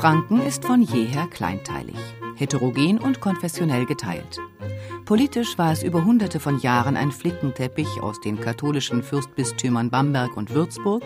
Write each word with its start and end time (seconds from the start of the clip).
Franken 0.00 0.40
ist 0.40 0.64
von 0.64 0.80
jeher 0.80 1.26
kleinteilig, 1.26 1.98
heterogen 2.34 2.96
und 2.96 3.20
konfessionell 3.20 3.84
geteilt. 3.84 4.38
Politisch 5.04 5.58
war 5.58 5.72
es 5.72 5.82
über 5.82 6.06
hunderte 6.06 6.40
von 6.40 6.58
Jahren 6.58 6.96
ein 6.96 7.12
Flickenteppich 7.12 8.00
aus 8.00 8.18
den 8.18 8.40
katholischen 8.40 9.02
Fürstbistümern 9.02 9.90
Bamberg 9.90 10.38
und 10.38 10.54
Würzburg, 10.54 11.02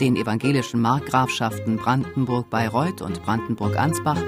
den 0.00 0.16
evangelischen 0.16 0.80
Markgrafschaften 0.80 1.76
Brandenburg-Bayreuth 1.76 3.02
und 3.02 3.22
Brandenburg-Ansbach 3.22 4.20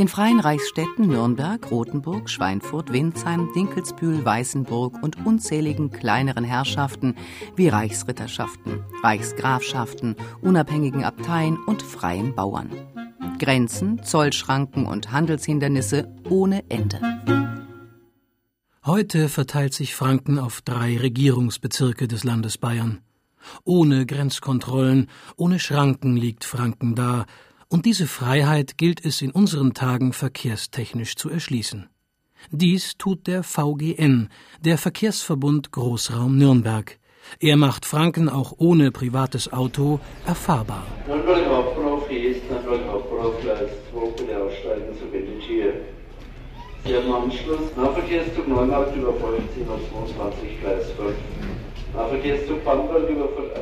den 0.00 0.08
freien 0.08 0.40
Reichsstädten 0.40 1.08
Nürnberg, 1.08 1.70
Rothenburg, 1.70 2.30
Schweinfurt, 2.30 2.90
Windsheim, 2.90 3.50
Dinkelsbühl, 3.54 4.24
Weißenburg 4.24 5.02
und 5.02 5.26
unzähligen 5.26 5.90
kleineren 5.90 6.42
Herrschaften 6.42 7.16
wie 7.54 7.68
Reichsritterschaften, 7.68 8.82
Reichsgrafschaften, 9.02 10.16
unabhängigen 10.40 11.04
Abteien 11.04 11.58
und 11.66 11.82
freien 11.82 12.34
Bauern. 12.34 12.70
Grenzen, 13.38 14.02
Zollschranken 14.02 14.86
und 14.86 15.12
Handelshindernisse 15.12 16.10
ohne 16.30 16.64
Ende. 16.70 16.98
Heute 18.86 19.28
verteilt 19.28 19.74
sich 19.74 19.94
Franken 19.94 20.38
auf 20.38 20.62
drei 20.62 20.96
Regierungsbezirke 20.96 22.08
des 22.08 22.24
Landes 22.24 22.56
Bayern. 22.56 23.02
Ohne 23.64 24.06
Grenzkontrollen, 24.06 25.08
ohne 25.36 25.58
Schranken 25.58 26.16
liegt 26.16 26.46
Franken 26.46 26.94
da, 26.94 27.26
und 27.70 27.86
diese 27.86 28.06
Freiheit 28.06 28.76
gilt 28.76 29.04
es 29.04 29.22
in 29.22 29.30
unseren 29.30 29.72
Tagen 29.72 30.12
verkehrstechnisch 30.12 31.16
zu 31.16 31.30
erschließen. 31.30 31.88
Dies 32.50 32.96
tut 32.98 33.26
der 33.26 33.42
VGN, 33.42 34.28
der 34.60 34.76
Verkehrsverbund 34.76 35.70
Großraum 35.72 36.36
Nürnberg. 36.36 36.98
Er 37.38 37.56
macht 37.56 37.86
Franken 37.86 38.28
auch 38.28 38.54
ohne 38.58 38.90
privates 38.90 39.52
Auto 39.52 40.00
erfahrbar. 40.26 40.84
Nürnberg 41.06 41.46
Hauptbahnhof 41.46 42.08
hier 42.08 42.30
ist 42.30 42.50
Nürnberg 42.50 42.80
Hauptbahnhof 42.88 43.40
Gleis 43.40 43.70
2 43.92 44.10
bitte 44.16 44.42
aussteigen 44.42 44.98
zu 44.98 45.06
Benetier. 45.06 45.74
Sie 46.84 46.96
haben 46.96 47.12
Anschluss 47.12 47.76
Nahverkehrszug 47.76 48.48
Neumarkt 48.48 48.96
über 48.96 49.12
15 49.12 49.68
und 49.68 49.80
22 50.16 50.60
Gleis 50.60 50.86
5. 50.96 51.14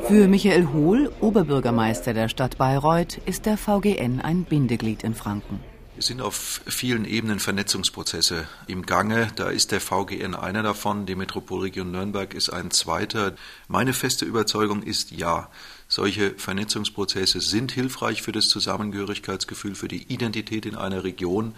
Für 0.06 0.28
Michael 0.28 0.68
Hohl, 0.72 1.12
Oberbürgermeister 1.20 2.14
der 2.14 2.28
Stadt 2.28 2.58
Bayreuth, 2.58 3.18
ist 3.26 3.46
der 3.46 3.56
VGN 3.56 4.20
ein 4.20 4.44
Bindeglied 4.44 5.02
in 5.02 5.14
Franken. 5.14 5.60
Es 5.98 6.06
sind 6.06 6.20
auf 6.20 6.60
vielen 6.66 7.04
Ebenen 7.04 7.40
Vernetzungsprozesse 7.40 8.46
im 8.68 8.86
Gange. 8.86 9.28
Da 9.34 9.48
ist 9.50 9.72
der 9.72 9.80
VGN 9.80 10.36
einer 10.36 10.62
davon, 10.62 11.06
die 11.06 11.16
Metropolregion 11.16 11.90
Nürnberg 11.90 12.34
ist 12.34 12.50
ein 12.50 12.70
zweiter. 12.70 13.34
Meine 13.66 13.92
feste 13.92 14.24
Überzeugung 14.24 14.82
ist 14.82 15.10
ja, 15.10 15.50
solche 15.88 16.34
Vernetzungsprozesse 16.36 17.40
sind 17.40 17.72
hilfreich 17.72 18.22
für 18.22 18.32
das 18.32 18.48
Zusammengehörigkeitsgefühl, 18.48 19.74
für 19.74 19.88
die 19.88 20.04
Identität 20.04 20.66
in 20.66 20.76
einer 20.76 21.02
Region. 21.02 21.54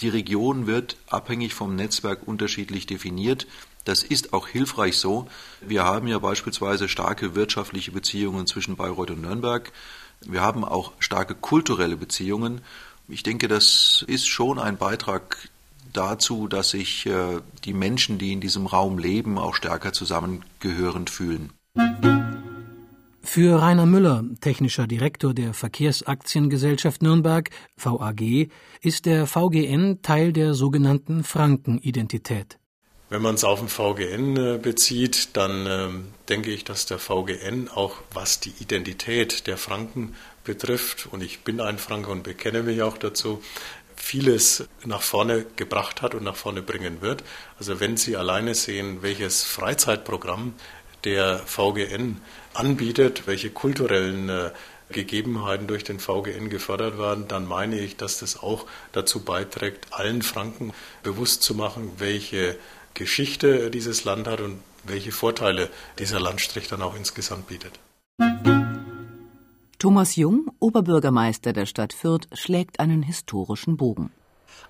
Die 0.00 0.08
Region 0.08 0.66
wird 0.66 0.96
abhängig 1.08 1.54
vom 1.54 1.74
Netzwerk 1.74 2.26
unterschiedlich 2.26 2.86
definiert. 2.86 3.46
Das 3.84 4.02
ist 4.02 4.32
auch 4.32 4.48
hilfreich 4.48 4.96
so. 4.96 5.28
Wir 5.60 5.84
haben 5.84 6.08
ja 6.08 6.18
beispielsweise 6.18 6.88
starke 6.88 7.34
wirtschaftliche 7.34 7.92
Beziehungen 7.92 8.46
zwischen 8.46 8.76
Bayreuth 8.76 9.10
und 9.10 9.22
Nürnberg. 9.22 9.72
Wir 10.26 10.40
haben 10.40 10.64
auch 10.64 10.92
starke 10.98 11.34
kulturelle 11.34 11.96
Beziehungen. 11.96 12.62
Ich 13.08 13.22
denke, 13.22 13.46
das 13.48 14.02
ist 14.08 14.26
schon 14.26 14.58
ein 14.58 14.78
Beitrag 14.78 15.36
dazu, 15.92 16.48
dass 16.48 16.70
sich 16.70 17.06
äh, 17.06 17.40
die 17.64 17.74
Menschen, 17.74 18.18
die 18.18 18.32
in 18.32 18.40
diesem 18.40 18.66
Raum 18.66 18.98
leben, 18.98 19.38
auch 19.38 19.54
stärker 19.54 19.92
zusammengehörend 19.92 21.10
fühlen. 21.10 21.52
Für 23.22 23.60
Rainer 23.60 23.86
Müller, 23.86 24.24
technischer 24.40 24.86
Direktor 24.86 25.34
der 25.34 25.54
Verkehrsaktiengesellschaft 25.54 27.02
Nürnberg, 27.02 27.50
VAG, 27.76 28.48
ist 28.80 29.06
der 29.06 29.26
VGN 29.26 30.02
Teil 30.02 30.32
der 30.32 30.54
sogenannten 30.54 31.24
Frankenidentität. 31.24 32.58
Wenn 33.10 33.20
man 33.20 33.34
es 33.34 33.44
auf 33.44 33.60
den 33.60 33.68
VGN 33.68 34.36
äh, 34.36 34.58
bezieht, 34.58 35.36
dann 35.36 35.66
ähm, 35.66 36.14
denke 36.28 36.50
ich, 36.50 36.64
dass 36.64 36.86
der 36.86 36.98
VGN 36.98 37.68
auch 37.68 37.96
was 38.12 38.40
die 38.40 38.52
Identität 38.60 39.46
der 39.46 39.58
Franken 39.58 40.14
betrifft, 40.42 41.06
und 41.10 41.22
ich 41.22 41.40
bin 41.40 41.60
ein 41.60 41.78
Franke 41.78 42.10
und 42.10 42.22
bekenne 42.22 42.62
mich 42.62 42.82
auch 42.82 42.96
dazu, 42.96 43.42
vieles 43.96 44.68
nach 44.84 45.02
vorne 45.02 45.46
gebracht 45.56 46.02
hat 46.02 46.14
und 46.14 46.24
nach 46.24 46.36
vorne 46.36 46.62
bringen 46.62 47.00
wird. 47.00 47.24
Also 47.58 47.78
wenn 47.80 47.96
Sie 47.96 48.16
alleine 48.16 48.54
sehen, 48.54 49.02
welches 49.02 49.42
Freizeitprogramm 49.42 50.54
der 51.04 51.38
VGN 51.46 52.20
anbietet, 52.54 53.26
welche 53.26 53.50
kulturellen 53.50 54.28
äh, 54.28 54.50
Gegebenheiten 54.90 55.66
durch 55.66 55.84
den 55.84 55.98
VGN 55.98 56.50
gefördert 56.50 56.98
werden, 56.98 57.26
dann 57.28 57.46
meine 57.46 57.78
ich, 57.78 57.96
dass 57.96 58.18
das 58.18 58.42
auch 58.42 58.66
dazu 58.92 59.24
beiträgt, 59.24 59.86
allen 59.90 60.22
Franken 60.22 60.72
bewusst 61.02 61.42
zu 61.42 61.54
machen, 61.54 61.92
welche 61.98 62.58
Geschichte 62.94 63.70
dieses 63.70 64.04
Land 64.04 64.26
hat 64.26 64.40
und 64.40 64.62
welche 64.84 65.12
Vorteile 65.12 65.70
dieser 65.98 66.20
Landstrich 66.20 66.68
dann 66.68 66.82
auch 66.82 66.96
insgesamt 66.96 67.48
bietet. 67.48 67.78
Thomas 69.78 70.16
Jung, 70.16 70.50
Oberbürgermeister 70.60 71.52
der 71.52 71.66
Stadt 71.66 71.92
Fürth, 71.92 72.26
schlägt 72.32 72.80
einen 72.80 73.02
historischen 73.02 73.76
Bogen. 73.76 74.10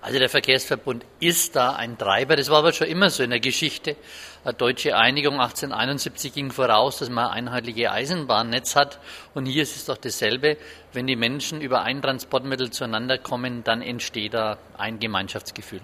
Also 0.01 0.19
der 0.19 0.29
Verkehrsverbund 0.29 1.05
ist 1.19 1.55
da 1.55 1.71
ein 1.71 1.97
Treiber. 1.97 2.35
Das 2.35 2.49
war 2.49 2.59
aber 2.59 2.73
schon 2.73 2.87
immer 2.87 3.09
so 3.09 3.23
in 3.23 3.29
der 3.29 3.39
Geschichte. 3.39 3.95
Eine 4.43 4.53
deutsche 4.53 4.95
Einigung 4.95 5.35
1871 5.39 6.33
ging 6.33 6.51
voraus, 6.51 6.99
dass 6.99 7.09
man 7.09 7.27
ein 7.27 7.47
einheitliches 7.47 7.89
Eisenbahnnetz 7.89 8.75
hat. 8.75 8.99
Und 9.33 9.45
hier 9.45 9.63
ist 9.63 9.75
es 9.75 9.85
doch 9.85 9.97
dasselbe. 9.97 10.57
Wenn 10.93 11.07
die 11.07 11.15
Menschen 11.15 11.61
über 11.61 11.81
ein 11.81 12.01
Transportmittel 12.01 12.69
zueinander 12.69 13.17
kommen, 13.17 13.63
dann 13.63 13.81
entsteht 13.81 14.33
da 14.33 14.57
ein 14.77 14.99
Gemeinschaftsgefühl. 14.99 15.81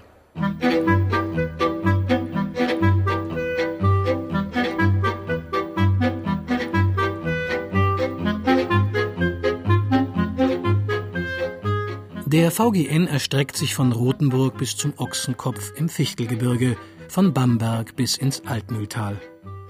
Der 12.31 12.49
VGN 12.49 13.07
erstreckt 13.07 13.57
sich 13.57 13.75
von 13.75 13.91
Rothenburg 13.91 14.57
bis 14.57 14.77
zum 14.77 14.93
Ochsenkopf 14.95 15.73
im 15.75 15.89
Fichtelgebirge, 15.89 16.77
von 17.09 17.33
Bamberg 17.33 17.97
bis 17.97 18.15
ins 18.15 18.45
Altmühltal. 18.45 19.19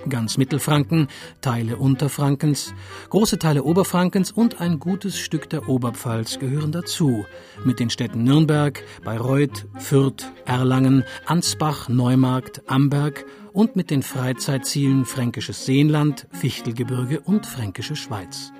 Ganz 0.07 0.37
Mittelfranken, 0.37 1.07
Teile 1.41 1.77
Unterfrankens, 1.77 2.75
große 3.09 3.39
Teile 3.39 3.63
Oberfrankens 3.63 4.31
und 4.31 4.61
ein 4.61 4.77
gutes 4.77 5.17
Stück 5.17 5.49
der 5.49 5.69
Oberpfalz 5.69 6.37
gehören 6.37 6.71
dazu, 6.71 7.25
mit 7.65 7.79
den 7.79 7.89
Städten 7.89 8.23
Nürnberg, 8.23 8.83
Bayreuth, 9.03 9.65
Fürth, 9.79 10.31
Erlangen, 10.45 11.03
Ansbach, 11.25 11.89
Neumarkt, 11.89 12.61
Amberg 12.69 13.25
und 13.53 13.75
mit 13.75 13.89
den 13.89 14.03
Freizeitzielen 14.03 15.05
Fränkisches 15.05 15.65
Seenland, 15.65 16.27
Fichtelgebirge 16.29 17.21
und 17.21 17.47
Fränkische 17.47 17.95
Schweiz. 17.95 18.53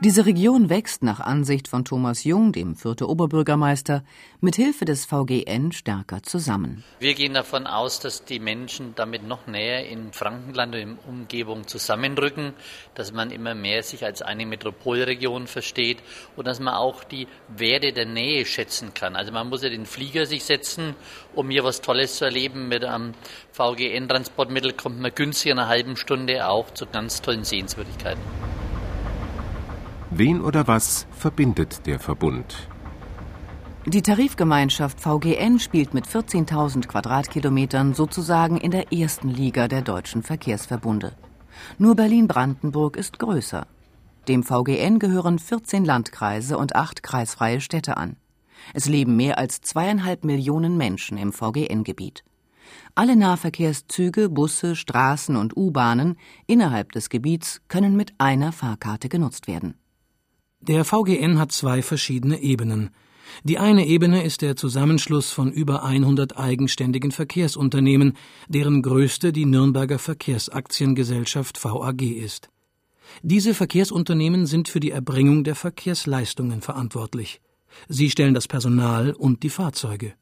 Diese 0.00 0.26
Region 0.26 0.70
wächst 0.70 1.02
nach 1.02 1.18
Ansicht 1.18 1.66
von 1.66 1.84
Thomas 1.84 2.22
Jung, 2.22 2.52
dem 2.52 2.76
vierte 2.76 3.08
Oberbürgermeister, 3.08 4.04
mit 4.40 4.54
Hilfe 4.54 4.84
des 4.84 5.04
VGN 5.06 5.72
stärker 5.72 6.22
zusammen. 6.22 6.84
Wir 7.00 7.14
gehen 7.14 7.34
davon 7.34 7.66
aus, 7.66 7.98
dass 7.98 8.24
die 8.24 8.38
Menschen 8.38 8.94
damit 8.94 9.26
noch 9.26 9.48
näher 9.48 9.88
in 9.88 10.12
Frankenland 10.12 10.76
und 10.76 10.80
in 10.80 10.98
Umgebung 11.08 11.66
zusammenrücken, 11.66 12.52
dass 12.94 13.12
man 13.12 13.32
immer 13.32 13.56
mehr 13.56 13.82
sich 13.82 14.04
als 14.04 14.22
eine 14.22 14.46
Metropolregion 14.46 15.48
versteht 15.48 15.98
und 16.36 16.46
dass 16.46 16.60
man 16.60 16.74
auch 16.74 17.02
die 17.02 17.26
Werte 17.48 17.92
der 17.92 18.06
Nähe 18.06 18.46
schätzen 18.46 18.94
kann. 18.94 19.16
Also 19.16 19.32
man 19.32 19.48
muss 19.48 19.64
ja 19.64 19.68
den 19.68 19.84
Flieger 19.84 20.26
sich 20.26 20.44
setzen, 20.44 20.94
um 21.34 21.50
hier 21.50 21.64
was 21.64 21.80
Tolles 21.80 22.18
zu 22.18 22.24
erleben. 22.24 22.68
Mit 22.68 22.84
einem 22.84 23.14
VGN-Transportmittel 23.50 24.74
kommt 24.74 25.00
man 25.00 25.12
günstig 25.12 25.50
in 25.50 25.58
einer 25.58 25.66
halben 25.66 25.96
Stunde 25.96 26.46
auch 26.46 26.72
zu 26.72 26.86
ganz 26.86 27.20
tollen 27.20 27.42
Sehenswürdigkeiten. 27.42 28.22
Wen 30.10 30.40
oder 30.40 30.66
was 30.66 31.06
verbindet 31.10 31.86
der 31.86 32.00
Verbund? 32.00 32.68
Die 33.84 34.00
Tarifgemeinschaft 34.00 35.00
VGN 35.00 35.58
spielt 35.58 35.92
mit 35.92 36.06
14.000 36.06 36.86
Quadratkilometern 36.86 37.92
sozusagen 37.92 38.56
in 38.56 38.70
der 38.70 38.90
ersten 38.92 39.28
Liga 39.28 39.68
der 39.68 39.82
deutschen 39.82 40.22
Verkehrsverbunde. 40.22 41.14
Nur 41.76 41.94
Berlin-Brandenburg 41.94 42.96
ist 42.96 43.18
größer. 43.18 43.66
Dem 44.28 44.44
VGN 44.44 44.98
gehören 44.98 45.38
14 45.38 45.84
Landkreise 45.84 46.56
und 46.56 46.74
acht 46.74 47.02
kreisfreie 47.02 47.60
Städte 47.60 47.98
an. 47.98 48.16
Es 48.72 48.88
leben 48.88 49.14
mehr 49.14 49.38
als 49.38 49.60
zweieinhalb 49.60 50.24
Millionen 50.24 50.78
Menschen 50.78 51.18
im 51.18 51.32
VGN-Gebiet. 51.32 52.24
Alle 52.94 53.14
Nahverkehrszüge, 53.14 54.30
Busse, 54.30 54.74
Straßen 54.74 55.36
und 55.36 55.56
U-Bahnen 55.56 56.16
innerhalb 56.46 56.92
des 56.92 57.10
Gebiets 57.10 57.60
können 57.68 57.94
mit 57.94 58.14
einer 58.18 58.52
Fahrkarte 58.52 59.08
genutzt 59.08 59.48
werden. 59.48 59.74
Der 60.60 60.84
VGN 60.84 61.38
hat 61.38 61.52
zwei 61.52 61.82
verschiedene 61.82 62.40
Ebenen. 62.40 62.90
Die 63.44 63.58
eine 63.58 63.86
Ebene 63.86 64.24
ist 64.24 64.42
der 64.42 64.56
Zusammenschluss 64.56 65.30
von 65.30 65.52
über 65.52 65.84
100 65.84 66.36
eigenständigen 66.36 67.12
Verkehrsunternehmen, 67.12 68.14
deren 68.48 68.82
größte 68.82 69.32
die 69.32 69.46
Nürnberger 69.46 69.98
Verkehrsaktiengesellschaft 69.98 71.62
VAG 71.64 72.02
ist. 72.02 72.50
Diese 73.22 73.54
Verkehrsunternehmen 73.54 74.46
sind 74.46 74.68
für 74.68 74.80
die 74.80 74.90
Erbringung 74.90 75.44
der 75.44 75.54
Verkehrsleistungen 75.54 76.60
verantwortlich. 76.60 77.40
Sie 77.88 78.10
stellen 78.10 78.34
das 78.34 78.48
Personal 78.48 79.12
und 79.12 79.42
die 79.44 79.50
Fahrzeuge. 79.50 80.14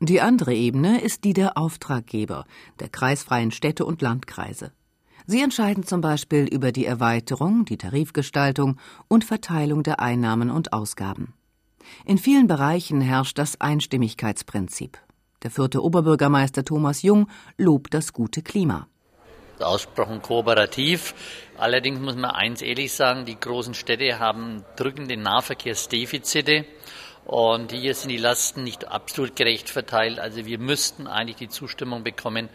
Die 0.00 0.20
andere 0.20 0.54
Ebene 0.54 1.00
ist 1.00 1.24
die 1.24 1.32
der 1.32 1.58
Auftraggeber, 1.58 2.44
der 2.78 2.88
kreisfreien 2.88 3.50
Städte 3.50 3.84
und 3.84 4.00
Landkreise. 4.00 4.72
Sie 5.30 5.42
entscheiden 5.42 5.84
zum 5.84 6.00
Beispiel 6.00 6.46
über 6.46 6.72
die 6.72 6.86
Erweiterung, 6.86 7.66
die 7.66 7.76
Tarifgestaltung 7.76 8.80
und 9.08 9.26
Verteilung 9.26 9.82
der 9.82 10.00
Einnahmen 10.00 10.50
und 10.50 10.72
Ausgaben. 10.72 11.34
In 12.06 12.16
vielen 12.16 12.46
Bereichen 12.46 13.02
herrscht 13.02 13.36
das 13.36 13.60
Einstimmigkeitsprinzip. 13.60 14.96
Der 15.42 15.50
vierte 15.50 15.84
Oberbürgermeister 15.84 16.64
Thomas 16.64 17.02
Jung 17.02 17.28
lobt 17.58 17.92
das 17.92 18.14
gute 18.14 18.40
Klima. 18.40 18.88
Ausgesprochen 19.60 20.22
kooperativ. 20.22 21.14
Allerdings 21.58 22.00
muss 22.00 22.16
man 22.16 22.30
eins 22.30 22.62
ehrlich 22.62 22.94
sagen, 22.94 23.26
die 23.26 23.38
großen 23.38 23.74
Städte 23.74 24.18
haben 24.18 24.64
drückende 24.76 25.18
Nahverkehrsdefizite. 25.18 26.64
Und 27.26 27.72
hier 27.72 27.94
sind 27.94 28.08
die 28.08 28.16
Lasten 28.16 28.64
nicht 28.64 28.88
absolut 28.88 29.36
gerecht 29.36 29.68
verteilt. 29.68 30.18
Also 30.18 30.46
wir 30.46 30.58
müssten 30.58 31.06
eigentlich 31.06 31.36
die 31.36 31.50
Zustimmung 31.50 32.02
bekommen, 32.02 32.48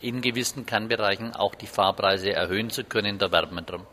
in 0.00 0.20
gewissen 0.20 0.66
Kernbereichen 0.66 1.34
auch 1.34 1.54
die 1.54 1.66
Fahrpreise 1.66 2.32
erhöhen 2.32 2.70
zu 2.70 2.84
können. 2.84 3.18
Da 3.18 3.30
werben 3.32 3.56
wir 3.56 3.62
drum. 3.62 3.86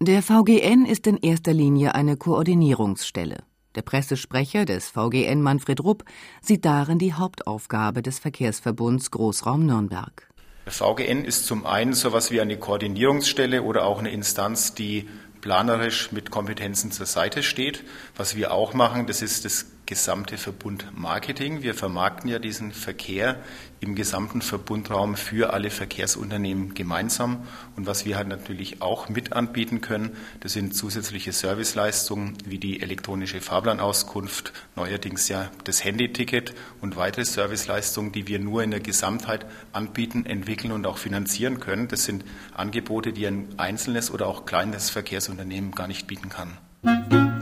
Der 0.00 0.22
VGN 0.22 0.86
ist 0.86 1.06
in 1.06 1.16
erster 1.16 1.52
Linie 1.52 1.94
eine 1.94 2.16
Koordinierungsstelle. 2.16 3.38
Der 3.74 3.82
Pressesprecher 3.82 4.64
des 4.64 4.88
VGN 4.88 5.42
Manfred 5.42 5.82
Rupp 5.82 6.04
sieht 6.40 6.64
darin 6.64 6.98
die 6.98 7.12
Hauptaufgabe 7.12 8.02
des 8.02 8.20
Verkehrsverbunds 8.20 9.10
Großraum 9.10 9.66
Nürnberg. 9.66 10.28
Der 10.64 10.72
VGN 10.72 11.24
ist 11.24 11.46
zum 11.46 11.66
einen 11.66 11.92
so 11.92 12.08
etwas 12.08 12.30
wie 12.30 12.40
eine 12.40 12.56
Koordinierungsstelle 12.56 13.62
oder 13.62 13.84
auch 13.84 13.98
eine 13.98 14.10
Instanz, 14.10 14.74
die 14.74 15.08
planerisch 15.46 16.10
mit 16.10 16.32
Kompetenzen 16.32 16.90
zur 16.90 17.06
Seite 17.06 17.44
steht. 17.44 17.84
Was 18.16 18.34
wir 18.34 18.50
auch 18.50 18.74
machen, 18.74 19.06
das 19.06 19.22
ist 19.22 19.44
das 19.44 19.66
gesamte 19.86 20.36
Verbund 20.36 20.86
Marketing. 20.94 21.62
Wir 21.62 21.74
vermarkten 21.74 22.28
ja 22.28 22.38
diesen 22.38 22.72
Verkehr 22.72 23.40
im 23.80 23.94
gesamten 23.94 24.42
Verbundraum 24.42 25.16
für 25.16 25.52
alle 25.52 25.70
Verkehrsunternehmen 25.70 26.74
gemeinsam. 26.74 27.46
Und 27.76 27.86
was 27.86 28.04
wir 28.04 28.16
halt 28.16 28.28
natürlich 28.28 28.82
auch 28.82 29.08
mit 29.08 29.32
anbieten 29.32 29.80
können, 29.80 30.16
das 30.40 30.52
sind 30.52 30.74
zusätzliche 30.74 31.32
Serviceleistungen 31.32 32.36
wie 32.44 32.58
die 32.58 32.82
elektronische 32.82 33.40
Fahrplanauskunft, 33.40 34.52
neuerdings 34.74 35.28
ja 35.28 35.50
das 35.64 35.84
Handyticket 35.84 36.54
und 36.80 36.96
weitere 36.96 37.24
Serviceleistungen, 37.24 38.12
die 38.12 38.26
wir 38.26 38.38
nur 38.38 38.62
in 38.62 38.72
der 38.72 38.80
Gesamtheit 38.80 39.46
anbieten, 39.72 40.26
entwickeln 40.26 40.72
und 40.72 40.86
auch 40.86 40.98
finanzieren 40.98 41.60
können. 41.60 41.88
Das 41.88 42.04
sind 42.04 42.24
Angebote, 42.54 43.12
die 43.12 43.26
ein 43.26 43.48
einzelnes 43.56 44.10
oder 44.10 44.26
auch 44.26 44.46
kleines 44.46 44.90
Verkehrsunternehmen 44.90 45.72
gar 45.72 45.86
nicht 45.86 46.06
bieten 46.06 46.28
kann. 46.28 47.35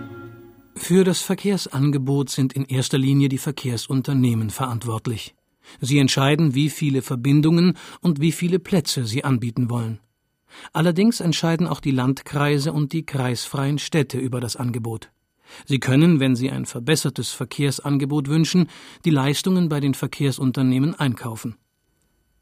Für 0.86 1.02
das 1.02 1.22
Verkehrsangebot 1.22 2.28
sind 2.28 2.52
in 2.52 2.66
erster 2.66 2.98
Linie 2.98 3.30
die 3.30 3.38
Verkehrsunternehmen 3.38 4.50
verantwortlich. 4.50 5.34
Sie 5.80 5.98
entscheiden, 5.98 6.54
wie 6.54 6.68
viele 6.68 7.00
Verbindungen 7.00 7.78
und 8.02 8.20
wie 8.20 8.32
viele 8.32 8.58
Plätze 8.58 9.06
sie 9.06 9.24
anbieten 9.24 9.70
wollen. 9.70 9.98
Allerdings 10.74 11.20
entscheiden 11.20 11.66
auch 11.66 11.80
die 11.80 11.90
Landkreise 11.90 12.70
und 12.70 12.92
die 12.92 13.06
kreisfreien 13.06 13.78
Städte 13.78 14.18
über 14.18 14.42
das 14.42 14.56
Angebot. 14.56 15.10
Sie 15.64 15.80
können, 15.80 16.20
wenn 16.20 16.36
sie 16.36 16.50
ein 16.50 16.66
verbessertes 16.66 17.30
Verkehrsangebot 17.30 18.28
wünschen, 18.28 18.68
die 19.06 19.10
Leistungen 19.10 19.70
bei 19.70 19.80
den 19.80 19.94
Verkehrsunternehmen 19.94 20.94
einkaufen. 20.94 21.56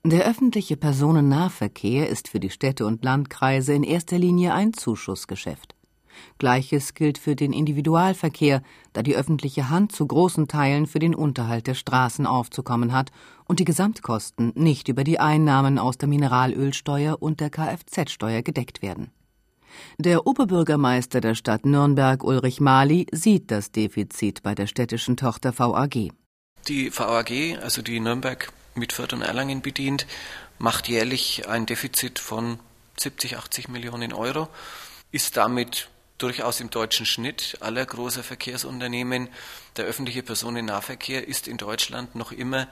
Der 0.04 0.28
öffentliche 0.28 0.76
Personennahverkehr 0.76 2.08
ist 2.08 2.26
für 2.26 2.40
die 2.40 2.50
Städte 2.50 2.86
und 2.86 3.04
Landkreise 3.04 3.72
in 3.72 3.84
erster 3.84 4.18
Linie 4.18 4.52
ein 4.52 4.72
Zuschussgeschäft. 4.72 5.76
Gleiches 6.38 6.94
gilt 6.94 7.18
für 7.18 7.36
den 7.36 7.52
Individualverkehr, 7.52 8.62
da 8.92 9.02
die 9.02 9.16
öffentliche 9.16 9.70
Hand 9.70 9.92
zu 9.92 10.06
großen 10.06 10.48
Teilen 10.48 10.86
für 10.86 10.98
den 10.98 11.14
Unterhalt 11.14 11.66
der 11.66 11.74
Straßen 11.74 12.26
aufzukommen 12.26 12.92
hat 12.92 13.10
und 13.44 13.60
die 13.60 13.64
Gesamtkosten 13.64 14.52
nicht 14.54 14.88
über 14.88 15.04
die 15.04 15.20
Einnahmen 15.20 15.78
aus 15.78 15.98
der 15.98 16.08
Mineralölsteuer 16.08 17.20
und 17.20 17.40
der 17.40 17.50
Kfz-Steuer 17.50 18.42
gedeckt 18.42 18.82
werden. 18.82 19.10
Der 19.98 20.26
Oberbürgermeister 20.26 21.20
der 21.20 21.34
Stadt 21.34 21.64
Nürnberg 21.64 22.22
Ulrich 22.24 22.60
Mali 22.60 23.06
sieht 23.12 23.50
das 23.50 23.72
Defizit 23.72 24.42
bei 24.42 24.54
der 24.54 24.66
städtischen 24.66 25.16
Tochter 25.16 25.58
VAG. 25.58 26.12
Die 26.68 26.96
VAG, 26.96 27.58
also 27.60 27.82
die 27.82 28.00
Nürnberg 28.00 28.52
mit 28.74 28.92
Fürth 28.92 29.12
und 29.12 29.22
Erlangen 29.22 29.62
bedient, 29.62 30.06
macht 30.58 30.88
jährlich 30.88 31.48
ein 31.48 31.66
Defizit 31.66 32.18
von 32.18 32.58
70, 32.98 33.36
80 33.36 33.68
Millionen 33.68 34.12
Euro, 34.12 34.48
ist 35.10 35.36
damit 35.36 35.90
durchaus 36.22 36.60
im 36.60 36.70
deutschen 36.70 37.06
Schnitt 37.06 37.56
aller 37.60 37.84
großer 37.84 38.22
Verkehrsunternehmen. 38.22 39.28
Der 39.76 39.84
öffentliche 39.84 40.22
Personennahverkehr 40.22 41.26
ist 41.26 41.48
in 41.48 41.56
Deutschland 41.56 42.14
noch 42.14 42.32
immer 42.32 42.68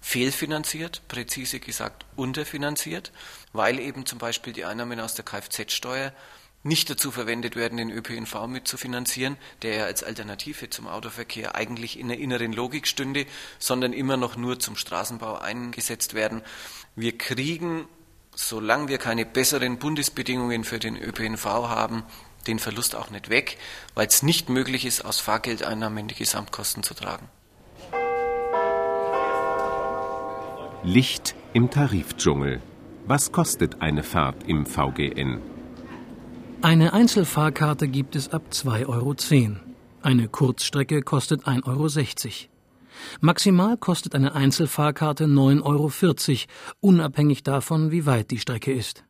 fehlfinanziert, 0.00 1.02
präzise 1.08 1.60
gesagt 1.60 2.06
unterfinanziert, 2.16 3.12
weil 3.52 3.78
eben 3.78 4.06
zum 4.06 4.18
Beispiel 4.18 4.52
die 4.52 4.64
Einnahmen 4.64 5.00
aus 5.00 5.14
der 5.14 5.24
Kfz-Steuer 5.24 6.12
nicht 6.62 6.90
dazu 6.90 7.10
verwendet 7.10 7.56
werden, 7.56 7.78
den 7.78 7.90
ÖPNV 7.90 8.46
mitzufinanzieren, 8.46 9.38
der 9.62 9.74
ja 9.76 9.84
als 9.84 10.02
Alternative 10.02 10.68
zum 10.68 10.86
Autoverkehr 10.86 11.54
eigentlich 11.54 11.98
in 11.98 12.08
der 12.08 12.18
inneren 12.18 12.52
Logik 12.52 12.86
stünde, 12.86 13.24
sondern 13.58 13.94
immer 13.94 14.18
noch 14.18 14.36
nur 14.36 14.58
zum 14.58 14.76
Straßenbau 14.76 15.38
eingesetzt 15.38 16.12
werden. 16.12 16.42
Wir 16.96 17.16
kriegen, 17.16 17.88
solange 18.34 18.88
wir 18.88 18.98
keine 18.98 19.24
besseren 19.24 19.78
Bundesbedingungen 19.78 20.64
für 20.64 20.78
den 20.78 20.96
ÖPNV 20.96 21.44
haben, 21.46 22.04
den 22.46 22.58
Verlust 22.58 22.94
auch 22.94 23.10
nicht 23.10 23.30
weg, 23.30 23.58
weil 23.94 24.06
es 24.06 24.22
nicht 24.22 24.48
möglich 24.48 24.84
ist, 24.84 25.04
aus 25.04 25.20
Fahrgeldeinnahmen 25.20 26.08
die 26.08 26.14
Gesamtkosten 26.14 26.82
zu 26.82 26.94
tragen. 26.94 27.28
Licht 30.82 31.34
im 31.52 31.70
Tarifdschungel. 31.70 32.62
Was 33.06 33.32
kostet 33.32 33.82
eine 33.82 34.02
Fahrt 34.02 34.44
im 34.46 34.64
VGN? 34.66 35.40
Eine 36.62 36.92
Einzelfahrkarte 36.92 37.88
gibt 37.88 38.16
es 38.16 38.28
ab 38.28 38.42
2,10 38.50 38.86
Euro. 38.86 39.14
Eine 40.02 40.28
Kurzstrecke 40.28 41.02
kostet 41.02 41.46
1,60 41.46 41.66
Euro. 41.66 42.50
Maximal 43.20 43.76
kostet 43.76 44.14
eine 44.14 44.34
Einzelfahrkarte 44.34 45.24
9,40 45.24 45.64
Euro, 45.64 45.90
unabhängig 46.80 47.42
davon, 47.42 47.90
wie 47.90 48.06
weit 48.06 48.30
die 48.30 48.38
Strecke 48.38 48.72
ist. 48.72 49.04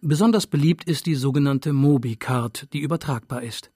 Besonders 0.00 0.46
beliebt 0.46 0.84
ist 0.84 1.06
die 1.06 1.14
sogenannte 1.14 1.72
Mobi-Card, 1.72 2.72
die 2.72 2.80
übertragbar 2.80 3.42
ist. 3.42 3.70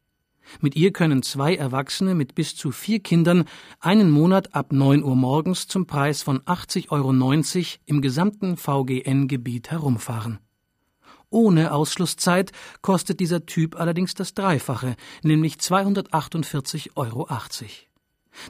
Mit 0.61 0.77
ihr 0.77 0.93
können 0.93 1.23
zwei 1.23 1.55
Erwachsene 1.55 2.15
mit 2.15 2.35
bis 2.35 2.55
zu 2.55 2.71
vier 2.71 3.01
Kindern 3.01 3.45
einen 3.81 4.11
Monat 4.11 4.55
ab 4.55 4.73
9 4.73 5.03
Uhr 5.03 5.17
morgens 5.17 5.67
zum 5.67 5.87
Preis 5.87 6.23
von 6.23 6.41
80,90 6.41 6.91
Euro 6.91 7.79
im 7.87 8.01
gesamten 8.03 8.57
VGN-Gebiet 8.57 9.71
herumfahren. 9.71 10.39
Ohne 11.31 11.73
Ausschlusszeit 11.73 12.53
kostet 12.81 13.19
dieser 13.21 13.47
Typ 13.47 13.75
allerdings 13.75 14.15
das 14.15 14.35
Dreifache, 14.35 14.97
nämlich 15.23 15.55
248,80 15.55 16.91
Euro. 16.95 17.29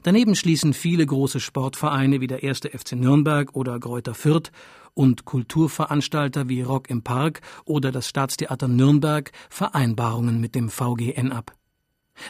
Daneben 0.02 0.34
schließen 0.34 0.72
viele 0.72 1.06
große 1.06 1.40
Sportvereine 1.40 2.20
wie 2.20 2.26
der 2.26 2.42
erste 2.42 2.70
FC 2.70 2.92
Nürnberg 2.92 3.54
oder 3.54 3.78
Greuther 3.78 4.14
Fürth 4.14 4.50
und 4.94 5.24
Kulturveranstalter 5.24 6.48
wie 6.48 6.62
Rock 6.62 6.90
im 6.90 7.02
Park 7.02 7.40
oder 7.64 7.92
das 7.92 8.08
Staatstheater 8.08 8.68
Nürnberg 8.68 9.32
Vereinbarungen 9.50 10.40
mit 10.40 10.54
dem 10.54 10.70
VGN 10.70 11.32
ab. 11.32 11.52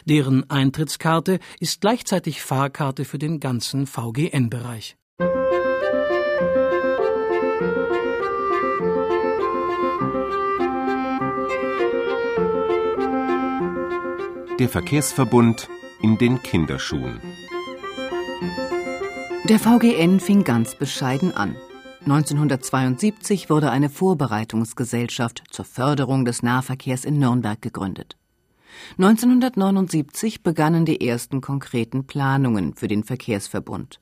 Deren 0.05 0.49
Eintrittskarte 0.49 1.39
ist 1.59 1.81
gleichzeitig 1.81 2.41
Fahrkarte 2.41 3.05
für 3.05 3.19
den 3.19 3.39
ganzen 3.39 3.85
VGN-Bereich. 3.85 4.97
Der 14.57 14.69
Verkehrsverbund 14.69 15.69
in 16.01 16.17
den 16.17 16.41
Kinderschuhen. 16.41 17.34
Der 19.47 19.59
VGN 19.59 20.19
fing 20.19 20.43
ganz 20.43 20.73
bescheiden 20.73 21.31
an. 21.31 21.55
1972 22.01 23.47
wurde 23.47 23.69
eine 23.69 23.91
Vorbereitungsgesellschaft 23.91 25.43
zur 25.51 25.65
Förderung 25.65 26.25
des 26.25 26.41
Nahverkehrs 26.41 27.05
in 27.05 27.19
Nürnberg 27.19 27.61
gegründet. 27.61 28.17
1979 28.97 30.41
begannen 30.41 30.85
die 30.85 31.07
ersten 31.07 31.41
konkreten 31.41 32.07
Planungen 32.07 32.73
für 32.73 32.87
den 32.87 33.03
Verkehrsverbund. 33.03 34.01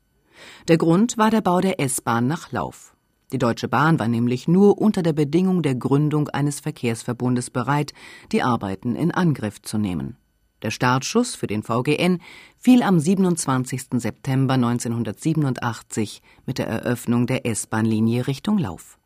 Der 0.70 0.78
Grund 0.78 1.18
war 1.18 1.30
der 1.30 1.42
Bau 1.42 1.60
der 1.60 1.78
S-Bahn 1.82 2.26
nach 2.26 2.54
Lauf. 2.54 2.96
Die 3.34 3.38
Deutsche 3.38 3.68
Bahn 3.68 4.00
war 4.00 4.08
nämlich 4.08 4.48
nur 4.48 4.78
unter 4.78 5.04
der 5.04 5.14
Bedingung 5.14 5.62
der 5.62 5.76
Gründung 5.76 6.30
eines 6.30 6.62
Verkehrsverbundes 6.62 7.50
bereit, 7.50 7.92
die 8.32 8.44
Arbeiten 8.44 8.96
in 8.96 9.12
Angriff 9.12 9.62
zu 9.62 9.78
nehmen. 9.78 10.16
Der 10.64 10.72
Startschuss 10.72 11.36
für 11.36 11.48
den 11.48 11.62
VGN 11.62 12.22
fiel 12.58 12.84
am 12.84 13.00
27. 13.00 13.82
September 13.98 14.54
1987 14.54 16.22
mit 16.46 16.58
der 16.58 16.68
Eröffnung 16.68 17.28
der 17.28 17.46
S-Bahn-Linie 17.46 18.28
Richtung 18.28 18.58
Lauf. 18.58 18.98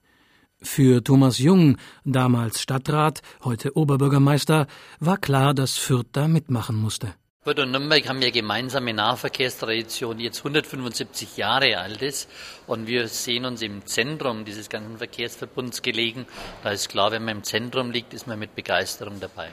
Für 0.61 1.03
Thomas 1.03 1.39
Jung, 1.39 1.77
damals 2.05 2.61
Stadtrat, 2.61 3.21
heute 3.43 3.75
Oberbürgermeister, 3.75 4.67
war 4.99 5.17
klar, 5.17 5.55
dass 5.55 5.77
Fürth 5.77 6.07
da 6.11 6.27
mitmachen 6.27 6.75
musste. 6.75 7.15
Fürth 7.41 7.59
und 7.59 7.71
Nürnberg 7.71 8.07
haben 8.07 8.21
ja 8.21 8.29
gemeinsame 8.29 8.93
Nahverkehrstradition, 8.93 10.17
die 10.17 10.25
jetzt 10.25 10.39
175 10.39 11.37
Jahre 11.37 11.77
alt 11.77 12.01
ist. 12.01 12.29
Und 12.67 12.87
wir 12.87 13.07
sehen 13.07 13.45
uns 13.45 13.61
im 13.61 13.85
Zentrum 13.85 14.45
dieses 14.45 14.69
ganzen 14.69 14.97
Verkehrsverbunds 14.97 15.81
gelegen. 15.81 16.27
Da 16.63 16.71
ist 16.71 16.89
klar, 16.89 17.11
wenn 17.11 17.23
man 17.23 17.37
im 17.37 17.43
Zentrum 17.43 17.89
liegt, 17.89 18.13
ist 18.13 18.27
man 18.27 18.37
mit 18.37 18.53
Begeisterung 18.53 19.19
dabei. 19.19 19.49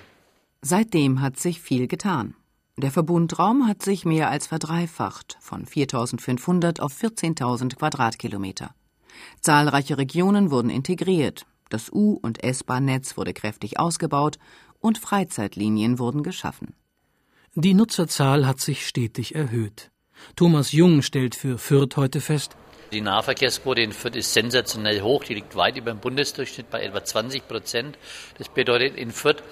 Seitdem 0.67 1.21
hat 1.21 1.39
sich 1.39 1.61
viel 1.61 1.87
getan. 1.89 2.35
Der 2.79 2.91
Verbundraum 2.91 3.69
hat 3.69 3.83
sich 3.83 4.07
mehr 4.07 4.31
als 4.31 4.47
verdreifacht, 4.47 5.37
von 5.39 5.67
4.500 5.67 6.81
auf 6.81 6.99
14.000 6.99 7.77
Quadratkilometer. 7.77 8.75
Zahlreiche 9.43 9.99
Regionen 9.99 10.51
wurden 10.51 10.71
integriert, 10.71 11.45
das 11.69 11.93
U- 11.93 12.19
und 12.23 12.43
S-Bahn-Netz 12.43 13.19
wurde 13.19 13.35
kräftig 13.35 13.79
ausgebaut 13.79 14.39
und 14.81 14.97
Freizeitlinien 14.97 15.99
wurden 15.99 16.23
geschaffen. 16.23 16.75
Die 17.55 17.75
Nutzerzahl 17.75 18.47
hat 18.47 18.61
sich 18.61 18.87
stetig 18.87 19.35
erhöht. 19.35 19.91
Thomas 20.35 20.73
Jung 20.73 21.03
stellt 21.03 21.35
für 21.35 21.59
Fürth 21.59 21.99
heute 21.99 22.23
fest, 22.23 22.57
die 22.93 23.01
Nahverkehrsquote 23.01 23.81
in 23.81 23.93
Fürth 23.93 24.15
ist 24.15 24.33
sensationell 24.35 25.01
hoch, 25.01 25.25
die 25.25 25.35
liegt 25.35 25.57
weit 25.57 25.77
über 25.77 25.91
dem 25.91 25.99
Bundesdurchschnitt 25.99 26.71
bei 26.71 26.83
etwa 26.83 27.03
20 27.03 27.49
Prozent. 27.49 27.99
Das 28.39 28.49
bedeutet, 28.49 28.97
in 28.97 29.11
Fürth 29.11 29.43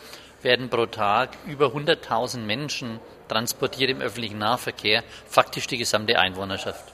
werden 0.44 0.68
pro 0.68 0.86
Tag 0.86 1.30
über 1.46 1.66
100.000 1.68 2.38
Menschen 2.38 3.00
transportiert 3.28 3.90
im 3.90 4.00
öffentlichen 4.00 4.38
Nahverkehr, 4.38 5.02
faktisch 5.26 5.66
die 5.66 5.78
gesamte 5.78 6.18
Einwohnerschaft. 6.18 6.92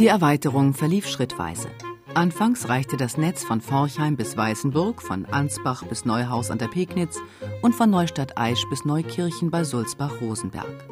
Die 0.00 0.06
Erweiterung 0.06 0.72
verlief 0.72 1.06
schrittweise. 1.06 1.68
Anfangs 2.14 2.68
reichte 2.68 2.96
das 2.96 3.16
Netz 3.16 3.44
von 3.44 3.60
Forchheim 3.60 4.16
bis 4.16 4.36
Weißenburg, 4.36 5.02
von 5.02 5.26
Ansbach 5.26 5.84
bis 5.84 6.04
Neuhaus 6.04 6.50
an 6.50 6.58
der 6.58 6.68
Pegnitz 6.68 7.18
und 7.62 7.74
von 7.74 7.90
Neustadt-Aisch 7.90 8.64
bis 8.68 8.84
Neukirchen 8.84 9.50
bei 9.50 9.62
Sulzbach-Rosenberg. 9.62 10.89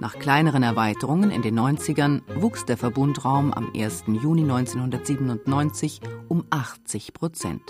Nach 0.00 0.18
kleineren 0.18 0.62
Erweiterungen 0.62 1.30
in 1.30 1.42
den 1.42 1.58
90ern 1.58 2.22
wuchs 2.40 2.64
der 2.64 2.76
Verbundraum 2.76 3.52
am 3.52 3.70
1. 3.74 4.04
Juni 4.06 4.42
1997 4.42 6.00
um 6.28 6.44
80 6.50 7.12
Prozent. 7.12 7.62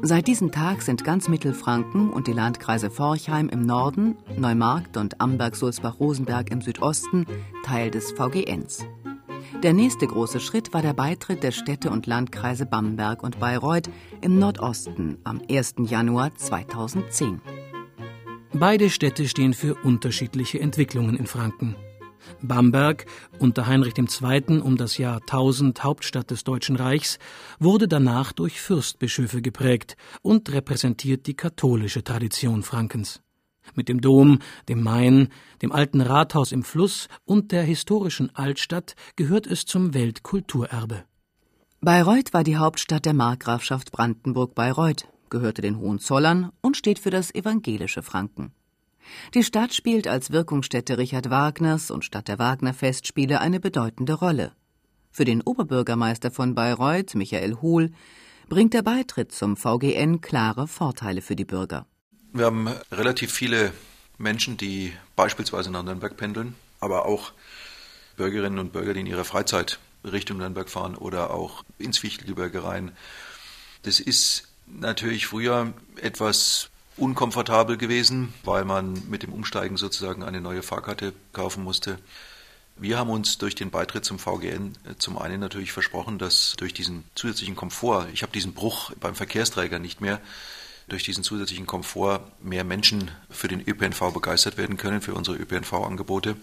Seit 0.00 0.26
diesem 0.26 0.52
Tag 0.52 0.82
sind 0.82 1.04
ganz 1.04 1.28
Mittelfranken 1.28 2.10
und 2.10 2.26
die 2.26 2.32
Landkreise 2.32 2.90
Forchheim 2.90 3.48
im 3.48 3.62
Norden, 3.62 4.16
Neumarkt 4.36 4.96
und 4.96 5.20
Amberg-Sulzbach-Rosenberg 5.20 6.50
im 6.50 6.60
Südosten 6.60 7.26
Teil 7.64 7.90
des 7.90 8.12
VGNs. 8.12 8.86
Der 9.62 9.72
nächste 9.72 10.06
große 10.06 10.40
Schritt 10.40 10.74
war 10.74 10.82
der 10.82 10.92
Beitritt 10.92 11.42
der 11.42 11.52
Städte 11.52 11.90
und 11.90 12.06
Landkreise 12.06 12.66
Bamberg 12.66 13.22
und 13.22 13.40
Bayreuth 13.40 13.88
im 14.20 14.38
Nordosten 14.38 15.18
am 15.24 15.40
1. 15.48 15.76
Januar 15.86 16.34
2010. 16.34 17.40
Beide 18.58 18.88
Städte 18.88 19.28
stehen 19.28 19.52
für 19.52 19.74
unterschiedliche 19.74 20.58
Entwicklungen 20.58 21.14
in 21.14 21.26
Franken. 21.26 21.76
Bamberg, 22.40 23.04
unter 23.38 23.66
Heinrich 23.66 23.92
II. 23.98 24.60
um 24.60 24.78
das 24.78 24.96
Jahr 24.96 25.20
1000 25.20 25.84
Hauptstadt 25.84 26.30
des 26.30 26.42
Deutschen 26.42 26.76
Reichs, 26.76 27.18
wurde 27.58 27.86
danach 27.86 28.32
durch 28.32 28.62
Fürstbischöfe 28.62 29.42
geprägt 29.42 29.98
und 30.22 30.50
repräsentiert 30.50 31.26
die 31.26 31.34
katholische 31.34 32.02
Tradition 32.02 32.62
Frankens. 32.62 33.20
Mit 33.74 33.90
dem 33.90 34.00
Dom, 34.00 34.38
dem 34.70 34.82
Main, 34.82 35.28
dem 35.60 35.70
alten 35.70 36.00
Rathaus 36.00 36.50
im 36.50 36.62
Fluss 36.62 37.08
und 37.26 37.52
der 37.52 37.62
historischen 37.62 38.34
Altstadt 38.34 38.94
gehört 39.16 39.46
es 39.46 39.66
zum 39.66 39.92
Weltkulturerbe. 39.92 41.04
Bayreuth 41.82 42.32
war 42.32 42.42
die 42.42 42.56
Hauptstadt 42.56 43.04
der 43.04 43.12
Markgrafschaft 43.12 43.92
Brandenburg-Bayreuth 43.92 45.06
gehörte 45.36 45.60
den 45.60 45.78
Hohenzollern 45.78 46.50
und 46.62 46.78
steht 46.78 46.98
für 46.98 47.10
das 47.10 47.34
evangelische 47.34 48.02
Franken. 48.02 48.52
Die 49.34 49.44
Stadt 49.44 49.74
spielt 49.74 50.08
als 50.08 50.30
Wirkungsstätte 50.30 50.96
Richard 50.96 51.28
Wagners 51.28 51.90
und 51.90 52.06
Stadt 52.06 52.28
der 52.28 52.38
Wagner-Festspiele 52.38 53.40
eine 53.40 53.60
bedeutende 53.60 54.14
Rolle. 54.14 54.52
Für 55.10 55.26
den 55.26 55.42
Oberbürgermeister 55.42 56.30
von 56.30 56.54
Bayreuth, 56.54 57.14
Michael 57.14 57.56
Hohl, 57.60 57.92
bringt 58.48 58.72
der 58.72 58.82
Beitritt 58.82 59.30
zum 59.30 59.58
VGN 59.58 60.22
klare 60.22 60.66
Vorteile 60.68 61.20
für 61.20 61.36
die 61.36 61.44
Bürger. 61.44 61.86
Wir 62.32 62.46
haben 62.46 62.68
relativ 62.90 63.30
viele 63.30 63.72
Menschen, 64.16 64.56
die 64.56 64.92
beispielsweise 65.16 65.70
nach 65.70 65.82
Nürnberg 65.82 66.16
pendeln, 66.16 66.54
aber 66.80 67.04
auch 67.04 67.32
Bürgerinnen 68.16 68.58
und 68.58 68.72
Bürger, 68.72 68.94
die 68.94 69.00
in 69.00 69.06
ihrer 69.06 69.24
Freizeit 69.24 69.80
Richtung 70.02 70.38
Nürnberg 70.38 70.70
fahren 70.70 70.94
oder 70.94 71.30
auch 71.30 71.62
ins 71.78 71.98
Fichtelgebirge 71.98 72.64
rein. 72.64 72.92
Das 73.82 74.00
ist 74.00 74.48
natürlich 74.66 75.26
früher 75.26 75.72
etwas 76.00 76.70
unkomfortabel 76.96 77.76
gewesen, 77.76 78.32
weil 78.44 78.64
man 78.64 79.02
mit 79.08 79.22
dem 79.22 79.32
Umsteigen 79.32 79.76
sozusagen 79.76 80.22
eine 80.22 80.40
neue 80.40 80.62
Fahrkarte 80.62 81.12
kaufen 81.32 81.62
musste. 81.62 81.98
Wir 82.78 82.98
haben 82.98 83.10
uns 83.10 83.38
durch 83.38 83.54
den 83.54 83.70
Beitritt 83.70 84.04
zum 84.04 84.18
VGN 84.18 84.76
äh, 84.84 84.96
zum 84.98 85.18
einen 85.18 85.40
natürlich 85.40 85.72
versprochen, 85.72 86.18
dass 86.18 86.54
durch 86.58 86.74
diesen 86.74 87.04
zusätzlichen 87.14 87.56
Komfort, 87.56 88.08
ich 88.12 88.22
habe 88.22 88.32
diesen 88.32 88.52
Bruch 88.52 88.92
beim 89.00 89.14
Verkehrsträger 89.14 89.78
nicht 89.78 90.00
mehr, 90.00 90.20
durch 90.88 91.02
diesen 91.02 91.24
zusätzlichen 91.24 91.66
Komfort 91.66 92.20
mehr 92.42 92.64
Menschen 92.64 93.10
für 93.30 93.48
den 93.48 93.66
ÖPNV 93.66 94.12
begeistert 94.12 94.56
werden 94.56 94.76
können, 94.76 95.00
für 95.00 95.14
unsere 95.14 95.36
ÖPNV-Angebote. 95.36 96.36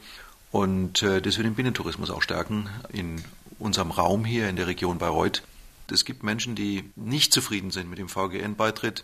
Und 0.52 1.02
äh, 1.02 1.22
das 1.22 1.38
wird 1.38 1.46
den 1.46 1.56
Binnentourismus 1.56 2.10
auch 2.10 2.22
stärken 2.22 2.70
in 2.92 3.24
unserem 3.60 3.92
Raum 3.92 4.26
hier 4.26 4.50
in 4.50 4.56
der 4.56 4.68
Region 4.68 4.98
Bayreuth. 4.98 5.44
Es 5.92 6.06
gibt 6.06 6.24
Menschen, 6.24 6.56
die 6.56 6.92
nicht 6.96 7.34
zufrieden 7.34 7.72
sind 7.72 7.90
mit 7.90 8.00
dem 8.00 8.10
VGN-Beitritt, 8.10 9.04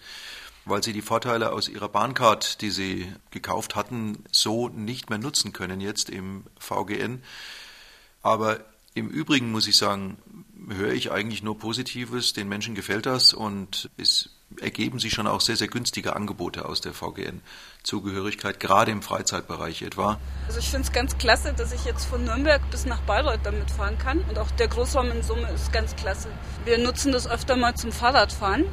weil 0.65 0.83
sie 0.83 0.93
die 0.93 1.01
Vorteile 1.01 1.51
aus 1.51 1.67
ihrer 1.67 1.89
Bahncard, 1.89 2.61
die 2.61 2.69
sie 2.69 3.11
gekauft 3.31 3.75
hatten, 3.75 4.23
so 4.31 4.69
nicht 4.69 5.09
mehr 5.09 5.19
nutzen 5.19 5.53
können 5.53 5.81
jetzt 5.81 6.09
im 6.09 6.43
VGN. 6.59 7.21
Aber 8.21 8.59
im 8.93 9.09
Übrigen 9.09 9.51
muss 9.51 9.67
ich 9.67 9.77
sagen, 9.77 10.17
höre 10.67 10.93
ich 10.93 11.11
eigentlich 11.11 11.43
nur 11.43 11.57
Positives. 11.57 12.33
Den 12.33 12.49
Menschen 12.49 12.75
gefällt 12.75 13.05
das 13.05 13.33
und 13.33 13.89
es 13.97 14.29
ergeben 14.61 14.99
sich 14.99 15.13
schon 15.13 15.27
auch 15.27 15.41
sehr, 15.41 15.55
sehr 15.55 15.67
günstige 15.67 16.15
Angebote 16.15 16.65
aus 16.65 16.81
der 16.81 16.93
VGN-Zugehörigkeit, 16.93 18.59
gerade 18.59 18.91
im 18.91 19.01
Freizeitbereich 19.01 19.81
etwa. 19.81 20.19
Also 20.47 20.59
ich 20.59 20.69
finde 20.69 20.87
es 20.87 20.91
ganz 20.91 21.17
klasse, 21.17 21.53
dass 21.53 21.71
ich 21.71 21.85
jetzt 21.85 22.05
von 22.05 22.23
Nürnberg 22.23 22.61
bis 22.71 22.85
nach 22.85 22.99
Bayreuth 23.01 23.41
damit 23.43 23.69
fahren 23.71 23.97
kann. 23.97 24.19
Und 24.29 24.39
auch 24.39 24.51
der 24.51 24.67
Großraum 24.67 25.11
in 25.11 25.23
Summe 25.23 25.49
ist 25.51 25.71
ganz 25.71 25.95
klasse. 25.95 26.29
Wir 26.65 26.77
nutzen 26.77 27.11
das 27.11 27.29
öfter 27.29 27.55
mal 27.55 27.75
zum 27.75 27.91
Fahrradfahren 27.91 28.65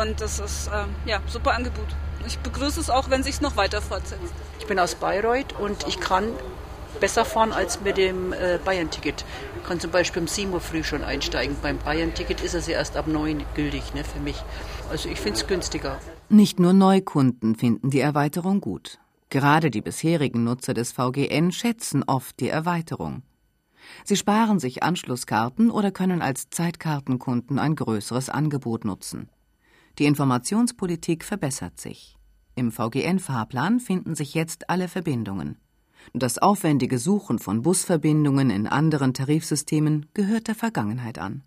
und 0.00 0.20
das 0.20 0.38
ist 0.38 0.68
äh, 0.68 0.84
ja 1.08 1.20
super 1.26 1.52
Angebot. 1.52 1.88
Ich 2.26 2.38
begrüße 2.38 2.80
es 2.80 2.90
auch, 2.90 3.10
wenn 3.10 3.22
sich 3.22 3.36
es 3.36 3.40
noch 3.40 3.56
weiter 3.56 3.80
fortsetzt. 3.80 4.32
Ich 4.58 4.66
bin 4.66 4.78
aus 4.78 4.94
Bayreuth 4.94 5.58
und 5.58 5.86
ich 5.88 6.00
kann 6.00 6.28
besser 7.00 7.24
fahren 7.24 7.52
als 7.52 7.80
mit 7.80 7.96
dem 7.96 8.32
äh, 8.32 8.58
Bayern-Ticket. 8.64 9.24
Ich 9.56 9.68
kann 9.68 9.80
zum 9.80 9.90
Beispiel 9.90 10.22
um 10.22 10.28
7 10.28 10.52
Uhr 10.52 10.60
früh 10.60 10.84
schon 10.84 11.02
einsteigen. 11.02 11.56
Beim 11.62 11.78
Bayern-Ticket 11.78 12.40
ist 12.40 12.54
es 12.54 12.66
ja 12.66 12.74
erst 12.74 12.96
ab 12.96 13.06
9 13.06 13.44
gültig 13.54 13.94
ne, 13.94 14.04
für 14.04 14.20
mich. 14.20 14.36
Also 14.90 15.08
ich 15.08 15.20
finde 15.20 15.38
es 15.38 15.46
günstiger. 15.46 16.00
Nicht 16.28 16.58
nur 16.58 16.72
Neukunden 16.72 17.54
finden 17.54 17.90
die 17.90 18.00
Erweiterung 18.00 18.60
gut. 18.60 18.98
Gerade 19.28 19.70
die 19.70 19.82
bisherigen 19.82 20.42
Nutzer 20.42 20.74
des 20.74 20.90
VGN 20.90 21.52
schätzen 21.52 22.02
oft 22.02 22.40
die 22.40 22.48
Erweiterung. 22.48 23.22
Sie 24.04 24.16
sparen 24.16 24.58
sich 24.58 24.82
Anschlusskarten 24.82 25.70
oder 25.70 25.92
können 25.92 26.22
als 26.22 26.50
Zeitkartenkunden 26.50 27.60
ein 27.60 27.76
größeres 27.76 28.30
Angebot 28.30 28.84
nutzen. 28.84 29.30
Die 29.98 30.06
Informationspolitik 30.06 31.24
verbessert 31.24 31.78
sich. 31.78 32.16
Im 32.56 32.72
VGN-Fahrplan 32.72 33.78
finden 33.78 34.16
sich 34.16 34.34
jetzt 34.34 34.70
alle 34.70 34.88
Verbindungen. 34.88 35.56
Das 36.14 36.38
aufwendige 36.38 36.98
Suchen 36.98 37.38
von 37.38 37.62
Busverbindungen 37.62 38.50
in 38.50 38.66
anderen 38.66 39.14
Tarifsystemen 39.14 40.06
gehört 40.14 40.48
der 40.48 40.56
Vergangenheit 40.56 41.18
an. 41.18 41.44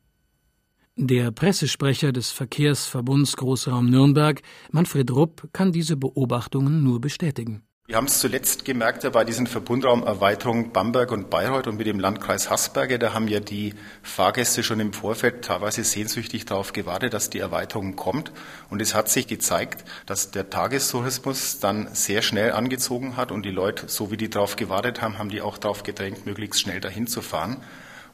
Der 0.95 1.31
Pressesprecher 1.31 2.11
des 2.11 2.29
Verkehrsverbunds 2.29 3.35
Großraum 3.35 3.89
Nürnberg, 3.89 4.43
Manfred 4.71 5.09
Rupp, 5.09 5.49
kann 5.51 5.71
diese 5.71 5.97
Beobachtungen 5.97 6.83
nur 6.83 7.01
bestätigen. 7.01 7.63
Wir 7.87 7.97
haben 7.97 8.05
es 8.05 8.19
zuletzt 8.19 8.63
gemerkt 8.63 9.03
ja 9.03 9.09
bei 9.09 9.25
diesen 9.25 9.47
Verbundraumerweiterungen 9.47 10.71
Bamberg 10.71 11.11
und 11.11 11.31
Bayreuth 11.31 11.65
und 11.65 11.77
mit 11.77 11.87
dem 11.87 11.99
Landkreis 11.99 12.51
Hasberge. 12.51 12.99
Da 12.99 13.11
haben 13.11 13.27
ja 13.27 13.39
die 13.39 13.73
Fahrgäste 14.03 14.61
schon 14.61 14.79
im 14.79 14.93
Vorfeld 14.93 15.43
teilweise 15.43 15.83
sehnsüchtig 15.83 16.45
darauf 16.45 16.73
gewartet, 16.73 17.15
dass 17.15 17.31
die 17.31 17.39
Erweiterung 17.39 17.95
kommt. 17.95 18.31
Und 18.69 18.79
es 18.79 18.93
hat 18.93 19.09
sich 19.09 19.25
gezeigt, 19.25 19.83
dass 20.05 20.29
der 20.29 20.51
Tagestourismus 20.51 21.59
dann 21.59 21.93
sehr 21.93 22.21
schnell 22.21 22.51
angezogen 22.51 23.17
hat 23.17 23.31
und 23.31 23.43
die 23.43 23.51
Leute, 23.51 23.89
so 23.89 24.11
wie 24.11 24.17
die 24.17 24.29
darauf 24.29 24.57
gewartet 24.57 25.01
haben, 25.01 25.17
haben 25.17 25.29
die 25.29 25.41
auch 25.41 25.57
darauf 25.57 25.81
gedrängt, 25.81 26.27
möglichst 26.27 26.61
schnell 26.61 26.79
dahin 26.79 27.07
zu 27.07 27.23
fahren. 27.23 27.57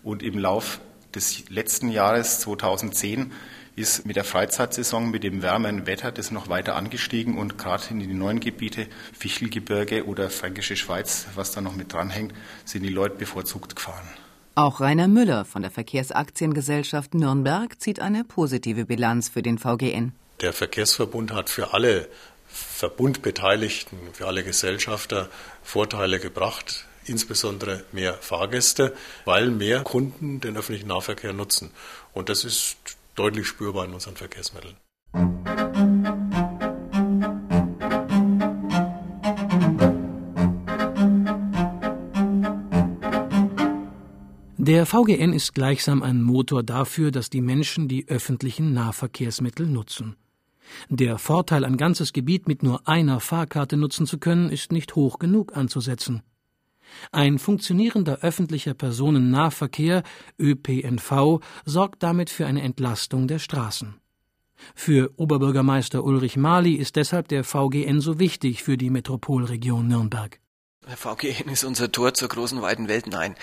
Und 0.02 0.24
im 0.24 0.40
Lauf 0.40 0.80
des 1.16 1.50
letzten 1.50 1.90
Jahres 1.90 2.40
2010 2.42 3.32
ist 3.76 4.06
mit 4.06 4.16
der 4.16 4.26
Freizeitsaison, 4.26 5.10
mit 5.10 5.24
dem 5.24 5.42
wärmeren 5.42 5.88
Wetter 5.88 6.12
das 6.12 6.32
noch 6.32 6.50
weiter 6.50 6.76
angestiegen 6.76 7.38
und 7.38 7.58
gerade 7.58 7.84
in 7.92 8.00
die 8.00 8.08
neuen 8.08 8.40
Gebiete, 8.40 8.88
Fichtelgebirge 9.18 10.06
oder 10.06 10.30
Fränkische 10.30 10.76
Schweiz, 10.76 11.28
was 11.36 11.52
da 11.52 11.62
noch 11.62 11.76
mit 11.76 11.94
dranhängt, 11.94 12.34
sind 12.66 12.84
die 12.84 12.90
Leute 12.90 13.16
bevorzugt 13.16 13.76
gefahren. 13.76 14.08
Auch 14.56 14.82
Rainer 14.82 15.08
Müller 15.08 15.46
von 15.46 15.62
der 15.62 15.72
Verkehrsaktiengesellschaft 15.72 17.14
Nürnberg 17.14 17.80
zieht 17.80 18.02
eine 18.02 18.26
positive 18.26 18.86
Bilanz 18.86 19.30
für 19.30 19.42
den 19.42 19.58
VGN. 19.58 20.12
Der 20.42 20.52
Verkehrsverbund 20.52 21.32
hat 21.32 21.50
für 21.50 21.74
alle 21.74 22.10
Verbundbeteiligten, 22.48 23.98
für 24.12 24.28
alle 24.28 24.44
Gesellschafter 24.44 25.30
Vorteile 25.64 26.20
gebracht 26.20 26.89
insbesondere 27.10 27.84
mehr 27.92 28.14
Fahrgäste, 28.14 28.96
weil 29.26 29.50
mehr 29.50 29.84
Kunden 29.84 30.40
den 30.40 30.56
öffentlichen 30.56 30.88
Nahverkehr 30.88 31.34
nutzen. 31.34 31.72
Und 32.14 32.30
das 32.30 32.46
ist 32.46 32.78
deutlich 33.16 33.48
spürbar 33.48 33.86
in 33.86 33.94
unseren 33.94 34.16
Verkehrsmitteln. 34.16 34.78
Der 44.58 44.86
VGN 44.86 45.34
ist 45.34 45.56
gleichsam 45.56 46.04
ein 46.04 46.22
Motor 46.22 46.62
dafür, 46.62 47.10
dass 47.10 47.32
die 47.32 47.42
Menschen 47.42 47.88
die 47.88 48.08
öffentlichen 48.08 48.74
Nahverkehrsmittel 48.74 49.66
nutzen. 49.66 50.16
Der 50.90 51.18
Vorteil, 51.18 51.66
ein 51.66 51.76
ganzes 51.76 52.14
Gebiet 52.14 52.48
mit 52.48 52.62
nur 52.62 52.88
einer 52.88 53.20
Fahrkarte 53.20 53.78
nutzen 53.78 54.06
zu 54.06 54.20
können, 54.20 54.52
ist 54.52 54.72
nicht 54.72 54.96
hoch 54.96 55.18
genug 55.18 55.58
anzusetzen. 55.58 56.22
Ein 57.12 57.40
funktionierender 57.40 58.20
öffentlicher 58.22 58.74
Personennahverkehr 58.74 60.04
ÖPNV 60.40 61.40
sorgt 61.66 62.04
damit 62.04 62.30
für 62.30 62.46
eine 62.46 62.62
Entlastung 62.62 63.28
der 63.28 63.40
Straßen. 63.40 63.96
Für 64.76 65.12
Oberbürgermeister 65.18 66.04
Ulrich 66.04 66.36
Mali 66.38 66.74
ist 66.74 66.96
deshalb 66.96 67.28
der 67.30 67.44
VGN 67.44 68.02
so 68.02 68.20
wichtig 68.20 68.64
für 68.64 68.78
die 68.78 68.90
Metropolregion 68.90 69.88
Nürnberg. 69.88 70.40
Der 70.88 70.98
VGN 70.98 71.50
ist 71.50 71.64
unser 71.64 71.92
Tor 71.92 72.14
zur 72.14 72.30
großen 72.30 72.62
weiten 72.62 72.88
Welt. 72.88 73.08
Nein, 73.08 73.36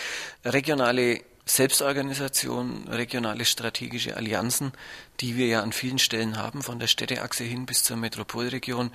regionale 0.45 1.21
Selbstorganisation, 1.49 2.88
regionale 2.88 3.45
strategische 3.45 4.17
Allianzen, 4.17 4.73
die 5.21 5.37
wir 5.37 5.47
ja 5.47 5.62
an 5.62 5.73
vielen 5.73 6.00
Stellen 6.00 6.37
haben, 6.37 6.61
von 6.61 6.81
der 6.81 6.88
Städteachse 6.88 7.45
hin 7.45 7.67
bis 7.67 7.85
zur 7.85 7.97
Metropolregion, 7.97 8.91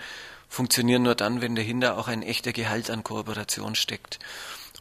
funktionieren 0.49 1.03
nur 1.03 1.15
dann, 1.15 1.41
wenn 1.41 1.55
dahinter 1.55 1.97
auch 1.97 2.09
ein 2.09 2.21
echter 2.21 2.51
Gehalt 2.51 2.89
an 2.89 3.03
Kooperation 3.03 3.75
steckt. 3.75 4.19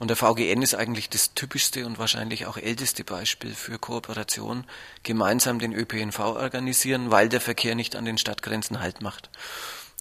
Und 0.01 0.09
der 0.09 0.17
VGN 0.17 0.63
ist 0.63 0.75
eigentlich 0.75 1.11
das 1.11 1.35
typischste 1.35 1.87
und 1.87 1.99
wahrscheinlich 1.99 2.47
auch 2.47 2.57
älteste 2.57 3.05
Beispiel 3.05 3.55
für 3.55 3.79
Kooperation, 3.79 4.65
gemeinsam 5.05 5.61
den 5.61 5.73
ÖPNV 5.73 6.19
organisieren, 6.19 7.13
weil 7.13 7.29
der 7.29 7.41
Verkehr 7.41 7.77
nicht 7.77 7.95
an 7.95 8.05
den 8.05 8.19
Stadtgrenzen 8.19 8.81
Halt 8.81 9.01
macht. 9.01 9.31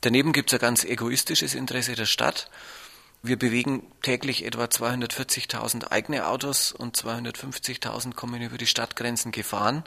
Daneben 0.01 0.33
gibt 0.33 0.49
es 0.49 0.53
ein 0.55 0.61
ganz 0.61 0.85
egoistisches 0.85 1.53
Interesse 1.53 1.93
der 1.93 2.07
Stadt. 2.07 2.49
Wir 3.21 3.37
bewegen 3.37 3.83
täglich 4.01 4.45
etwa 4.45 4.63
240.000 4.63 5.91
eigene 5.91 6.27
Autos 6.27 6.71
und 6.71 6.95
250.000 6.95 8.13
kommen 8.13 8.41
über 8.41 8.57
die 8.57 8.65
Stadtgrenzen 8.65 9.33
gefahren. 9.33 9.83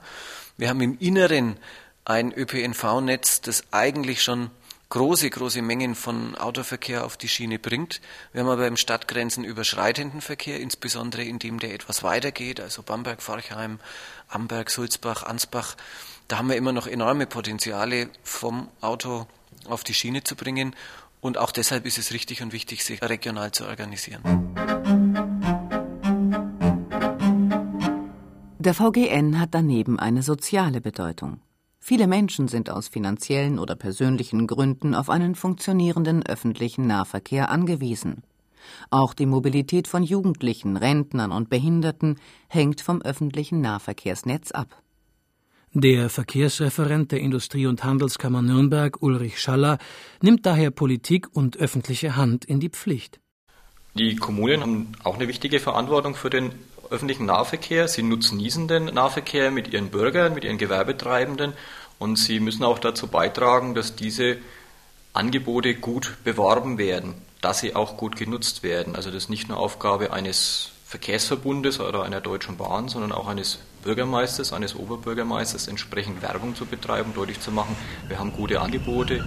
Wir 0.59 0.69
haben 0.69 0.83
im 0.83 0.99
Inneren 0.99 1.57
ein 2.05 2.31
ÖPNV-Netz, 2.33 3.41
das 3.41 3.65
eigentlich 3.71 4.23
schon 4.23 4.51
große, 4.91 5.31
große 5.31 5.63
Mengen 5.63 5.95
von 5.95 6.37
Autoverkehr 6.37 7.07
auf 7.07 7.17
die 7.17 7.29
Schiene 7.29 7.59
bringt. 7.59 8.03
Wir 8.35 8.43
haben 8.43 8.51
aber 8.51 8.67
im 8.67 8.77
Stadtgrenzen 8.77 9.45
überschreitenden 9.45 10.21
Verkehr, 10.21 10.61
insbesondere 10.61 11.25
in 11.25 11.39
dem 11.39 11.59
der 11.59 11.73
etwas 11.73 12.03
weiter 12.03 12.33
geht, 12.33 12.61
also 12.61 12.83
Bamberg, 12.83 13.23
Forchheim, 13.23 13.81
Amberg, 14.29 14.69
Sulzbach, 14.69 15.23
Ansbach. 15.23 15.79
Da 16.29 16.37
haben 16.37 16.51
wir 16.51 16.57
immer 16.57 16.73
noch 16.73 16.87
enorme 16.87 17.27
Potenziale 17.27 18.11
vom 18.23 18.69
Auto 18.83 19.27
auf 19.67 19.85
die 19.85 19.95
Schiene 19.95 20.25
zu 20.25 20.37
bringen. 20.37 20.77
Und 21.23 21.39
auch 21.39 21.53
deshalb 21.53 21.87
ist 21.87 21.99
es 21.99 22.13
richtig 22.13 22.43
und 22.43 22.53
wichtig, 22.53 22.85
sich 22.85 23.01
regional 23.01 23.53
zu 23.53 23.65
organisieren. 23.65 24.23
Der 28.59 28.75
VGN 28.75 29.39
hat 29.39 29.51
daneben 29.53 30.01
eine 30.01 30.25
soziale 30.25 30.81
Bedeutung. 30.81 31.41
Viele 31.79 32.09
Menschen 32.09 32.49
sind 32.49 32.71
aus 32.71 32.89
finanziellen 32.89 33.61
oder 33.61 33.77
persönlichen 33.77 34.49
Gründen 34.49 34.97
auf 34.97 35.11
einen 35.11 35.37
funktionierenden 35.37 36.27
öffentlichen 36.27 36.89
Nahverkehr 36.89 37.51
angewiesen. 37.51 38.25
Auch 38.91 39.15
die 39.15 39.27
Mobilität 39.27 39.87
von 39.87 40.03
Jugendlichen, 40.03 40.77
Rentnern 40.77 41.31
und 41.31 41.49
Behinderten 41.49 42.19
hängt 42.49 42.81
vom 42.81 43.01
öffentlichen 43.01 43.61
Nahverkehrsnetz 43.61 44.51
ab. 44.51 44.83
Der 45.75 46.11
Verkehrsreferent 46.11 47.13
der 47.13 47.21
Industrie- 47.21 47.67
und 47.67 47.83
Handelskammer 47.83 48.43
Nürnberg, 48.43 49.01
Ulrich 49.01 49.41
Schaller, 49.41 49.79
nimmt 50.21 50.45
daher 50.45 50.71
Politik 50.71 51.29
und 51.33 51.57
öffentliche 51.57 52.15
Hand 52.15 52.45
in 52.45 52.61
die 52.61 52.69
Pflicht. 52.69 53.21
Die 53.95 54.17
Kommunen 54.17 54.61
haben 54.61 54.93
auch 55.03 55.15
eine 55.15 55.29
wichtige 55.29 55.61
Verantwortung 55.61 56.15
für 56.15 56.29
den 56.29 56.53
öffentlichen 56.91 57.25
Nahverkehr. 57.25 57.89
Sie 57.89 58.03
nutzen 58.03 58.39
den 58.69 58.85
Nahverkehr 58.85 59.51
mit 59.51 59.73
ihren 59.73 59.89
Bürgern, 59.89 60.35
mit 60.35 60.45
ihren 60.45 60.59
Gewerbetreibenden 60.59 61.55
und 61.99 62.17
sie 62.17 62.39
müssen 62.39 62.65
auch 62.65 62.79
dazu 62.79 63.07
beitragen, 63.07 63.75
dass 63.75 63.97
diese 63.97 64.37
Angebote 65.15 65.75
gut 65.75 66.19
beworben 66.23 66.77
werden, 66.77 67.15
dass 67.41 67.61
sie 67.61 67.75
auch 67.75 67.97
gut 67.97 68.17
genutzt 68.17 68.63
werden. 68.63 68.95
Also 68.95 69.11
das 69.11 69.25
ist 69.25 69.31
nicht 69.31 69.49
nur 69.49 69.57
Aufgabe 69.57 70.13
eines 70.13 70.71
Verkehrsverbundes 70.93 71.81
oder 71.81 72.03
einer 72.03 72.21
Deutschen 72.21 72.59
Bahn, 72.59 72.87
sondern 72.87 73.13
auch 73.13 73.27
eines 73.27 73.61
Bürgermeisters, 73.83 74.53
eines 74.53 74.77
Oberbürgermeisters, 74.77 75.67
entsprechend 75.67 76.21
Werbung 76.21 76.55
zu 76.55 76.67
betreiben, 76.67 77.13
deutlich 77.15 77.41
zu 77.41 77.51
machen, 77.51 77.75
wir 78.09 78.19
haben 78.19 78.31
gute 78.31 78.61
Angebote. 78.61 79.25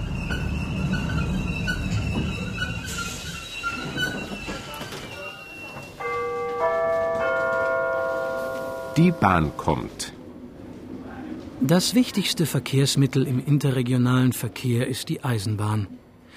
Die 8.95 9.11
Bahn 9.11 9.57
kommt. 9.57 10.13
Das 11.61 11.95
wichtigste 11.95 12.45
Verkehrsmittel 12.45 13.25
im 13.25 13.43
interregionalen 13.43 14.33
Verkehr 14.33 14.85
ist 14.87 15.09
die 15.09 15.23
Eisenbahn. 15.23 15.87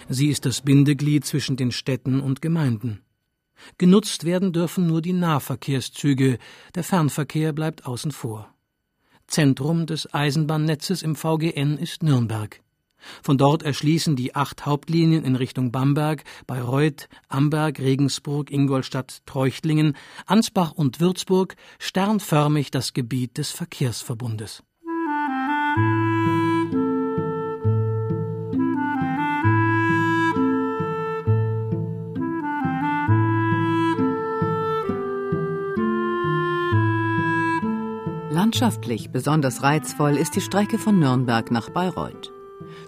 Sie 0.09 0.29
ist 0.29 0.47
das 0.47 0.63
Bindeglied 0.63 1.27
zwischen 1.27 1.59
den 1.59 1.71
Städten 1.71 2.21
und 2.21 2.41
Gemeinden. 2.41 3.03
Genutzt 3.77 4.25
werden 4.25 4.53
dürfen 4.53 4.87
nur 4.87 5.03
die 5.03 5.13
Nahverkehrszüge, 5.13 6.39
der 6.75 6.85
Fernverkehr 6.85 7.53
bleibt 7.53 7.87
außen 7.87 8.13
vor. 8.13 8.53
Zentrum 9.27 9.87
des 9.87 10.13
Eisenbahnnetzes 10.13 11.03
im 11.03 11.15
VGN 11.15 11.77
ist 11.77 12.03
Nürnberg. 12.03 12.61
Von 13.23 13.39
dort 13.39 13.63
erschließen 13.63 14.17
die 14.17 14.35
acht 14.35 14.67
Hauptlinien 14.67 15.25
in 15.25 15.37
Richtung 15.37 15.71
Bamberg, 15.71 16.25
Bayreuth, 16.47 17.09
Amberg, 17.29 17.79
Regensburg, 17.79 18.51
Ingolstadt, 18.51 19.19
Treuchtlingen, 19.27 19.97
Ansbach 20.27 20.73
und 20.73 21.01
Würzburg 21.01 21.57
sternförmig 21.79 22.71
das 22.71 22.95
Gebiet 22.95 23.39
des 23.39 23.51
Verkehrsverbundes. 23.51 24.63
Landschaftlich 38.49 39.11
besonders 39.11 39.63
reizvoll 39.63 40.17
ist 40.17 40.35
die 40.35 40.41
Strecke 40.41 40.79
von 40.79 40.99
Nürnberg 40.99 41.51
nach 41.51 41.69
Bayreuth. 41.69 42.33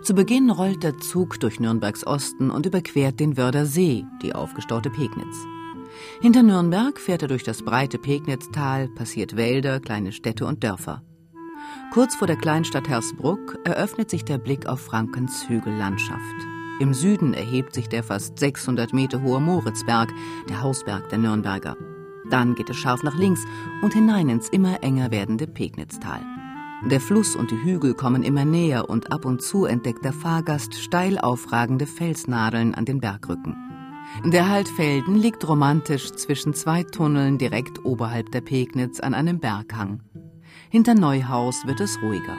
Zu 0.03 0.15
Beginn 0.15 0.49
rollt 0.49 0.83
der 0.83 0.97
Zug 1.01 1.39
durch 1.39 1.61
Nürnbergs 1.61 2.07
Osten 2.07 2.51
und 2.51 2.65
überquert 2.65 3.21
den 3.21 3.37
Wörder 3.37 3.67
See, 3.67 4.07
die 4.23 4.35
aufgestaute 4.35 4.89
Pegnitz. 4.89 5.37
Hinter 6.23 6.43
Nürnberg 6.43 6.99
fährt 6.99 7.21
er 7.21 7.29
durch 7.29 7.43
das 7.43 7.63
breite 7.63 7.99
Pegnitztal, 7.99 8.89
passiert 8.89 9.37
Wälder, 9.37 9.81
kleine 9.81 10.13
Städte 10.13 10.47
und 10.47 10.65
Dörfer. 10.65 11.03
Kurz 11.93 12.15
vor 12.15 12.27
der 12.27 12.37
Kleinstadt 12.37 12.89
Hersbruck 12.89 13.59
eröffnet 13.65 14.09
sich 14.09 14.25
der 14.25 14.39
Blick 14.39 14.67
auf 14.67 14.81
Frankens 14.81 15.47
Hügellandschaft. 15.47 16.47
Im 16.81 16.95
Süden 16.95 17.35
erhebt 17.35 17.75
sich 17.75 17.91
der 17.91 18.03
fast 18.03 18.39
600 18.39 18.95
Meter 18.95 19.21
hohe 19.21 19.41
Moritzberg, 19.41 20.11
der 20.49 20.63
Hausberg 20.63 21.11
der 21.11 21.19
Nürnberger. 21.19 21.77
Dann 22.31 22.55
geht 22.55 22.71
es 22.71 22.77
scharf 22.77 23.03
nach 23.03 23.17
links 23.17 23.45
und 23.83 23.93
hinein 23.93 24.29
ins 24.29 24.49
immer 24.49 24.83
enger 24.83 25.11
werdende 25.11 25.47
Pegnitztal. 25.47 26.21
Der 26.89 27.01
Fluss 27.01 27.37
und 27.37 27.51
die 27.51 27.63
Hügel 27.63 27.93
kommen 27.93 28.23
immer 28.23 28.47
näher 28.47 28.89
und 28.89 29.13
ab 29.13 29.27
und 29.27 29.43
zu 29.43 29.67
entdeckt 29.67 30.05
der 30.05 30.15
Fahrgast 30.15 30.75
steil 30.75 31.19
aufragende 31.19 31.87
Felsnadeln 31.87 32.75
an 32.75 32.87
den 32.87 33.01
Bergrücken. 33.01 33.55
Der 34.25 34.49
Haltfelden 34.49 35.15
liegt 35.15 35.47
romantisch 35.47 36.13
zwischen 36.13 36.55
zwei 36.55 36.83
Tunneln 36.83 37.37
direkt 37.37 37.85
oberhalb 37.85 38.33
der 38.33 38.41
Pegnitz 38.41 38.99
an 38.99 39.13
einem 39.13 39.41
Berghang. 39.41 40.01
Hinter 40.71 40.95
Neuhaus 40.95 41.67
wird 41.67 41.81
es 41.81 42.01
ruhiger. 42.03 42.37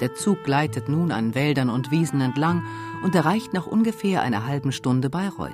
Der 0.00 0.14
Zug 0.14 0.42
gleitet 0.42 0.88
nun 0.88 1.12
an 1.12 1.34
Wäldern 1.34 1.68
und 1.68 1.90
Wiesen 1.90 2.20
entlang 2.20 2.64
und 3.04 3.14
erreicht 3.14 3.52
nach 3.52 3.66
ungefähr 3.66 4.22
einer 4.22 4.46
halben 4.46 4.72
Stunde 4.72 5.10
Bayreuth. 5.10 5.52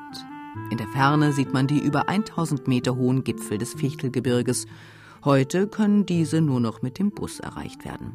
In 0.71 0.79
der 0.79 0.89
Ferne 0.89 1.33
sieht 1.33 1.53
man 1.53 1.67
die 1.67 1.79
über 1.79 2.09
1000 2.09 2.69
Meter 2.69 2.97
hohen 2.97 3.25
Gipfel 3.25 3.59
des 3.59 3.75
Fichtelgebirges. 3.75 4.67
Heute 5.25 5.67
können 5.67 6.07
diese 6.07 6.41
nur 6.41 6.61
noch 6.61 6.83
mit 6.83 6.99
dem 6.99 7.11
Bus 7.11 7.41
erreicht 7.41 7.85
werden. 7.85 8.13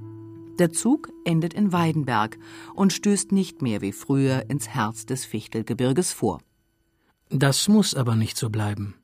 Der 0.60 0.72
Zug 0.72 1.10
endet 1.26 1.54
in 1.54 1.72
Weidenberg 1.72 2.38
und 2.76 2.94
stößt 2.94 3.32
nicht 3.32 3.62
mehr 3.62 3.82
wie 3.82 3.92
früher 3.92 4.50
ins 4.50 4.70
Herz 4.70 5.06
des 5.06 5.26
Fichtelgebirges 5.26 6.14
vor. 6.14 6.42
Das 7.30 7.68
muss 7.68 7.96
aber 7.96 8.16
nicht 8.16 8.38
so 8.38 8.50
bleiben. 8.50 8.96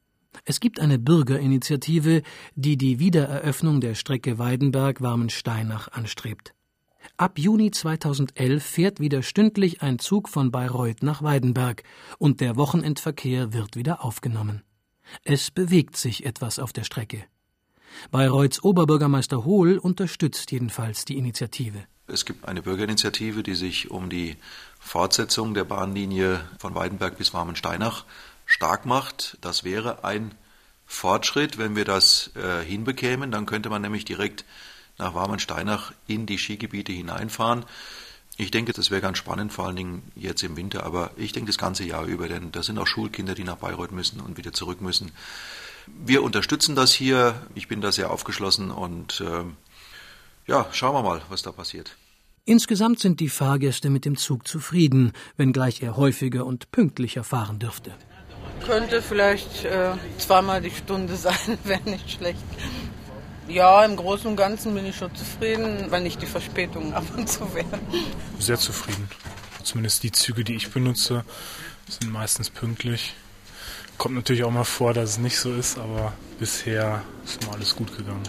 Es 0.45 0.59
gibt 0.59 0.79
eine 0.79 0.99
Bürgerinitiative, 0.99 2.21
die 2.55 2.77
die 2.77 2.99
Wiedereröffnung 2.99 3.81
der 3.81 3.95
Strecke 3.95 4.37
Weidenberg-Warmensteinach 4.37 5.87
anstrebt. 5.87 6.53
Ab 7.19 7.37
Juni 7.37 7.69
2011 7.69 8.63
fährt 8.63 9.01
wieder 9.01 9.23
stündlich 9.23 9.81
ein 9.81 9.99
Zug 9.99 10.29
von 10.29 10.51
Bayreuth 10.51 11.03
nach 11.03 11.21
Weidenberg 11.21 11.83
und 12.17 12.39
der 12.39 12.55
Wochenendverkehr 12.55 13.51
wird 13.51 13.75
wieder 13.75 14.05
aufgenommen. 14.05 14.63
Es 15.25 15.51
bewegt 15.51 15.97
sich 15.97 16.25
etwas 16.25 16.59
auf 16.59 16.71
der 16.71 16.85
Strecke. 16.85 17.25
Bayreuths 18.09 18.63
Oberbürgermeister 18.63 19.43
Hohl 19.43 19.79
unterstützt 19.79 20.49
jedenfalls 20.53 21.03
die 21.03 21.17
Initiative. 21.17 21.83
Es 22.07 22.23
gibt 22.23 22.47
eine 22.47 22.61
Bürgerinitiative, 22.61 23.43
die 23.43 23.55
sich 23.55 23.91
um 23.91 24.09
die 24.09 24.37
Fortsetzung 24.79 25.53
der 25.53 25.65
Bahnlinie 25.65 26.39
von 26.57 26.73
Weidenberg 26.73 27.17
bis 27.17 27.33
Warmensteinach 27.33 28.05
stark 28.45 28.85
macht. 28.85 29.37
Das 29.41 29.65
wäre 29.65 30.05
ein 30.05 30.33
Fortschritt, 30.85 31.57
wenn 31.57 31.75
wir 31.75 31.83
das 31.83 32.31
äh, 32.37 32.63
hinbekämen. 32.63 33.29
Dann 33.29 33.45
könnte 33.45 33.69
man 33.69 33.81
nämlich 33.81 34.05
direkt 34.05 34.45
nach 34.99 35.15
Warmensteinach 35.15 35.93
in 36.07 36.25
die 36.25 36.37
Skigebiete 36.37 36.91
hineinfahren. 36.91 37.65
Ich 38.37 38.51
denke, 38.51 38.71
das 38.71 38.89
wäre 38.89 39.01
ganz 39.01 39.17
spannend, 39.17 39.51
vor 39.51 39.65
allen 39.65 39.75
Dingen 39.75 40.03
jetzt 40.15 40.43
im 40.43 40.55
Winter, 40.55 40.85
aber 40.85 41.11
ich 41.17 41.33
denke 41.33 41.47
das 41.47 41.57
ganze 41.57 41.83
Jahr 41.83 42.05
über, 42.05 42.29
denn 42.29 42.51
da 42.51 42.63
sind 42.63 42.77
auch 42.77 42.87
Schulkinder, 42.87 43.35
die 43.35 43.43
nach 43.43 43.57
Bayreuth 43.57 43.91
müssen 43.91 44.21
und 44.21 44.37
wieder 44.37 44.53
zurück 44.53 44.79
müssen. 44.79 45.11
Wir 45.87 46.23
unterstützen 46.23 46.75
das 46.75 46.93
hier. 46.93 47.35
Ich 47.55 47.67
bin 47.67 47.81
da 47.81 47.91
sehr 47.91 48.11
aufgeschlossen 48.11 48.71
und 48.71 49.21
äh, 49.21 49.43
ja, 50.47 50.67
schauen 50.71 50.93
wir 50.93 51.03
mal, 51.03 51.21
was 51.29 51.41
da 51.41 51.51
passiert. 51.51 51.97
Insgesamt 52.45 52.99
sind 52.99 53.19
die 53.19 53.29
Fahrgäste 53.29 53.89
mit 53.89 54.05
dem 54.05 54.17
Zug 54.17 54.47
zufrieden, 54.47 55.13
wenngleich 55.37 55.81
er 55.83 55.97
häufiger 55.97 56.45
und 56.45 56.71
pünktlicher 56.71 57.23
fahren 57.23 57.59
dürfte. 57.59 57.93
Könnte 58.65 59.01
vielleicht 59.01 59.65
äh, 59.65 59.91
zweimal 60.17 60.61
die 60.61 60.71
Stunde 60.71 61.15
sein, 61.17 61.57
wäre 61.63 61.87
nicht 61.89 62.09
schlecht. 62.09 62.39
Ja, 63.49 63.83
im 63.83 63.95
Großen 63.95 64.29
und 64.29 64.35
Ganzen 64.35 64.75
bin 64.75 64.85
ich 64.85 64.95
schon 64.95 65.13
zufrieden, 65.15 65.87
weil 65.89 66.01
nicht 66.01 66.21
die 66.21 66.27
Verspätungen 66.27 66.93
ab 66.99 67.03
und 67.17 67.27
zu 67.27 67.53
werden. 67.55 67.79
Sehr 68.37 68.57
zufrieden. 68.57 69.09
Zumindest 69.63 70.03
die 70.03 70.11
Züge, 70.11 70.43
die 70.43 70.55
ich 70.55 70.71
benutze, 70.71 71.23
sind 71.87 72.13
meistens 72.13 72.51
pünktlich. 72.51 73.15
Kommt 73.97 74.15
natürlich 74.15 74.43
auch 74.43 74.51
mal 74.51 74.63
vor, 74.63 74.93
dass 74.93 75.11
es 75.11 75.17
nicht 75.17 75.37
so 75.37 75.51
ist, 75.51 75.79
aber 75.79 76.13
bisher 76.39 77.01
ist 77.25 77.43
immer 77.43 77.53
alles 77.55 77.75
gut 77.75 77.95
gegangen. 77.97 78.23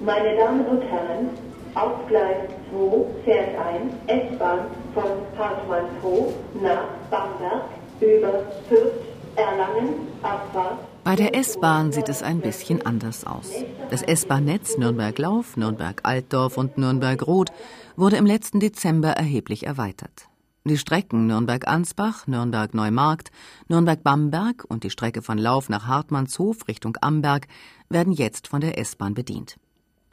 Meine 0.00 0.36
Damen 0.36 0.64
und 0.66 0.82
Herren, 0.82 1.28
auf 1.74 2.06
Gleis 2.08 2.48
2 2.70 3.24
fährt 3.24 3.58
ein 3.58 3.92
S-Bahn 4.08 4.66
von 4.94 5.04
Hartmannshof 5.38 6.34
nach 6.60 6.84
Bamberg 7.10 7.64
über 8.00 8.44
Fürth, 8.68 8.92
Erlangen, 9.36 10.08
Abfahrt. 10.22 10.78
Bei 11.04 11.16
der 11.16 11.34
S-Bahn 11.34 11.90
sieht 11.90 12.08
es 12.08 12.22
ein 12.22 12.40
bisschen 12.40 12.86
anders 12.86 13.24
aus. 13.24 13.50
Das 13.90 14.02
S-Bahn-Netz 14.02 14.78
Nürnberg-Lauf, 14.78 15.56
Nürnberg-Altdorf 15.56 16.56
und 16.56 16.78
Nürnberg-Roth 16.78 17.50
wurde 17.96 18.16
im 18.16 18.24
letzten 18.24 18.60
Dezember 18.60 19.10
erheblich 19.10 19.66
erweitert. 19.66 20.28
Die 20.64 20.78
Strecken 20.78 21.26
Nürnberg-Ansbach, 21.26 22.28
Nürnberg-Neumarkt, 22.28 23.32
Nürnberg-Bamberg 23.66 24.64
und 24.68 24.84
die 24.84 24.90
Strecke 24.90 25.22
von 25.22 25.38
Lauf 25.38 25.68
nach 25.68 25.88
Hartmannshof 25.88 26.68
Richtung 26.68 26.96
Amberg 27.00 27.48
werden 27.88 28.12
jetzt 28.12 28.46
von 28.46 28.60
der 28.60 28.78
S-Bahn 28.78 29.14
bedient. 29.14 29.56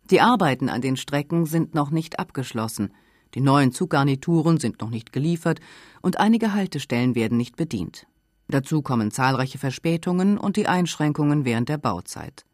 Die 0.10 0.22
Arbeiten 0.22 0.70
an 0.70 0.82
den 0.82 0.98
Strecken 0.98 1.46
sind 1.46 1.76
noch 1.76 1.92
nicht 1.92 2.18
abgeschlossen. 2.18 2.96
Die 3.36 3.42
neuen 3.42 3.72
Zuggarnituren 3.72 4.58
sind 4.58 4.82
noch 4.82 4.90
nicht 4.90 5.14
geliefert 5.14 5.60
und 6.02 6.20
einige 6.20 6.54
Haltestellen 6.54 7.14
werden 7.14 7.38
nicht 7.38 7.58
bedient. 7.58 8.08
Dazu 8.50 8.82
kommen 8.82 9.12
zahlreiche 9.12 9.58
Verspätungen 9.58 10.38
und 10.38 10.58
die 10.58 10.68
Einschränkungen 10.68 11.46
während 11.46 11.70
der 11.70 11.78
Bauzeit. 11.78 12.46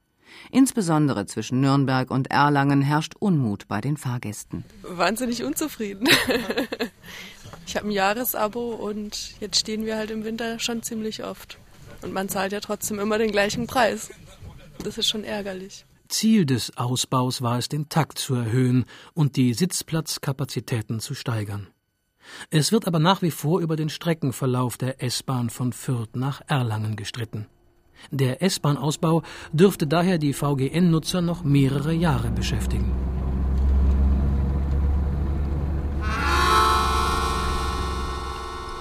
Insbesondere 0.52 1.26
zwischen 1.26 1.62
Nürnberg 1.62 2.12
und 2.12 2.30
Erlangen 2.30 2.82
herrscht 2.82 3.14
Unmut 3.18 3.68
bei 3.68 3.80
den 3.80 3.96
Fahrgästen. 3.96 4.66
Wahnsinnig 4.84 5.44
unzufrieden. 5.44 6.08
Ich 7.68 7.76
habe 7.76 7.88
ein 7.88 7.92
Jahresabo 7.92 8.74
und 8.76 9.40
jetzt 9.40 9.60
stehen 9.60 9.86
wir 9.86 9.98
halt 9.98 10.12
im 10.12 10.24
Winter 10.24 10.60
schon 10.60 10.84
ziemlich 10.84 11.24
oft. 11.24 11.58
Und 12.04 12.14
man 12.14 12.30
zahlt 12.30 12.52
ja 12.52 12.60
trotzdem 12.60 13.00
immer 13.00 13.18
den 13.18 13.32
gleichen 13.32 13.66
Preis. 13.66 14.12
Das 14.84 15.00
ist 15.00 15.08
schon 15.08 15.24
ärgerlich. 15.24 15.86
Ziel 16.08 16.46
des 16.46 16.78
Ausbaus 16.78 17.42
war 17.42 17.58
es, 17.58 17.68
den 17.68 17.90
Takt 17.90 18.20
zu 18.20 18.36
erhöhen 18.36 18.86
und 19.14 19.36
die 19.36 19.54
Sitzplatzkapazitäten 19.54 21.00
zu 21.00 21.16
steigern. 21.16 21.68
Es 22.50 22.72
wird 22.72 22.88
aber 22.88 23.00
nach 23.00 23.22
wie 23.22 23.32
vor 23.32 23.60
über 23.60 23.76
den 23.76 23.90
Streckenverlauf 23.90 24.78
der 24.78 25.04
S-Bahn 25.04 25.50
von 25.50 25.74
Fürth 25.74 26.16
nach 26.16 26.42
Erlangen 26.48 26.96
gestritten. 26.96 27.48
Der 28.12 28.42
S-Bahn-Ausbau 28.42 29.24
dürfte 29.52 29.88
daher 29.88 30.18
die 30.18 30.34
VGN-Nutzer 30.34 31.22
noch 31.22 31.44
mehrere 31.44 31.94
Jahre 31.94 32.30
beschäftigen. 32.32 32.92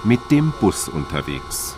mit 0.05 0.19
dem 0.29 0.53
Bus 0.61 0.87
unterwegs. 0.87 1.75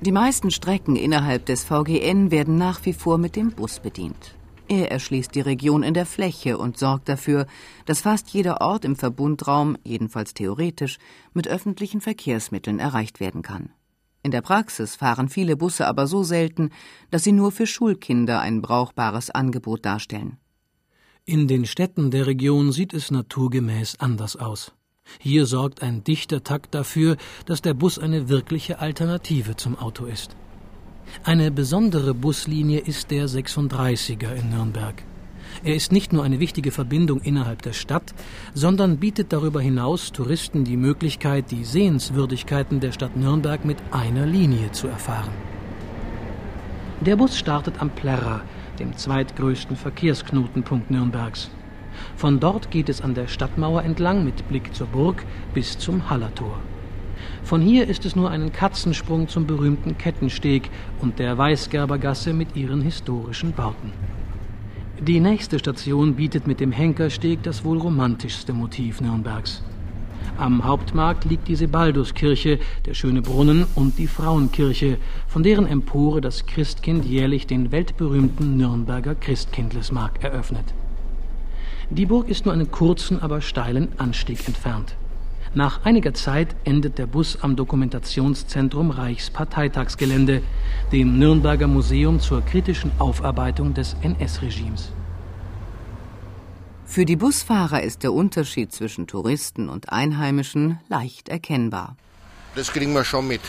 Die 0.00 0.12
meisten 0.12 0.50
Strecken 0.50 0.96
innerhalb 0.96 1.46
des 1.46 1.62
VGN 1.62 2.30
werden 2.30 2.56
nach 2.56 2.84
wie 2.84 2.94
vor 2.94 3.18
mit 3.18 3.36
dem 3.36 3.52
Bus 3.52 3.78
bedient. 3.78 4.34
Er 4.72 4.90
erschließt 4.90 5.34
die 5.34 5.42
Region 5.42 5.82
in 5.82 5.92
der 5.92 6.06
Fläche 6.06 6.56
und 6.56 6.78
sorgt 6.78 7.06
dafür, 7.10 7.46
dass 7.84 8.00
fast 8.00 8.30
jeder 8.30 8.62
Ort 8.62 8.86
im 8.86 8.96
Verbundraum, 8.96 9.76
jedenfalls 9.84 10.32
theoretisch, 10.32 10.96
mit 11.34 11.46
öffentlichen 11.46 12.00
Verkehrsmitteln 12.00 12.78
erreicht 12.78 13.20
werden 13.20 13.42
kann. 13.42 13.68
In 14.22 14.30
der 14.30 14.40
Praxis 14.40 14.96
fahren 14.96 15.28
viele 15.28 15.58
Busse 15.58 15.86
aber 15.86 16.06
so 16.06 16.22
selten, 16.22 16.70
dass 17.10 17.22
sie 17.22 17.32
nur 17.32 17.52
für 17.52 17.66
Schulkinder 17.66 18.40
ein 18.40 18.62
brauchbares 18.62 19.28
Angebot 19.28 19.84
darstellen. 19.84 20.38
In 21.26 21.48
den 21.48 21.66
Städten 21.66 22.10
der 22.10 22.26
Region 22.26 22.72
sieht 22.72 22.94
es 22.94 23.10
naturgemäß 23.10 24.00
anders 24.00 24.36
aus. 24.36 24.72
Hier 25.18 25.44
sorgt 25.44 25.82
ein 25.82 26.02
dichter 26.02 26.44
Takt 26.44 26.74
dafür, 26.74 27.18
dass 27.44 27.60
der 27.60 27.74
Bus 27.74 27.98
eine 27.98 28.30
wirkliche 28.30 28.78
Alternative 28.78 29.54
zum 29.54 29.78
Auto 29.78 30.06
ist. 30.06 30.34
Eine 31.24 31.52
besondere 31.52 32.14
Buslinie 32.14 32.80
ist 32.80 33.10
der 33.12 33.28
36er 33.28 34.32
in 34.32 34.50
Nürnberg. 34.50 35.04
Er 35.62 35.76
ist 35.76 35.92
nicht 35.92 36.12
nur 36.12 36.24
eine 36.24 36.40
wichtige 36.40 36.72
Verbindung 36.72 37.20
innerhalb 37.20 37.62
der 37.62 37.74
Stadt, 37.74 38.12
sondern 38.54 38.96
bietet 38.96 39.32
darüber 39.32 39.60
hinaus 39.60 40.10
Touristen 40.10 40.64
die 40.64 40.76
Möglichkeit, 40.76 41.52
die 41.52 41.64
Sehenswürdigkeiten 41.64 42.80
der 42.80 42.90
Stadt 42.90 43.16
Nürnberg 43.16 43.64
mit 43.64 43.76
einer 43.92 44.26
Linie 44.26 44.72
zu 44.72 44.88
erfahren. 44.88 45.30
Der 47.00 47.14
Bus 47.14 47.38
startet 47.38 47.80
am 47.80 47.90
Plärrer, 47.90 48.40
dem 48.80 48.96
zweitgrößten 48.96 49.76
Verkehrsknotenpunkt 49.76 50.90
Nürnbergs. 50.90 51.50
Von 52.16 52.40
dort 52.40 52.72
geht 52.72 52.88
es 52.88 53.00
an 53.00 53.14
der 53.14 53.28
Stadtmauer 53.28 53.84
entlang 53.84 54.24
mit 54.24 54.48
Blick 54.48 54.74
zur 54.74 54.88
Burg 54.88 55.24
bis 55.54 55.78
zum 55.78 56.10
Hallertor. 56.10 56.58
Von 57.44 57.60
hier 57.60 57.88
ist 57.88 58.04
es 58.06 58.16
nur 58.16 58.30
einen 58.30 58.52
Katzensprung 58.52 59.28
zum 59.28 59.46
berühmten 59.46 59.98
Kettensteg 59.98 60.70
und 61.00 61.18
der 61.18 61.36
Weißgerbergasse 61.36 62.32
mit 62.32 62.56
ihren 62.56 62.80
historischen 62.80 63.52
Bauten. 63.52 63.92
Die 65.00 65.18
nächste 65.18 65.58
Station 65.58 66.14
bietet 66.14 66.46
mit 66.46 66.60
dem 66.60 66.70
Henkersteg 66.70 67.42
das 67.42 67.64
wohl 67.64 67.78
romantischste 67.78 68.52
Motiv 68.52 69.00
Nürnbergs. 69.00 69.62
Am 70.38 70.64
Hauptmarkt 70.64 71.24
liegt 71.24 71.48
die 71.48 71.56
Sebalduskirche, 71.56 72.58
der 72.86 72.94
schöne 72.94 73.20
Brunnen 73.20 73.66
und 73.74 73.98
die 73.98 74.06
Frauenkirche, 74.06 74.98
von 75.26 75.42
deren 75.42 75.66
Empore 75.66 76.20
das 76.20 76.46
Christkind 76.46 77.04
jährlich 77.04 77.46
den 77.46 77.72
weltberühmten 77.72 78.56
Nürnberger 78.56 79.14
Christkindlesmarkt 79.14 80.22
eröffnet. 80.22 80.72
Die 81.90 82.06
Burg 82.06 82.28
ist 82.28 82.46
nur 82.46 82.54
einen 82.54 82.70
kurzen, 82.70 83.20
aber 83.20 83.40
steilen 83.40 83.88
Anstieg 83.98 84.46
entfernt. 84.46 84.96
Nach 85.54 85.84
einiger 85.84 86.14
Zeit 86.14 86.56
endet 86.64 86.96
der 86.96 87.06
Bus 87.06 87.38
am 87.42 87.56
Dokumentationszentrum 87.56 88.90
Reichsparteitagsgelände, 88.90 90.42
dem 90.92 91.18
Nürnberger 91.18 91.66
Museum 91.66 92.20
zur 92.20 92.42
kritischen 92.42 92.90
Aufarbeitung 92.98 93.74
des 93.74 93.94
NS-Regimes. 94.00 94.92
Für 96.86 97.04
die 97.04 97.16
Busfahrer 97.16 97.82
ist 97.82 98.02
der 98.02 98.12
Unterschied 98.12 98.72
zwischen 98.72 99.06
Touristen 99.06 99.68
und 99.68 99.92
Einheimischen 99.92 100.80
leicht 100.88 101.28
erkennbar. 101.28 101.96
Das 102.54 102.72
kriegen 102.72 102.94
wir 102.94 103.04
schon 103.04 103.28
mit. 103.28 103.42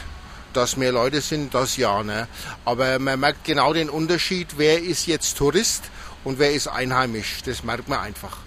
dass 0.54 0.78
mehr 0.78 0.92
Leute 0.92 1.20
sind, 1.22 1.54
das 1.54 1.78
ja. 1.78 2.04
Ne? 2.04 2.28
Aber 2.66 3.00
man 3.00 3.20
merkt 3.20 3.44
genau 3.44 3.74
den 3.74 3.89
Unterschied, 3.89 4.50
wer 4.58 4.82
ist 4.82 5.08
jetzt 5.08 5.38
Tourist 5.38 5.84
und 6.24 6.39
wer 6.39 6.54
ist 6.54 6.68
einheimisch. 6.68 7.42
Das 7.44 7.63
merkt 7.63 7.89
man 7.89 8.00
einfach. 8.00 8.38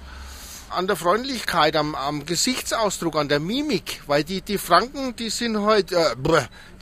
An 0.71 0.87
der 0.87 0.97
Freundlichkeit, 0.97 1.77
am, 1.77 1.95
am 1.95 2.27
Gesichtsausdruck, 2.27 3.17
an 3.17 3.29
der 3.29 3.41
Mimik, 3.41 4.03
weil 4.07 4.25
die, 4.25 4.43
die 4.43 4.59
Franken, 4.59 5.15
die 5.17 5.31
sind 5.31 5.61
halt, 5.63 5.93
äh, 5.93 6.17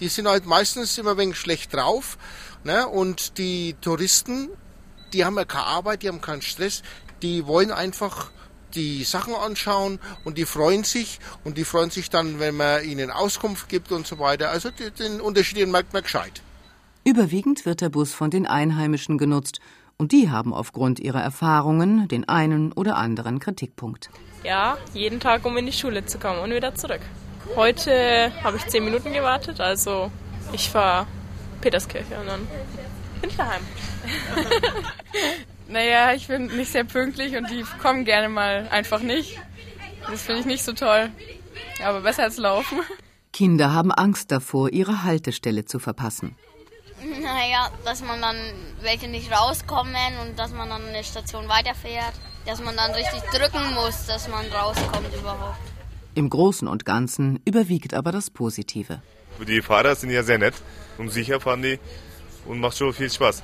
die 0.00 0.08
sind 0.08 0.26
halt 0.26 0.46
meistens 0.46 0.96
immer 0.98 1.16
wenig 1.16 1.36
schlecht 1.36 1.74
drauf. 1.74 2.16
Ne? 2.64 2.88
Und 2.88 3.38
die 3.38 3.76
Touristen, 3.80 4.48
die 5.12 5.24
haben 5.24 5.36
ja 5.36 5.44
keine 5.44 5.66
Arbeit, 5.66 6.02
die 6.02 6.08
haben 6.08 6.20
keinen 6.20 6.42
Stress, 6.42 6.82
die 7.22 7.46
wollen 7.46 7.70
einfach 7.70 8.30
die 8.74 9.04
Sachen 9.04 9.34
anschauen 9.34 10.00
und 10.24 10.38
die 10.38 10.46
freuen 10.46 10.84
sich 10.84 11.20
und 11.44 11.58
die 11.58 11.64
freuen 11.64 11.90
sich 11.90 12.10
dann, 12.10 12.40
wenn 12.40 12.56
man 12.56 12.84
ihnen 12.84 13.10
Auskunft 13.10 13.68
gibt 13.68 13.92
und 13.92 14.06
so 14.06 14.18
weiter. 14.18 14.50
Also 14.50 14.70
den 14.70 15.20
Unterschied 15.20 15.68
merkt 15.68 15.92
man 15.92 16.02
gescheit. 16.02 16.42
Überwiegend 17.04 17.66
wird 17.66 17.82
der 17.82 17.90
Bus 17.90 18.12
von 18.12 18.30
den 18.30 18.46
Einheimischen 18.46 19.18
genutzt 19.18 19.60
und 19.98 20.12
die 20.12 20.30
haben 20.30 20.52
aufgrund 20.52 21.00
ihrer 21.00 21.22
Erfahrungen 21.22 22.08
den 22.08 22.28
einen 22.28 22.72
oder 22.72 22.96
anderen 22.96 23.38
Kritikpunkt. 23.38 24.10
Ja, 24.42 24.76
jeden 24.92 25.20
Tag, 25.20 25.44
um 25.44 25.56
in 25.56 25.66
die 25.66 25.72
Schule 25.72 26.04
zu 26.04 26.18
kommen 26.18 26.40
und 26.40 26.50
wieder 26.50 26.74
zurück. 26.74 27.00
Heute 27.56 28.32
habe 28.42 28.56
ich 28.56 28.66
zehn 28.66 28.84
Minuten 28.84 29.12
gewartet, 29.12 29.60
also 29.60 30.10
ich 30.52 30.70
fahre 30.70 31.06
Peterskirche 31.60 32.18
und 32.20 32.26
dann 32.26 32.46
bin 33.20 33.30
ich 33.30 33.36
daheim. 33.36 33.62
Naja, 35.66 36.12
ich 36.12 36.28
bin 36.28 36.46
nicht 36.46 36.70
sehr 36.70 36.84
pünktlich 36.84 37.36
und 37.36 37.50
die 37.50 37.64
kommen 37.80 38.04
gerne 38.04 38.28
mal 38.28 38.68
einfach 38.70 39.00
nicht. 39.00 39.40
Das 40.10 40.22
finde 40.22 40.40
ich 40.40 40.46
nicht 40.46 40.62
so 40.62 40.72
toll. 40.72 41.10
Aber 41.82 42.02
besser 42.02 42.24
als 42.24 42.36
laufen. 42.36 42.80
Kinder 43.32 43.72
haben 43.72 43.90
Angst 43.90 44.30
davor, 44.30 44.70
ihre 44.70 45.02
Haltestelle 45.02 45.64
zu 45.64 45.78
verpassen. 45.78 46.36
Naja, 47.22 47.70
dass 47.84 48.02
man 48.02 48.20
dann 48.20 48.36
welche 48.82 49.08
nicht 49.08 49.30
rauskommen 49.30 50.18
und 50.22 50.38
dass 50.38 50.52
man 50.52 50.68
dann 50.68 50.86
eine 50.86 51.04
Station 51.04 51.48
weiterfährt. 51.48 52.14
Dass 52.46 52.60
man 52.60 52.76
dann 52.76 52.90
richtig 52.92 53.22
drücken 53.30 53.74
muss, 53.74 54.06
dass 54.06 54.28
man 54.28 54.44
rauskommt 54.52 55.14
überhaupt. 55.18 55.58
Im 56.14 56.28
Großen 56.28 56.68
und 56.68 56.84
Ganzen 56.84 57.40
überwiegt 57.44 57.94
aber 57.94 58.12
das 58.12 58.30
Positive. 58.30 59.02
Die 59.46 59.62
Fahrer 59.62 59.96
sind 59.96 60.10
ja 60.10 60.22
sehr 60.22 60.38
nett 60.38 60.54
und 60.98 61.08
sicher 61.08 61.40
fahren 61.40 61.62
die 61.62 61.78
und 62.46 62.60
macht 62.60 62.76
schon 62.76 62.92
viel 62.92 63.10
Spaß. 63.10 63.42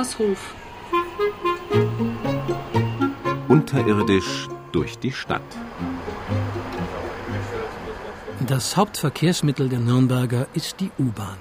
Schoppershof. 0.00 0.54
Unterirdisch 3.48 4.48
durch 4.72 4.98
die 4.98 5.12
Stadt. 5.12 5.42
Das 8.46 8.76
Hauptverkehrsmittel 8.76 9.68
der 9.68 9.80
Nürnberger 9.80 10.46
ist 10.54 10.80
die 10.80 10.90
U-Bahn. 10.98 11.36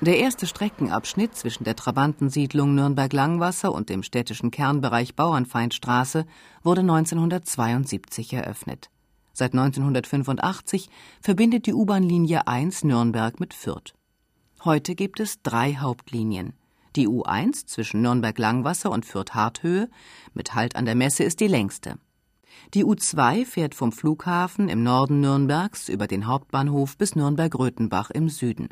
Der 0.00 0.18
erste 0.18 0.46
Streckenabschnitt 0.46 1.34
zwischen 1.34 1.64
der 1.64 1.74
Trabantensiedlung 1.74 2.74
Nürnberg-Langwasser 2.74 3.72
und 3.72 3.88
dem 3.88 4.02
städtischen 4.02 4.50
Kernbereich 4.50 5.16
Bauernfeindstraße 5.16 6.24
wurde 6.62 6.82
1972 6.82 8.32
eröffnet. 8.32 8.90
Seit 9.32 9.54
1985 9.54 10.88
verbindet 11.20 11.66
die 11.66 11.74
U-Bahn-Linie 11.74 12.46
1 12.46 12.84
Nürnberg 12.84 13.40
mit 13.40 13.54
Fürth. 13.54 13.94
Heute 14.64 14.94
gibt 14.94 15.18
es 15.18 15.42
drei 15.42 15.76
Hauptlinien. 15.76 16.57
Die 16.98 17.06
U1 17.06 17.64
zwischen 17.66 18.02
Nürnberg-Langwasser 18.02 18.90
und 18.90 19.06
Fürth-Harthöhe 19.06 19.88
mit 20.34 20.56
Halt 20.56 20.74
an 20.74 20.84
der 20.84 20.96
Messe 20.96 21.22
ist 21.22 21.38
die 21.38 21.46
längste. 21.46 21.94
Die 22.74 22.84
U2 22.84 23.44
fährt 23.44 23.76
vom 23.76 23.92
Flughafen 23.92 24.68
im 24.68 24.82
Norden 24.82 25.20
Nürnbergs 25.20 25.88
über 25.88 26.08
den 26.08 26.26
Hauptbahnhof 26.26 26.96
bis 26.96 27.14
Nürnberg-Röthenbach 27.14 28.10
im 28.10 28.28
Süden. 28.28 28.70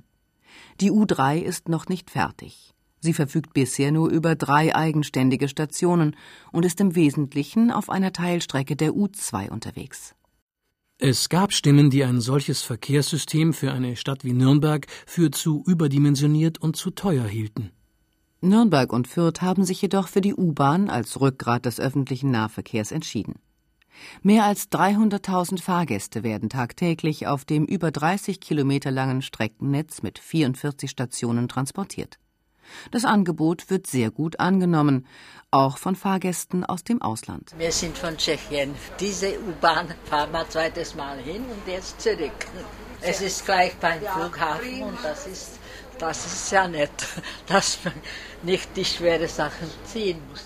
Die 0.80 0.90
U3 0.90 1.38
ist 1.38 1.68
noch 1.68 1.86
nicht 1.86 2.10
fertig. 2.10 2.74
Sie 2.98 3.12
verfügt 3.12 3.54
bisher 3.54 3.92
nur 3.92 4.10
über 4.10 4.34
drei 4.34 4.74
eigenständige 4.74 5.46
Stationen 5.46 6.16
und 6.50 6.64
ist 6.64 6.80
im 6.80 6.96
Wesentlichen 6.96 7.70
auf 7.70 7.90
einer 7.90 8.12
Teilstrecke 8.12 8.74
der 8.74 8.90
U2 8.90 9.50
unterwegs. 9.50 10.16
Es 10.98 11.28
gab 11.28 11.52
Stimmen, 11.52 11.90
die 11.90 12.02
ein 12.02 12.20
solches 12.20 12.62
Verkehrssystem 12.62 13.52
für 13.52 13.70
eine 13.70 13.94
Stadt 13.94 14.24
wie 14.24 14.32
Nürnberg 14.32 14.88
für 15.06 15.30
zu 15.30 15.62
überdimensioniert 15.64 16.60
und 16.60 16.74
zu 16.74 16.90
teuer 16.90 17.28
hielten. 17.28 17.70
Nürnberg 18.40 18.92
und 18.92 19.08
Fürth 19.08 19.40
haben 19.40 19.64
sich 19.64 19.80
jedoch 19.80 20.08
für 20.08 20.20
die 20.20 20.34
U-Bahn 20.34 20.90
als 20.90 21.20
Rückgrat 21.20 21.64
des 21.64 21.80
öffentlichen 21.80 22.30
Nahverkehrs 22.30 22.92
entschieden. 22.92 23.36
Mehr 24.22 24.44
als 24.44 24.70
300.000 24.70 25.62
Fahrgäste 25.62 26.22
werden 26.22 26.50
tagtäglich 26.50 27.26
auf 27.26 27.46
dem 27.46 27.64
über 27.64 27.90
30 27.90 28.40
Kilometer 28.40 28.90
langen 28.90 29.22
Streckennetz 29.22 30.02
mit 30.02 30.18
44 30.18 30.90
Stationen 30.90 31.48
transportiert. 31.48 32.18
Das 32.90 33.04
Angebot 33.04 33.70
wird 33.70 33.86
sehr 33.86 34.10
gut 34.10 34.40
angenommen, 34.40 35.06
auch 35.50 35.78
von 35.78 35.94
Fahrgästen 35.94 36.64
aus 36.64 36.84
dem 36.84 37.00
Ausland. 37.00 37.54
Wir 37.56 37.72
sind 37.72 37.96
von 37.96 38.16
Tschechien. 38.16 38.74
Diese 39.00 39.38
U-Bahn 39.40 39.86
fahren 40.04 40.32
wir 40.32 40.48
zweites 40.48 40.94
Mal 40.94 41.18
hin 41.18 41.42
und 41.44 41.72
jetzt 41.72 42.00
zurück. 42.00 42.32
Es 43.00 43.20
ist 43.20 43.44
gleich 43.44 43.74
beim 43.76 44.00
Flughafen 44.00 44.82
und 44.82 44.98
das 45.02 45.26
ist 45.26 45.60
das 45.98 46.26
ist 46.26 46.52
ja 46.52 46.68
nett, 46.68 47.06
dass 47.46 47.78
man 47.84 47.94
nicht 48.42 48.76
die 48.76 48.84
schweren 48.84 49.28
Sachen 49.28 49.68
ziehen 49.84 50.18
muss. 50.30 50.44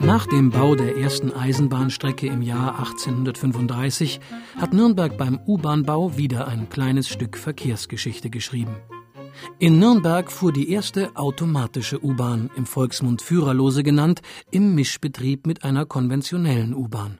Nach 0.00 0.26
dem 0.26 0.50
Bau 0.50 0.74
der 0.74 0.96
ersten 0.96 1.32
Eisenbahnstrecke 1.32 2.26
im 2.26 2.40
Jahr 2.40 2.78
1835 2.78 4.20
hat 4.56 4.72
Nürnberg 4.72 5.18
beim 5.18 5.40
U-Bahn-Bau 5.46 6.16
wieder 6.16 6.48
ein 6.48 6.70
kleines 6.70 7.08
Stück 7.08 7.36
Verkehrsgeschichte 7.36 8.30
geschrieben. 8.30 8.76
In 9.58 9.78
Nürnberg 9.78 10.30
fuhr 10.30 10.52
die 10.52 10.70
erste 10.70 11.16
automatische 11.16 12.02
U-Bahn, 12.04 12.50
im 12.56 12.66
Volksmund 12.66 13.22
Führerlose 13.22 13.82
genannt, 13.82 14.22
im 14.50 14.74
Mischbetrieb 14.74 15.46
mit 15.46 15.64
einer 15.64 15.86
konventionellen 15.86 16.74
U-Bahn. 16.74 17.18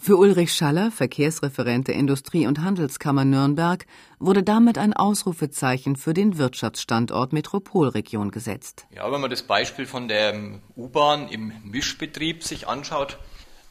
Für 0.00 0.16
Ulrich 0.16 0.54
Schaller, 0.54 0.92
Verkehrsreferent 0.92 1.88
der 1.88 1.96
Industrie- 1.96 2.46
und 2.46 2.60
Handelskammer 2.60 3.24
Nürnberg, 3.24 3.84
wurde 4.20 4.44
damit 4.44 4.78
ein 4.78 4.92
Ausrufezeichen 4.92 5.96
für 5.96 6.14
den 6.14 6.38
Wirtschaftsstandort 6.38 7.32
Metropolregion 7.32 8.30
gesetzt. 8.30 8.86
Ja, 8.94 9.10
wenn 9.10 9.20
man 9.20 9.30
das 9.30 9.42
Beispiel 9.42 9.86
von 9.86 10.06
der 10.06 10.60
U-Bahn 10.76 11.28
im 11.28 11.52
Mischbetrieb 11.64 12.44
sich 12.44 12.68
anschaut, 12.68 13.18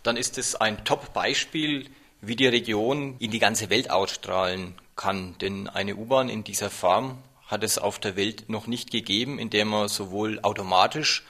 dann 0.04 0.18
ist 0.18 0.38
es 0.38 0.56
ein 0.56 0.84
Top-Beispiel, 0.84 1.86
wie 2.20 2.36
die 2.36 2.48
Region 2.48 3.16
in 3.20 3.32
die 3.32 3.40
ganze 3.40 3.70
Welt 3.70 3.90
ausstrahlen 3.90 4.76
kann. 4.98 5.36
Denn 5.40 5.70
eine 5.70 5.96
U-Bahn 5.96 6.28
in 6.28 6.44
dieser 6.44 6.70
Form 6.70 7.20
hat 7.48 7.64
es 7.64 7.78
auf 7.78 7.98
der 8.00 8.16
Welt 8.16 8.50
noch 8.50 8.68
nicht 8.68 8.92
gegeben, 8.92 9.40
in 9.40 9.50
der 9.50 9.66
man 9.66 9.88
sowohl 9.88 10.40
automatisch 10.42 11.26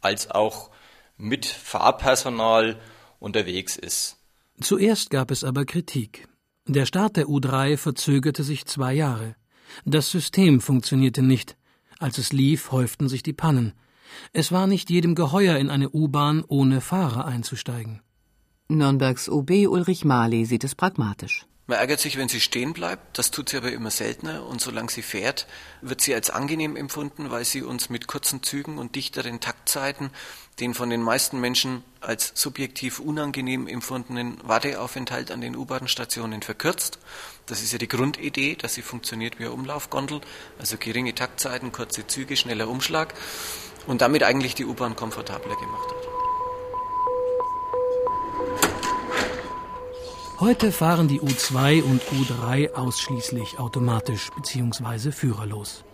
als 0.00 0.30
auch 0.30 0.70
mit 1.16 1.46
Fahrpersonal 1.46 2.80
unterwegs 3.18 3.76
ist. 3.76 4.16
Zuerst 4.60 5.10
gab 5.10 5.30
es 5.30 5.44
aber 5.44 5.64
Kritik. 5.64 6.26
Der 6.66 6.86
Start 6.86 7.16
der 7.16 7.26
U3 7.26 7.76
verzögerte 7.76 8.42
sich 8.42 8.66
zwei 8.66 8.94
Jahre. 8.94 9.36
Das 9.84 10.10
System 10.10 10.60
funktionierte 10.60 11.22
nicht. 11.22 11.56
Als 11.98 12.18
es 12.18 12.32
lief, 12.32 12.72
häuften 12.72 13.08
sich 13.08 13.22
die 13.22 13.32
Pannen. 13.32 13.74
Es 14.32 14.52
war 14.52 14.66
nicht 14.66 14.90
jedem 14.90 15.14
geheuer, 15.14 15.56
in 15.56 15.70
eine 15.70 15.90
U-Bahn 15.90 16.42
ohne 16.46 16.80
Fahrer 16.80 17.26
einzusteigen. 17.26 18.00
Nürnbergs 18.68 19.28
OB 19.28 19.50
Ulrich 19.68 20.04
Marley 20.04 20.44
sieht 20.44 20.64
es 20.64 20.74
pragmatisch. 20.74 21.46
Man 21.70 21.78
ärgert 21.78 22.00
sich, 22.00 22.18
wenn 22.18 22.28
sie 22.28 22.40
stehen 22.40 22.72
bleibt. 22.72 23.16
Das 23.16 23.30
tut 23.30 23.48
sie 23.48 23.56
aber 23.56 23.70
immer 23.70 23.92
seltener. 23.92 24.44
Und 24.44 24.60
solange 24.60 24.90
sie 24.90 25.02
fährt, 25.02 25.46
wird 25.82 26.00
sie 26.00 26.12
als 26.12 26.28
angenehm 26.28 26.74
empfunden, 26.74 27.30
weil 27.30 27.44
sie 27.44 27.62
uns 27.62 27.90
mit 27.90 28.08
kurzen 28.08 28.42
Zügen 28.42 28.76
und 28.76 28.96
dichteren 28.96 29.38
Taktzeiten 29.38 30.10
den 30.58 30.74
von 30.74 30.90
den 30.90 31.00
meisten 31.00 31.40
Menschen 31.40 31.84
als 32.00 32.32
subjektiv 32.34 32.98
unangenehm 32.98 33.68
empfundenen 33.68 34.38
Warteaufenthalt 34.42 35.30
an 35.30 35.40
den 35.40 35.54
U-Bahn-Stationen 35.54 36.42
verkürzt. 36.42 36.98
Das 37.46 37.62
ist 37.62 37.70
ja 37.70 37.78
die 37.78 37.86
Grundidee, 37.86 38.56
dass 38.56 38.74
sie 38.74 38.82
funktioniert 38.82 39.38
wie 39.38 39.44
eine 39.44 39.52
Umlaufgondel, 39.52 40.22
also 40.58 40.76
geringe 40.76 41.14
Taktzeiten, 41.14 41.70
kurze 41.70 42.04
Züge, 42.04 42.36
schneller 42.36 42.66
Umschlag 42.66 43.14
und 43.86 44.00
damit 44.00 44.24
eigentlich 44.24 44.56
die 44.56 44.64
U-Bahn 44.64 44.96
komfortabler 44.96 45.54
gemacht 45.54 45.88
hat. 45.88 45.99
Heute 50.40 50.72
fahren 50.72 51.06
die 51.06 51.20
U2 51.20 51.82
und 51.82 52.00
U3 52.00 52.72
ausschließlich 52.72 53.58
automatisch 53.58 54.30
bzw. 54.34 55.12
führerlos. 55.12 55.84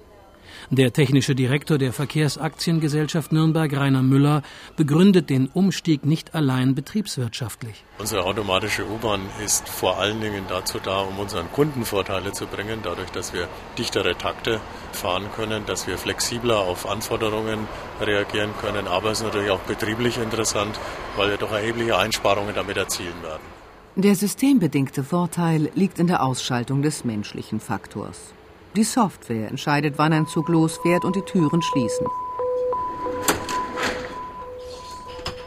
Der 0.71 0.93
technische 0.93 1.35
Direktor 1.35 1.79
der 1.79 1.93
Verkehrsaktiengesellschaft 1.93 3.33
Nürnberg, 3.33 3.77
Rainer 3.77 4.05
Müller, 4.05 4.43
begründet 4.77 5.31
den 5.31 5.49
Umstieg 5.49 6.07
nicht 6.07 6.37
allein 6.37 6.77
betriebswirtschaftlich. 6.77 7.83
Unsere 7.99 8.23
automatische 8.23 8.87
U-Bahn 8.87 9.23
ist 9.45 9.69
vor 9.69 9.99
allen 9.99 10.21
Dingen 10.21 10.45
dazu 10.49 10.79
da, 10.79 11.01
um 11.01 11.19
unseren 11.19 11.51
Kunden 11.51 11.85
Vorteile 11.85 12.31
zu 12.31 12.47
bringen, 12.47 12.79
dadurch, 12.85 13.11
dass 13.11 13.33
wir 13.33 13.49
dichtere 13.77 14.17
Takte 14.17 14.61
fahren 14.93 15.25
können, 15.35 15.67
dass 15.67 15.89
wir 15.89 15.99
flexibler 15.99 16.59
auf 16.59 16.89
Anforderungen 16.89 17.67
reagieren 18.01 18.51
können. 18.61 18.87
Aber 18.87 19.11
es 19.11 19.19
ist 19.19 19.25
natürlich 19.25 19.51
auch 19.51 19.63
betrieblich 19.63 20.19
interessant, 20.19 20.79
weil 21.17 21.31
wir 21.31 21.37
doch 21.37 21.51
erhebliche 21.51 21.99
Einsparungen 21.99 22.55
damit 22.55 22.77
erzielen 22.77 23.21
werden. 23.25 23.56
Der 23.99 24.15
systembedingte 24.15 25.03
Vorteil 25.03 25.71
liegt 25.75 25.99
in 25.99 26.07
der 26.07 26.23
Ausschaltung 26.23 26.83
des 26.83 27.07
menschlichen 27.07 27.61
Faktors. 27.61 28.35
Die 28.77 28.85
Software 28.85 29.49
entscheidet, 29.49 29.95
wann 29.97 30.13
ein 30.13 30.27
Zug 30.27 30.51
losfährt 30.51 31.07
und 31.07 31.17
die 31.17 31.23
Türen 31.23 31.63
schließen. 31.63 32.07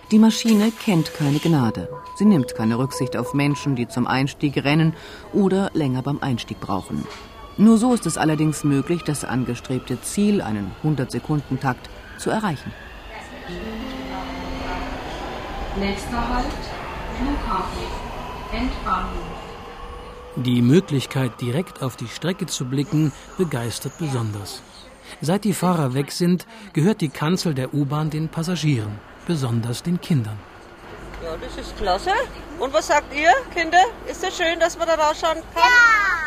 Die 0.09 0.17
Maschine 0.17 0.71
kennt 0.83 1.13
keine 1.13 1.37
Gnade. 1.37 1.89
Sie 2.15 2.25
nimmt 2.25 2.55
keine 2.55 2.79
Rücksicht 2.79 3.15
auf 3.15 3.35
Menschen, 3.35 3.75
die 3.75 3.87
zum 3.87 4.07
Einstieg 4.07 4.57
rennen 4.63 4.95
oder 5.31 5.69
länger 5.75 6.01
beim 6.01 6.17
Einstieg 6.19 6.59
brauchen. 6.59 7.05
Nur 7.57 7.77
so 7.77 7.93
ist 7.93 8.07
es 8.07 8.17
allerdings 8.17 8.63
möglich, 8.63 9.03
das 9.03 9.25
angestrebte 9.25 10.01
Ziel, 10.01 10.41
einen 10.41 10.71
100-Sekunden-Takt, 10.83 11.87
zu 12.17 12.31
erreichen. 12.31 12.73
Nächster 15.79 16.29
Halt, 16.33 16.45
Flughafen, 17.15 18.08
Endbahnhof. 18.51 19.49
Die 20.35 20.61
Möglichkeit, 20.61 21.41
direkt 21.41 21.81
auf 21.81 21.95
die 21.95 22.07
Strecke 22.07 22.45
zu 22.45 22.65
blicken, 22.65 23.11
begeistert 23.37 23.97
besonders. 23.97 24.61
Seit 25.21 25.43
die 25.43 25.53
Fahrer 25.53 25.93
weg 25.93 26.11
sind, 26.11 26.45
gehört 26.73 27.01
die 27.01 27.09
Kanzel 27.09 27.53
der 27.53 27.73
U-Bahn 27.73 28.09
den 28.09 28.29
Passagieren, 28.29 28.99
besonders 29.27 29.83
den 29.83 29.99
Kindern. 29.99 30.39
Ja, 31.23 31.35
das 31.35 31.57
ist 31.57 31.75
klasse. 31.77 32.11
Und 32.59 32.73
was 32.73 32.87
sagt 32.87 33.13
ihr, 33.13 33.31
Kinder? 33.53 33.83
Ist 34.05 34.23
es 34.23 34.29
das 34.29 34.37
schön, 34.37 34.59
dass 34.59 34.77
man 34.77 34.87
da 34.87 34.95
rausschauen 34.95 35.41
kann? 35.53 35.63
Ja! 35.63 36.19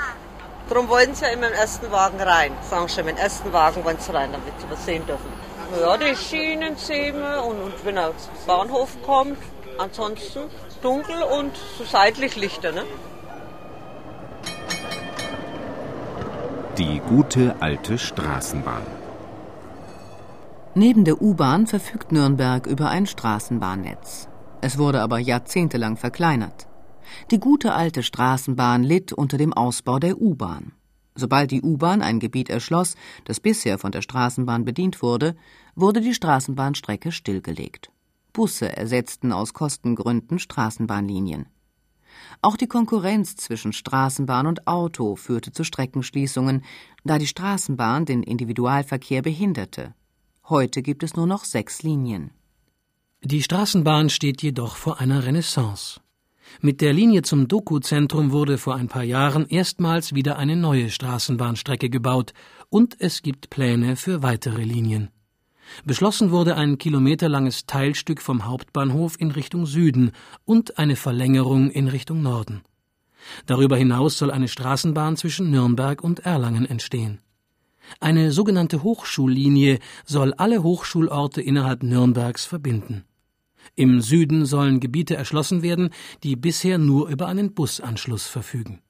Darum 0.68 0.88
wollten 0.88 1.14
sie 1.14 1.24
ja 1.24 1.30
immer 1.30 1.48
im 1.48 1.54
ersten 1.54 1.90
Wagen 1.90 2.20
rein. 2.20 2.52
Sagen 2.62 2.88
schon, 2.88 3.08
im 3.08 3.16
ersten 3.16 3.52
Wagen 3.52 3.84
wollen 3.84 3.98
sie 3.98 4.12
rein, 4.12 4.32
damit 4.32 4.52
sie 4.60 4.66
was 4.70 4.84
sehen 4.84 5.04
dürfen. 5.06 5.32
Ja, 5.80 5.96
die 5.96 6.14
Schienen 6.14 6.76
sehen 6.76 7.16
wir 7.16 7.44
und, 7.44 7.62
und 7.62 7.84
wenn 7.84 7.96
er 7.96 8.12
zum 8.18 8.32
Bahnhof 8.46 8.90
kommt, 9.04 9.38
ansonsten 9.78 10.50
dunkel 10.82 11.22
und 11.22 11.56
so 11.78 11.84
seitlich 11.84 12.36
Lichter, 12.36 12.72
ne? 12.72 12.84
Die 16.78 17.00
gute 17.00 17.56
alte 17.60 17.98
Straßenbahn. 17.98 18.82
Neben 20.74 21.04
der 21.04 21.20
U-Bahn 21.20 21.66
verfügt 21.66 22.12
Nürnberg 22.12 22.66
über 22.66 22.88
ein 22.88 23.06
Straßenbahnnetz. 23.06 24.28
Es 24.62 24.78
wurde 24.78 25.02
aber 25.02 25.18
jahrzehntelang 25.18 25.98
verkleinert. 25.98 26.66
Die 27.30 27.38
gute 27.38 27.74
alte 27.74 28.02
Straßenbahn 28.02 28.82
litt 28.82 29.12
unter 29.12 29.36
dem 29.36 29.52
Ausbau 29.52 29.98
der 29.98 30.18
U-Bahn. 30.20 30.72
Sobald 31.14 31.50
die 31.50 31.60
U-Bahn 31.60 32.00
ein 32.00 32.20
Gebiet 32.20 32.48
erschloss, 32.48 32.96
das 33.26 33.38
bisher 33.38 33.78
von 33.78 33.92
der 33.92 34.00
Straßenbahn 34.00 34.64
bedient 34.64 35.02
wurde, 35.02 35.36
wurde 35.74 36.00
die 36.00 36.14
Straßenbahnstrecke 36.14 37.12
stillgelegt. 37.12 37.91
Busse 38.32 38.76
ersetzten 38.76 39.32
aus 39.32 39.52
Kostengründen 39.52 40.38
Straßenbahnlinien. 40.38 41.46
Auch 42.40 42.56
die 42.56 42.66
Konkurrenz 42.66 43.36
zwischen 43.36 43.72
Straßenbahn 43.72 44.46
und 44.46 44.66
Auto 44.66 45.16
führte 45.16 45.52
zu 45.52 45.64
Streckenschließungen, 45.64 46.64
da 47.04 47.18
die 47.18 47.26
Straßenbahn 47.26 48.04
den 48.04 48.22
Individualverkehr 48.22 49.22
behinderte. 49.22 49.94
Heute 50.48 50.82
gibt 50.82 51.02
es 51.02 51.14
nur 51.14 51.26
noch 51.26 51.44
sechs 51.44 51.82
Linien. 51.82 52.32
Die 53.22 53.42
Straßenbahn 53.42 54.10
steht 54.10 54.42
jedoch 54.42 54.74
vor 54.74 54.98
einer 54.98 55.24
Renaissance. 55.24 56.00
Mit 56.60 56.80
der 56.80 56.92
Linie 56.92 57.22
zum 57.22 57.46
Doku-Zentrum 57.46 58.32
wurde 58.32 58.58
vor 58.58 58.74
ein 58.74 58.88
paar 58.88 59.04
Jahren 59.04 59.46
erstmals 59.46 60.12
wieder 60.12 60.36
eine 60.38 60.56
neue 60.56 60.90
Straßenbahnstrecke 60.90 61.88
gebaut 61.88 62.34
und 62.68 62.96
es 62.98 63.22
gibt 63.22 63.48
Pläne 63.48 63.94
für 63.94 64.24
weitere 64.24 64.64
Linien. 64.64 65.11
Beschlossen 65.84 66.30
wurde 66.30 66.56
ein 66.56 66.78
kilometerlanges 66.78 67.66
Teilstück 67.66 68.20
vom 68.20 68.46
Hauptbahnhof 68.46 69.20
in 69.20 69.30
Richtung 69.30 69.66
Süden 69.66 70.12
und 70.44 70.78
eine 70.78 70.96
Verlängerung 70.96 71.70
in 71.70 71.88
Richtung 71.88 72.22
Norden. 72.22 72.62
Darüber 73.46 73.76
hinaus 73.76 74.18
soll 74.18 74.30
eine 74.30 74.48
Straßenbahn 74.48 75.16
zwischen 75.16 75.50
Nürnberg 75.50 76.02
und 76.02 76.20
Erlangen 76.20 76.66
entstehen. 76.66 77.20
Eine 78.00 78.32
sogenannte 78.32 78.82
Hochschullinie 78.82 79.78
soll 80.04 80.32
alle 80.34 80.62
Hochschulorte 80.62 81.42
innerhalb 81.42 81.82
Nürnbergs 81.82 82.44
verbinden. 82.44 83.04
Im 83.74 84.00
Süden 84.00 84.44
sollen 84.44 84.80
Gebiete 84.80 85.16
erschlossen 85.16 85.62
werden, 85.62 85.90
die 86.22 86.36
bisher 86.36 86.78
nur 86.78 87.08
über 87.08 87.26
einen 87.26 87.54
Busanschluss 87.54 88.26
verfügen. 88.26 88.80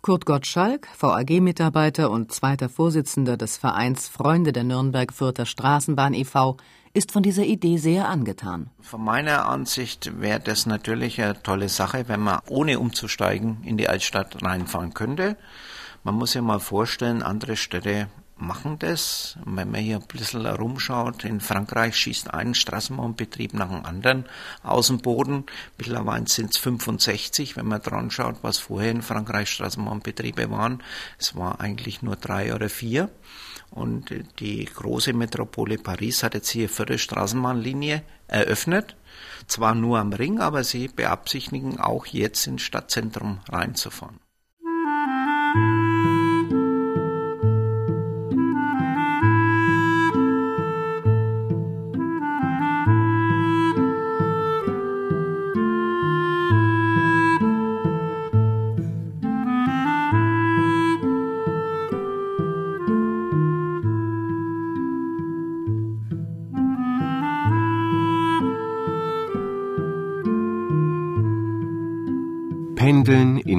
Kurt 0.00 0.26
Gottschalk, 0.26 0.86
VAG-Mitarbeiter 1.00 2.10
und 2.10 2.32
zweiter 2.32 2.68
Vorsitzender 2.68 3.36
des 3.36 3.56
Vereins 3.56 4.08
Freunde 4.08 4.52
der 4.52 4.62
Nürnberg-Fürther 4.62 5.44
Straßenbahn 5.44 6.14
e.V., 6.14 6.56
ist 6.94 7.12
von 7.12 7.22
dieser 7.22 7.42
Idee 7.44 7.78
sehr 7.78 8.08
angetan. 8.08 8.70
Von 8.80 9.04
meiner 9.04 9.46
Ansicht 9.46 10.20
wäre 10.20 10.40
das 10.40 10.66
natürlich 10.66 11.20
eine 11.20 11.42
tolle 11.42 11.68
Sache, 11.68 12.08
wenn 12.08 12.20
man 12.20 12.40
ohne 12.48 12.78
umzusteigen 12.78 13.58
in 13.64 13.76
die 13.76 13.88
Altstadt 13.88 14.42
reinfahren 14.42 14.94
könnte. 14.94 15.36
Man 16.04 16.14
muss 16.14 16.32
sich 16.32 16.42
mal 16.42 16.60
vorstellen, 16.60 17.22
andere 17.22 17.56
Städte 17.56 18.08
machen 18.40 18.78
das. 18.78 19.36
Wenn 19.44 19.70
man 19.70 19.80
hier 19.80 19.96
ein 19.96 20.06
bisschen 20.06 20.44
herumschaut, 20.44 21.24
in 21.24 21.40
Frankreich 21.40 21.96
schießt 21.96 22.32
ein 22.32 22.54
Straßenbahnbetrieb 22.54 23.54
nach 23.54 23.68
dem 23.68 23.84
anderen 23.84 24.24
aus 24.62 24.88
dem 24.88 24.98
Boden. 24.98 25.44
Mittlerweile 25.76 26.28
sind 26.28 26.54
es 26.54 26.58
65, 26.58 27.56
wenn 27.56 27.66
man 27.66 27.82
dran 27.82 28.10
schaut, 28.10 28.36
was 28.42 28.58
vorher 28.58 28.90
in 28.90 29.02
Frankreich 29.02 29.50
Straßenbahnbetriebe 29.50 30.50
waren. 30.50 30.82
Es 31.18 31.36
war 31.36 31.60
eigentlich 31.60 32.02
nur 32.02 32.16
drei 32.16 32.54
oder 32.54 32.68
vier. 32.68 33.10
Und 33.70 34.14
die 34.40 34.64
große 34.64 35.12
Metropole 35.12 35.78
Paris 35.78 36.22
hat 36.22 36.34
jetzt 36.34 36.50
hier 36.50 36.68
vierte 36.68 36.98
Straßenbahnlinie 36.98 38.02
eröffnet. 38.26 38.96
Zwar 39.46 39.74
nur 39.74 39.98
am 39.98 40.12
Ring, 40.12 40.40
aber 40.40 40.64
sie 40.64 40.88
beabsichtigen 40.88 41.78
auch 41.78 42.06
jetzt 42.06 42.46
ins 42.46 42.62
Stadtzentrum 42.62 43.40
reinzufahren. 43.48 44.20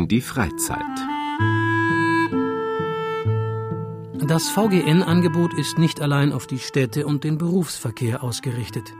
Die 0.10 0.22
Freizeit. 0.22 0.80
Das 4.28 4.50
VGN-Angebot 4.50 5.54
ist 5.54 5.78
nicht 5.78 6.02
allein 6.02 6.32
auf 6.32 6.48
die 6.48 6.58
Städte 6.58 7.06
und 7.06 7.24
den 7.24 7.38
Berufsverkehr 7.38 8.24
ausgerichtet. 8.24 8.92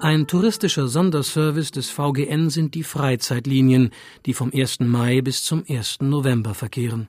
Ein 0.00 0.26
touristischer 0.26 0.88
Sonderservice 0.88 1.72
des 1.72 1.90
VGN 1.90 2.48
sind 2.48 2.74
die 2.74 2.84
Freizeitlinien, 2.84 3.90
die 4.24 4.32
vom 4.32 4.50
1. 4.52 4.80
Mai 4.80 5.20
bis 5.20 5.44
zum 5.44 5.62
1. 5.68 5.98
November 6.00 6.54
verkehren. 6.54 7.08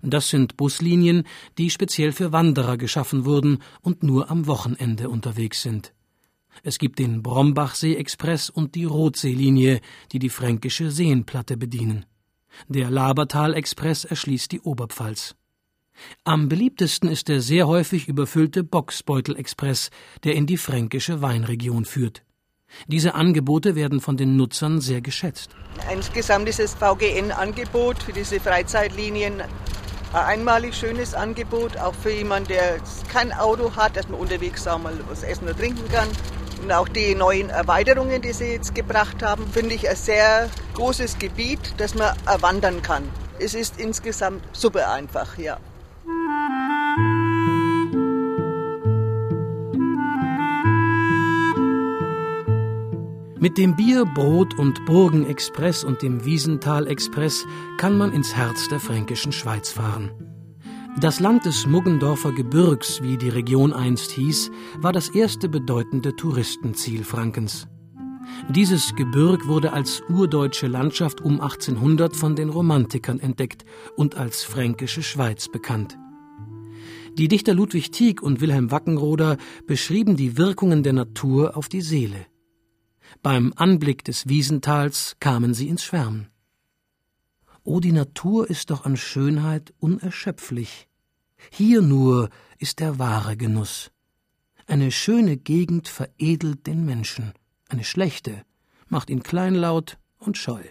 Das 0.00 0.30
sind 0.30 0.56
Buslinien, 0.56 1.24
die 1.58 1.68
speziell 1.68 2.12
für 2.12 2.32
Wanderer 2.32 2.78
geschaffen 2.78 3.26
wurden 3.26 3.58
und 3.82 4.02
nur 4.02 4.30
am 4.30 4.46
Wochenende 4.46 5.10
unterwegs 5.10 5.60
sind. 5.60 5.92
Es 6.62 6.78
gibt 6.78 6.98
den 6.98 7.22
Brombachsee-Express 7.22 8.48
und 8.48 8.74
die 8.74 8.84
Rotseelinie, 8.84 9.80
die 10.10 10.18
die 10.18 10.30
fränkische 10.30 10.90
Seenplatte 10.90 11.58
bedienen. 11.58 12.06
Der 12.68 12.90
Labertal-Express 12.90 14.04
erschließt 14.04 14.52
die 14.52 14.60
Oberpfalz. 14.60 15.34
Am 16.24 16.48
beliebtesten 16.48 17.08
ist 17.08 17.28
der 17.28 17.40
sehr 17.40 17.66
häufig 17.66 18.08
überfüllte 18.08 18.64
Boxbeutel-Express, 18.64 19.90
der 20.24 20.34
in 20.34 20.46
die 20.46 20.56
fränkische 20.56 21.22
Weinregion 21.22 21.84
führt. 21.84 22.22
Diese 22.86 23.14
Angebote 23.14 23.74
werden 23.74 24.00
von 24.00 24.16
den 24.16 24.36
Nutzern 24.36 24.80
sehr 24.80 25.02
geschätzt. 25.02 25.50
Insgesamt 25.92 26.48
ist 26.48 26.58
das 26.58 26.74
VGN-Angebot 26.74 28.02
für 28.02 28.12
diese 28.12 28.40
Freizeitlinien 28.40 29.42
ein 29.42 30.24
einmalig 30.24 30.74
schönes 30.74 31.14
Angebot, 31.14 31.76
auch 31.76 31.94
für 31.94 32.12
jemanden, 32.12 32.48
der 32.48 32.78
kein 33.08 33.32
Auto 33.32 33.76
hat, 33.76 33.96
dass 33.96 34.08
man 34.08 34.20
unterwegs 34.20 34.66
auch 34.66 34.78
mal 34.78 34.98
was 35.08 35.22
essen 35.22 35.44
oder 35.44 35.56
trinken 35.56 35.86
kann 35.90 36.08
Und 36.62 36.70
auch 36.70 36.88
die 36.88 37.16
neuen 37.16 37.50
Erweiterungen, 37.50 38.22
die 38.22 38.32
sie 38.32 38.52
jetzt 38.52 38.74
gebracht 38.74 39.22
haben, 39.22 39.46
finde 39.48 39.74
ich 39.74 39.88
ein 39.88 39.96
sehr 39.96 40.48
großes 40.74 41.18
Gebiet, 41.18 41.74
das 41.78 41.96
man 41.96 42.16
erwandern 42.24 42.82
kann. 42.82 43.02
Es 43.40 43.54
ist 43.54 43.80
insgesamt 43.80 44.42
super 44.52 44.92
einfach, 44.92 45.36
ja. 45.38 45.58
Mit 53.40 53.58
dem 53.58 53.74
Bier, 53.74 54.04
Brot 54.04 54.56
und 54.56 54.84
Burgen-Express 54.86 55.82
und 55.82 56.00
dem 56.00 56.24
Wiesental-Express 56.24 57.44
kann 57.76 57.98
man 57.98 58.12
ins 58.12 58.36
Herz 58.36 58.68
der 58.68 58.78
fränkischen 58.78 59.32
Schweiz 59.32 59.72
fahren. 59.72 60.31
Das 61.00 61.20
Land 61.20 61.46
des 61.46 61.66
Muggendorfer 61.66 62.32
Gebirgs, 62.32 63.02
wie 63.02 63.16
die 63.16 63.30
Region 63.30 63.72
einst 63.72 64.10
hieß, 64.12 64.50
war 64.78 64.92
das 64.92 65.08
erste 65.08 65.48
bedeutende 65.48 66.14
Touristenziel 66.14 67.02
Frankens. 67.02 67.66
Dieses 68.50 68.94
Gebirg 68.94 69.46
wurde 69.46 69.72
als 69.72 70.02
urdeutsche 70.08 70.66
Landschaft 70.66 71.20
um 71.20 71.40
1800 71.40 72.14
von 72.14 72.36
den 72.36 72.50
Romantikern 72.50 73.20
entdeckt 73.20 73.64
und 73.96 74.16
als 74.16 74.44
fränkische 74.44 75.02
Schweiz 75.02 75.48
bekannt. 75.48 75.98
Die 77.18 77.28
Dichter 77.28 77.54
Ludwig 77.54 77.90
Tieck 77.90 78.22
und 78.22 78.40
Wilhelm 78.40 78.70
Wackenroder 78.70 79.38
beschrieben 79.66 80.16
die 80.16 80.36
Wirkungen 80.36 80.82
der 80.82 80.92
Natur 80.92 81.56
auf 81.56 81.68
die 81.68 81.82
Seele. 81.82 82.26
Beim 83.22 83.52
Anblick 83.56 84.04
des 84.04 84.28
Wiesentals 84.28 85.16
kamen 85.20 85.54
sie 85.54 85.68
ins 85.68 85.82
Schwärmen. 85.82 86.31
O, 87.64 87.80
die 87.80 87.92
Natur 87.92 88.48
ist 88.50 88.70
doch 88.70 88.84
an 88.84 88.96
Schönheit 88.96 89.72
unerschöpflich. 89.78 90.88
Hier 91.50 91.82
nur 91.82 92.28
ist 92.58 92.80
der 92.80 92.98
wahre 92.98 93.36
Genuss. 93.36 93.90
Eine 94.66 94.90
schöne 94.90 95.36
Gegend 95.36 95.88
veredelt 95.88 96.66
den 96.66 96.84
Menschen, 96.84 97.32
eine 97.68 97.84
schlechte 97.84 98.44
macht 98.92 99.08
ihn 99.08 99.22
kleinlaut 99.22 99.98
und 100.18 100.36
scheu. 100.36 100.62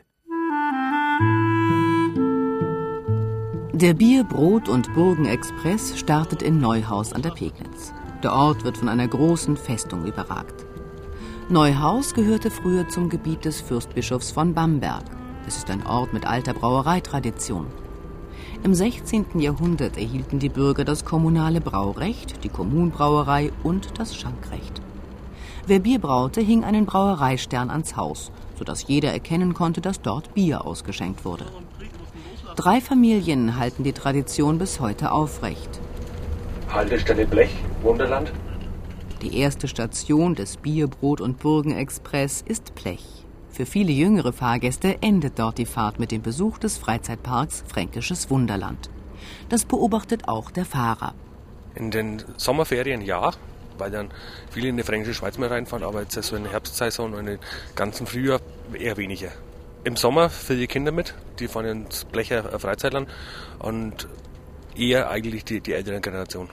Der 3.73 3.95
Bier-, 3.95 4.23
Brot- 4.23 4.69
und 4.69 4.93
Burgenexpress 4.93 5.97
startet 5.97 6.43
in 6.43 6.59
Neuhaus 6.59 7.13
an 7.13 7.23
der 7.23 7.31
Pegnitz. 7.31 7.93
Der 8.21 8.31
Ort 8.31 8.63
wird 8.63 8.77
von 8.77 8.89
einer 8.89 9.07
großen 9.07 9.57
Festung 9.57 10.05
überragt. 10.05 10.67
Neuhaus 11.49 12.13
gehörte 12.13 12.51
früher 12.51 12.87
zum 12.87 13.09
Gebiet 13.09 13.43
des 13.43 13.59
Fürstbischofs 13.59 14.31
von 14.31 14.53
Bamberg. 14.53 15.03
Es 15.47 15.57
ist 15.57 15.69
ein 15.69 15.85
Ort 15.85 16.13
mit 16.13 16.25
alter 16.25 16.53
Brauereitradition. 16.53 17.67
Im 18.63 18.73
16. 18.73 19.39
Jahrhundert 19.39 19.97
erhielten 19.97 20.39
die 20.39 20.49
Bürger 20.49 20.85
das 20.85 21.03
kommunale 21.03 21.61
Braurecht, 21.61 22.43
die 22.43 22.49
Kommunbrauerei 22.49 23.51
und 23.63 23.99
das 23.99 24.15
Schankrecht. 24.15 24.81
Wer 25.65 25.79
Bier 25.79 25.99
braute, 25.99 26.41
hing 26.41 26.63
einen 26.63 26.85
Brauereistern 26.85 27.69
ans 27.69 27.95
Haus, 27.95 28.31
sodass 28.57 28.87
jeder 28.87 29.11
erkennen 29.11 29.53
konnte, 29.53 29.81
dass 29.81 30.01
dort 30.01 30.33
Bier 30.33 30.65
ausgeschenkt 30.65 31.25
wurde. 31.25 31.45
Drei 32.55 32.81
Familien 32.81 33.57
halten 33.57 33.83
die 33.83 33.93
Tradition 33.93 34.59
bis 34.59 34.79
heute 34.79 35.11
aufrecht. 35.11 35.79
Haltestelle 36.69 37.25
Blech, 37.25 37.55
Wunderland. 37.81 38.31
Die 39.21 39.37
erste 39.37 39.67
Station 39.67 40.35
des 40.35 40.57
Bier-, 40.57 40.87
Brot- 40.87 41.21
und 41.21 41.39
Burgenexpress 41.39 42.43
ist 42.45 42.75
Plech. 42.75 43.20
Für 43.51 43.65
viele 43.65 43.91
jüngere 43.91 44.31
Fahrgäste 44.31 44.97
endet 45.01 45.37
dort 45.37 45.57
die 45.57 45.65
Fahrt 45.65 45.99
mit 45.99 46.11
dem 46.11 46.21
Besuch 46.21 46.57
des 46.57 46.77
Freizeitparks 46.77 47.63
Fränkisches 47.67 48.29
Wunderland. 48.29 48.89
Das 49.49 49.65
beobachtet 49.65 50.27
auch 50.29 50.51
der 50.51 50.65
Fahrer. 50.65 51.13
In 51.75 51.91
den 51.91 52.23
Sommerferien 52.37 53.01
ja, 53.01 53.31
weil 53.77 53.91
dann 53.91 54.09
viele 54.49 54.69
in 54.69 54.77
die 54.77 54.83
Fränkische 54.83 55.13
Schweiz 55.13 55.37
mehr 55.37 55.51
reinfahren, 55.51 55.85
aber 55.85 56.01
jetzt 56.01 56.21
so 56.23 56.35
in 56.35 56.43
der 56.43 56.53
Herbstsaison 56.53 57.13
und 57.13 57.19
in 57.19 57.25
den 57.25 57.39
ganzen 57.75 58.07
Frühjahr 58.07 58.39
eher 58.73 58.95
weniger. 58.95 59.31
Im 59.83 59.97
Sommer 59.97 60.29
für 60.29 60.55
die 60.55 60.67
Kinder 60.67 60.91
mit, 60.91 61.13
die 61.39 61.47
fahren 61.47 61.65
ins 61.65 62.05
Blecher 62.05 62.57
Freizeitland 62.57 63.09
und 63.59 64.07
eher 64.77 65.09
eigentlich 65.09 65.43
die, 65.43 65.59
die 65.59 65.73
ältere 65.73 65.99
Generation. 65.99 66.49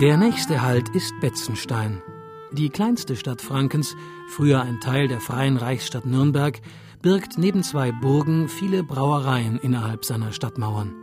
Der 0.00 0.16
nächste 0.16 0.62
Halt 0.62 0.90
ist 0.90 1.12
Betzenstein. 1.20 2.00
Die 2.52 2.68
kleinste 2.68 3.16
Stadt 3.16 3.42
Frankens, 3.42 3.96
früher 4.28 4.60
ein 4.60 4.78
Teil 4.78 5.08
der 5.08 5.20
freien 5.20 5.56
Reichsstadt 5.56 6.06
Nürnberg, 6.06 6.60
birgt 7.02 7.36
neben 7.36 7.64
zwei 7.64 7.90
Burgen 7.90 8.48
viele 8.48 8.84
Brauereien 8.84 9.58
innerhalb 9.58 10.04
seiner 10.04 10.30
Stadtmauern. 10.30 10.94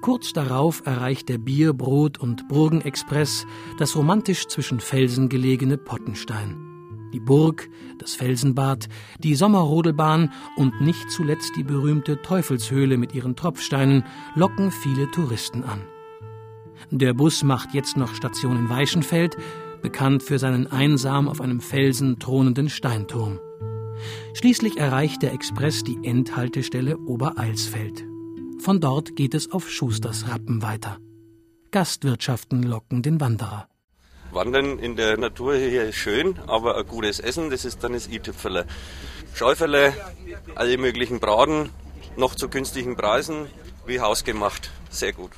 Kurz 0.00 0.32
darauf 0.32 0.86
erreicht 0.86 1.28
der 1.28 1.36
Bier-, 1.36 1.74
Brot- 1.74 2.16
und 2.16 2.48
Burgenexpress 2.48 3.44
das 3.76 3.94
romantisch 3.94 4.46
zwischen 4.46 4.80
Felsen 4.80 5.28
gelegene 5.28 5.76
Pottenstein. 5.76 7.10
Die 7.12 7.20
Burg, 7.20 7.68
das 7.98 8.14
Felsenbad, 8.14 8.88
die 9.18 9.34
Sommerrodelbahn 9.34 10.32
und 10.56 10.80
nicht 10.80 11.10
zuletzt 11.10 11.52
die 11.58 11.64
berühmte 11.64 12.22
Teufelshöhle 12.22 12.96
mit 12.96 13.14
ihren 13.14 13.36
Tropfsteinen 13.36 14.04
locken 14.34 14.70
viele 14.70 15.10
Touristen 15.10 15.64
an. 15.64 15.82
Der 16.90 17.14
Bus 17.14 17.42
macht 17.42 17.74
jetzt 17.74 17.96
noch 17.96 18.14
Station 18.14 18.56
in 18.56 18.68
Weichenfeld, 18.68 19.36
bekannt 19.82 20.22
für 20.22 20.38
seinen 20.38 20.66
einsam 20.66 21.28
auf 21.28 21.40
einem 21.40 21.60
Felsen 21.60 22.18
thronenden 22.18 22.68
Steinturm. 22.68 23.38
Schließlich 24.34 24.76
erreicht 24.76 25.22
der 25.22 25.32
Express 25.32 25.82
die 25.82 25.98
Endhaltestelle 26.02 26.98
Obereilsfeld. 26.98 28.04
Von 28.58 28.80
dort 28.80 29.16
geht 29.16 29.34
es 29.34 29.52
auf 29.52 29.70
Schusters 29.70 30.28
Rappen 30.28 30.62
weiter. 30.62 30.98
Gastwirtschaften 31.70 32.62
locken 32.62 33.02
den 33.02 33.20
Wanderer. 33.20 33.68
Wandern 34.32 34.78
in 34.78 34.96
der 34.96 35.16
Natur 35.16 35.54
hier 35.54 35.84
ist 35.84 35.96
schön, 35.96 36.38
aber 36.46 36.76
ein 36.76 36.86
gutes 36.86 37.20
Essen, 37.20 37.50
das 37.50 37.64
ist 37.64 37.84
dann 37.84 37.92
das 37.92 38.08
i-Tüpfeler. 38.08 38.64
Schäufele, 39.34 39.92
alle 40.54 40.78
möglichen 40.78 41.20
Braten, 41.20 41.70
noch 42.16 42.34
zu 42.34 42.48
günstigen 42.48 42.96
Preisen, 42.96 43.46
wie 43.86 44.00
hausgemacht. 44.00 44.70
Sehr 44.90 45.12
gut. 45.12 45.30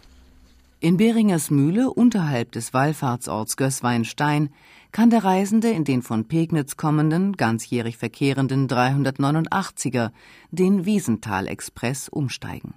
In 0.79 0.99
Beringers 0.99 1.51
Mühle 1.51 1.91
unterhalb 1.91 2.53
des 2.53 2.74
Wallfahrtsorts 2.74 3.57
Gößweinstein 3.57 4.51
kann 4.93 5.09
der 5.09 5.24
Reisende 5.24 5.70
in 5.70 5.85
den 5.85 6.03
von 6.03 6.29
Pegnitz 6.29 6.77
kommenden, 6.77 7.33
ganzjährig 7.33 7.97
verkehrenden 7.97 8.68
389er, 8.68 10.11
den 10.51 10.85
Wiesental-Express, 10.85 12.11
umsteigen. 12.11 12.74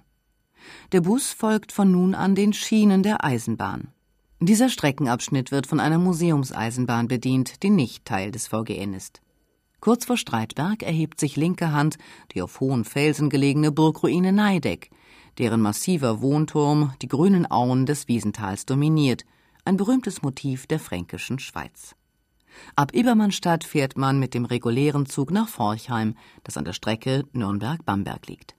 Der 0.92 1.02
Bus 1.02 1.32
folgt 1.32 1.72
von 1.72 1.90
nun 1.90 2.14
an 2.14 2.34
den 2.34 2.54
Schienen 2.54 3.02
der 3.02 3.22
Eisenbahn. 3.22 3.88
Dieser 4.40 4.70
Streckenabschnitt 4.70 5.50
wird 5.50 5.66
von 5.66 5.78
einer 5.78 5.98
Museumseisenbahn 5.98 7.06
bedient, 7.06 7.62
die 7.62 7.70
nicht 7.70 8.06
Teil 8.06 8.30
des 8.30 8.48
VGN 8.48 8.94
ist. 8.94 9.20
Kurz 9.80 10.06
vor 10.06 10.16
Streitberg 10.16 10.82
erhebt 10.82 11.20
sich 11.20 11.36
linker 11.36 11.72
Hand 11.72 11.98
die 12.32 12.40
auf 12.40 12.60
hohen 12.60 12.84
Felsen 12.84 13.28
gelegene 13.28 13.72
Burgruine 13.72 14.32
Neideck, 14.32 14.90
deren 15.38 15.60
massiver 15.60 16.20
Wohnturm 16.20 16.92
die 17.02 17.08
grünen 17.08 17.50
Auen 17.50 17.86
des 17.86 18.08
Wiesentals 18.08 18.66
dominiert, 18.66 19.24
ein 19.64 19.76
berühmtes 19.76 20.22
Motiv 20.22 20.66
der 20.66 20.78
fränkischen 20.78 21.38
Schweiz. 21.38 21.94
Ab 22.76 22.94
Ibermannstadt 22.94 23.64
fährt 23.64 23.96
man 23.96 24.18
mit 24.18 24.34
dem 24.34 24.44
regulären 24.44 25.06
Zug 25.06 25.30
nach 25.30 25.48
Forchheim, 25.48 26.16
das 26.44 26.56
an 26.56 26.64
der 26.64 26.72
Strecke 26.72 27.24
Nürnberg-Bamberg 27.32 28.26
liegt. 28.26 28.56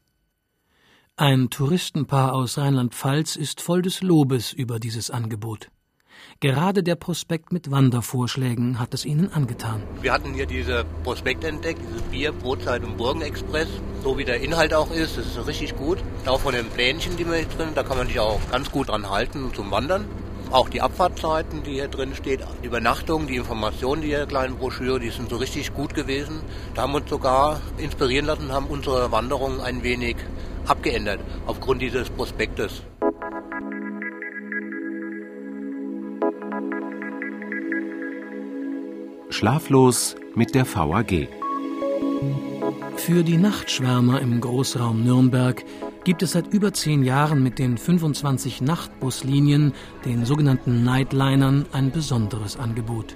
Ein 1.17 1.49
Touristenpaar 1.49 2.33
aus 2.33 2.57
Rheinland-Pfalz 2.57 3.35
ist 3.35 3.61
voll 3.61 3.81
des 3.81 4.01
Lobes 4.01 4.53
über 4.53 4.79
dieses 4.79 5.11
Angebot. 5.11 5.69
Gerade 6.39 6.81
der 6.81 6.95
Prospekt 6.95 7.51
mit 7.51 7.69
Wandervorschlägen 7.69 8.79
hat 8.79 8.93
es 8.93 9.05
ihnen 9.05 9.31
angetan. 9.31 9.83
Wir 10.01 10.11
hatten 10.11 10.33
hier 10.33 10.47
diese 10.47 10.85
Prospekt 11.03 11.43
entdeckt, 11.43 11.79
dieses 11.87 12.01
Bier, 12.03 12.31
Brotzeit 12.31 12.83
und 12.83 12.97
Burgenexpress. 12.97 13.67
So 14.03 14.17
wie 14.17 14.25
der 14.25 14.41
Inhalt 14.41 14.73
auch 14.73 14.91
ist, 14.91 15.17
das 15.17 15.25
ist 15.27 15.47
richtig 15.47 15.75
gut. 15.75 15.99
Auch 16.25 16.39
von 16.39 16.53
den 16.53 16.67
Plänchen, 16.67 17.15
die 17.17 17.27
wir 17.27 17.35
hier 17.35 17.45
drin, 17.45 17.69
da 17.75 17.83
kann 17.83 17.97
man 17.97 18.07
sich 18.07 18.19
auch 18.19 18.39
ganz 18.51 18.71
gut 18.71 18.89
dran 18.89 19.09
halten 19.09 19.51
zum 19.53 19.69
Wandern. 19.69 20.05
Auch 20.49 20.67
die 20.67 20.81
Abfahrtzeiten, 20.81 21.63
die 21.63 21.73
hier 21.73 21.87
drin 21.87 22.13
steht, 22.13 22.41
die 22.61 22.67
Übernachtung, 22.67 23.27
die 23.27 23.37
Informationen, 23.37 24.01
die 24.01 24.09
hier 24.09 24.25
kleinen 24.25 24.57
Broschüre, 24.57 24.99
die 24.99 25.09
sind 25.09 25.29
so 25.29 25.37
richtig 25.37 25.73
gut 25.73 25.93
gewesen. 25.93 26.41
Da 26.73 26.81
haben 26.81 26.93
wir 26.93 27.01
uns 27.01 27.09
sogar 27.09 27.61
inspirieren 27.77 28.25
lassen 28.25 28.47
und 28.47 28.51
haben 28.51 28.65
unsere 28.65 29.11
Wanderung 29.11 29.61
ein 29.61 29.83
wenig 29.83 30.17
abgeändert 30.65 31.19
aufgrund 31.45 31.81
dieses 31.81 32.09
Prospektes. 32.09 32.81
Schlaflos 39.31 40.15
mit 40.35 40.53
der 40.55 40.65
VAG. 40.65 41.29
Für 42.97 43.23
die 43.23 43.37
Nachtschwärmer 43.37 44.19
im 44.19 44.41
Großraum 44.41 45.05
Nürnberg 45.05 45.63
gibt 46.03 46.21
es 46.21 46.33
seit 46.33 46.53
über 46.53 46.73
zehn 46.73 47.01
Jahren 47.01 47.41
mit 47.41 47.57
den 47.57 47.77
25 47.77 48.61
Nachtbuslinien, 48.61 49.73
den 50.03 50.25
sogenannten 50.25 50.83
Nightlinern, 50.83 51.65
ein 51.71 51.91
besonderes 51.91 52.57
Angebot. 52.57 53.15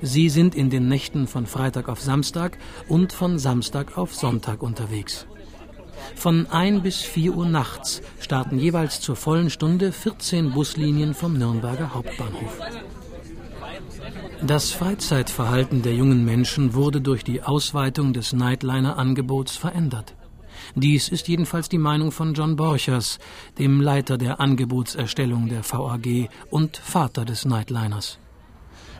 Sie 0.00 0.28
sind 0.28 0.54
in 0.54 0.70
den 0.70 0.88
Nächten 0.88 1.26
von 1.26 1.46
Freitag 1.46 1.88
auf 1.88 2.00
Samstag 2.00 2.56
und 2.88 3.12
von 3.12 3.38
Samstag 3.38 3.98
auf 3.98 4.14
Sonntag 4.14 4.62
unterwegs. 4.62 5.26
Von 6.14 6.46
1 6.46 6.82
bis 6.82 7.02
4 7.02 7.34
Uhr 7.34 7.46
nachts 7.46 8.00
starten 8.20 8.60
jeweils 8.60 9.00
zur 9.00 9.16
vollen 9.16 9.50
Stunde 9.50 9.90
14 9.90 10.52
Buslinien 10.52 11.14
vom 11.14 11.36
Nürnberger 11.36 11.94
Hauptbahnhof. 11.94 12.60
Das 14.44 14.72
Freizeitverhalten 14.72 15.82
der 15.82 15.94
jungen 15.94 16.24
Menschen 16.24 16.74
wurde 16.74 17.00
durch 17.00 17.22
die 17.22 17.44
Ausweitung 17.44 18.12
des 18.12 18.32
Nightliner-Angebots 18.32 19.56
verändert. 19.56 20.16
Dies 20.74 21.08
ist 21.08 21.28
jedenfalls 21.28 21.68
die 21.68 21.78
Meinung 21.78 22.10
von 22.10 22.34
John 22.34 22.56
Borchers, 22.56 23.20
dem 23.60 23.80
Leiter 23.80 24.18
der 24.18 24.40
Angebotserstellung 24.40 25.48
der 25.48 25.62
VAG 25.62 26.28
und 26.50 26.76
Vater 26.76 27.24
des 27.24 27.44
Nightliners. 27.44 28.18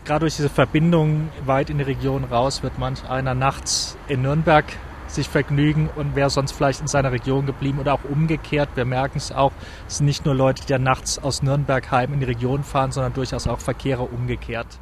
Gerade 0.04 0.20
durch 0.20 0.36
diese 0.36 0.48
Verbindung 0.48 1.28
weit 1.44 1.70
in 1.70 1.78
die 1.78 1.84
Region 1.84 2.22
raus 2.22 2.62
wird 2.62 2.78
manch 2.78 3.02
einer 3.10 3.34
nachts 3.34 3.96
in 4.06 4.22
Nürnberg 4.22 4.64
sich 5.08 5.28
vergnügen 5.28 5.90
und 5.96 6.14
wäre 6.14 6.30
sonst 6.30 6.52
vielleicht 6.52 6.80
in 6.80 6.86
seiner 6.86 7.10
Region 7.10 7.46
geblieben 7.46 7.80
oder 7.80 7.94
auch 7.94 8.04
umgekehrt. 8.04 8.70
Wir 8.76 8.84
merken 8.84 9.18
es 9.18 9.32
auch, 9.32 9.52
es 9.88 9.98
sind 9.98 10.06
nicht 10.06 10.24
nur 10.24 10.36
Leute, 10.36 10.64
die 10.64 10.72
ja 10.72 10.78
nachts 10.78 11.18
aus 11.18 11.42
Nürnberg 11.42 11.90
heim 11.90 12.12
in 12.14 12.20
die 12.20 12.26
Region 12.26 12.62
fahren, 12.62 12.92
sondern 12.92 13.12
durchaus 13.12 13.48
auch 13.48 13.58
Verkehre 13.58 14.02
umgekehrt. 14.02 14.78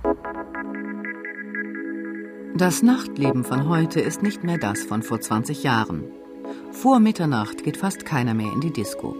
Das 2.57 2.83
Nachtleben 2.83 3.45
von 3.45 3.69
heute 3.69 4.01
ist 4.01 4.23
nicht 4.23 4.43
mehr 4.45 4.59
das 4.59 4.83
von 4.83 5.03
vor 5.03 5.21
20 5.21 5.63
Jahren. 5.63 6.05
Vor 6.73 6.99
Mitternacht 6.99 7.63
geht 7.63 7.77
fast 7.77 8.05
keiner 8.05 8.35
mehr 8.35 8.53
in 8.53 8.61
die 8.61 8.73
Disco. 8.73 9.17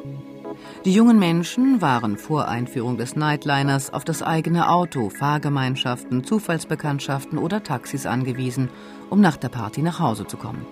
Die 0.85 0.93
jungen 0.93 1.19
Menschen 1.19 1.81
waren 1.81 2.19
vor 2.19 2.49
Einführung 2.49 2.97
des 2.99 3.17
Nightliners 3.17 3.93
auf 3.93 4.05
das 4.05 4.23
eigene 4.23 4.69
Auto, 4.69 5.11
Fahrgemeinschaften, 5.11 6.25
Zufallsbekanntschaften 6.25 7.39
oder 7.39 7.63
Taxis 7.63 8.05
angewiesen, 8.05 8.69
um 9.11 9.21
nach 9.21 9.37
der 9.37 9.49
Party 9.49 9.83
nach 9.83 10.01
Hause 10.01 10.27
zu 10.27 10.37
kommen. 10.37 10.67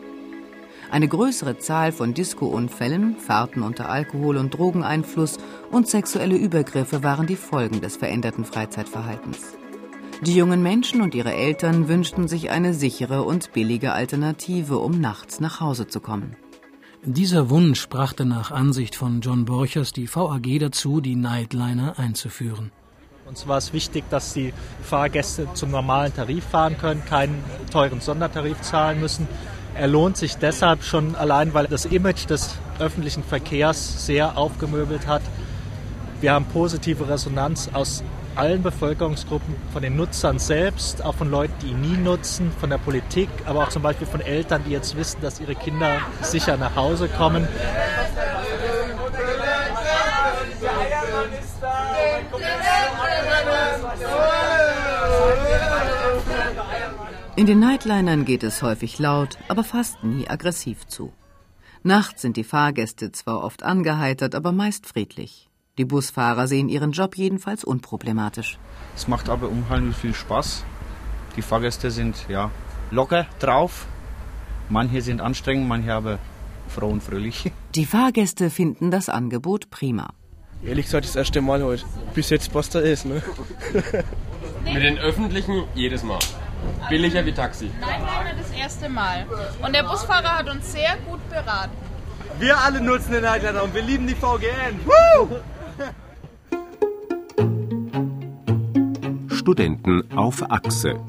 Eine 0.91 1.09
größere 1.09 1.59
Zahl 1.59 1.93
von 1.93 2.15
Disco-Unfällen, 2.15 3.17
Fahrten 3.19 3.63
unter 3.63 3.89
Alkohol- 3.89 4.39
und 4.39 4.51
Drogeneinfluss 4.57 5.39
und 5.71 5.87
sexuelle 5.87 6.37
Übergriffe 6.37 7.03
waren 7.03 7.27
die 7.27 7.37
Folgen 7.37 7.81
des 7.81 7.97
veränderten 7.97 8.45
Freizeitverhaltens. 8.45 9.58
Die 10.23 10.35
jungen 10.35 10.63
Menschen 10.65 11.01
und 11.01 11.15
ihre 11.15 11.33
Eltern 11.33 11.87
wünschten 11.87 12.27
sich 12.27 12.51
eine 12.51 12.75
sichere 12.75 13.23
und 13.23 13.53
billige 13.53 13.93
Alternative, 13.93 14.79
um 14.79 15.01
nachts 15.01 15.39
nach 15.39 15.61
Hause 15.61 15.87
zu 15.87 16.01
kommen. 16.01 16.37
Dieser 17.05 17.51
Wunsch 17.51 17.89
brachte 17.89 18.25
nach 18.25 18.51
Ansicht 18.51 18.97
von 18.97 19.21
John 19.21 19.45
Borchers 19.45 19.93
die 19.93 20.13
VAG 20.13 20.59
dazu, 20.59 21.01
die 21.01 21.15
Nightliner 21.15 22.01
einzuführen. 22.01 22.73
Uns 23.27 23.47
war 23.47 23.59
es 23.59 23.73
wichtig, 23.73 24.05
dass 24.11 24.33
die 24.33 24.53
Fahrgäste 24.83 25.47
zum 25.55 25.71
normalen 25.71 26.13
Tarif 26.13 26.45
fahren 26.45 26.77
können, 26.79 27.05
keinen 27.05 27.45
teuren 27.71 28.01
Sondertarif 28.01 28.61
zahlen 28.63 28.99
müssen. 29.01 29.29
Er 29.75 29.87
lohnt 29.87 30.17
sich 30.17 30.35
deshalb 30.37 30.83
schon 30.83 31.15
allein, 31.15 31.55
weil 31.55 31.69
das 31.69 31.85
Image 31.85 32.29
des 32.29 32.57
öffentlichen 32.81 33.23
Verkehrs 33.23 34.05
sehr 34.05 34.37
aufgemöbelt 34.37 35.07
hat. 35.07 35.23
Wir 36.21 36.33
haben 36.33 36.47
positive 36.47 37.09
Resonanz 37.09 37.71
aus 37.73 38.03
allen 38.39 38.63
Bevölkerungsgruppen, 38.63 39.57
von 39.73 39.83
den 39.83 39.97
Nutzern 39.97 40.39
selbst, 40.39 41.05
auch 41.05 41.15
von 41.17 41.31
Leuten, 41.31 41.55
die 41.61 41.69
ihn 41.69 41.81
nie 41.81 41.97
nutzen, 41.97 42.53
von 42.53 42.71
der 42.71 42.79
Politik, 42.79 43.29
aber 43.47 43.65
auch 43.65 43.69
zum 43.69 43.83
Beispiel 43.83 44.07
von 44.07 44.21
Eltern, 44.21 44.63
die 44.65 44.71
jetzt 44.71 44.97
wissen, 44.97 45.21
dass 45.21 45.41
ihre 45.41 45.57
Kinder 45.57 46.01
sicher 46.23 46.57
nach 46.57 46.77
Hause 46.77 47.09
kommen. 47.09 47.49
In 57.35 57.47
den 57.47 57.61
Nightlinern 57.61 58.25
geht 58.25 58.43
es 58.43 58.63
häufig 58.63 58.99
laut, 58.99 59.37
aber 59.49 59.65
fast 59.65 60.03
nie 60.03 60.29
aggressiv 60.29 60.87
zu. 60.87 61.13
Nachts 61.83 62.23
sind 62.23 62.37
die 62.37 62.45
Fahrgäste 62.45 63.13
zwar 63.13 63.43
oft 63.43 63.63
angeheitert, 63.63 64.35
aber 64.35 64.53
meist 64.53 64.87
friedlich. 64.87 65.48
Die 65.79 65.85
Busfahrer 65.85 66.49
sehen 66.49 66.69
ihren 66.69 66.91
Job 66.91 67.17
jedenfalls 67.17 67.63
unproblematisch. 67.63 68.59
Es 68.97 69.07
macht 69.07 69.29
aber 69.29 69.49
unheimlich 69.49 69.97
viel 69.97 70.13
Spaß. 70.13 70.65
Die 71.37 71.43
Fahrgäste 71.43 71.93
sind 71.93 72.27
ja 72.29 72.51
locker 72.91 73.27
drauf. 73.39 73.87
Manche 74.69 75.03
sind 75.03 75.21
anstrengend, 75.21 75.69
manche 75.69 75.95
aber 75.95 76.19
froh 76.67 76.89
und 76.89 77.01
fröhlich. 77.01 77.53
Die 77.77 77.87
Fahrgäste 77.87 78.51
finden 78.51 78.91
das 78.91 79.09
Angebot 79.09 79.71
prima. 79.71 80.09
Ehrlich 80.65 80.87
gesagt, 80.87 81.05
das 81.05 81.15
erste 81.15 81.41
Mal 81.41 81.63
heute. 81.63 81.85
Bis 82.13 82.31
jetzt 82.31 82.53
passt 82.53 82.75
ist, 82.75 83.07
ne? 83.07 83.23
Mit 84.65 84.83
den 84.83 84.99
Öffentlichen 84.99 85.63
jedes 85.77 86.03
Mal. 86.03 86.19
Billiger 86.89 87.25
wie 87.25 87.33
Taxi. 87.33 87.71
Nein, 87.81 88.03
nein, 88.05 88.37
das 88.37 88.51
erste 88.51 88.89
Mal. 88.89 89.27
Und 89.63 89.73
der 89.73 89.85
Busfahrer 89.85 90.39
hat 90.39 90.51
uns 90.51 90.73
sehr 90.73 90.97
gut 91.09 91.21
beraten. 91.31 91.71
Wir 92.41 92.59
alle 92.59 92.81
nutzen 92.81 93.13
den 93.13 93.23
Nightliner 93.23 93.63
und 93.63 93.73
wir 93.73 93.83
lieben 93.83 94.09
die 94.09 94.17
VGN. 94.17 94.81
Woo! 94.85 95.37
Studenten 99.49 100.13
auf 100.15 100.51
Achse. 100.51 101.01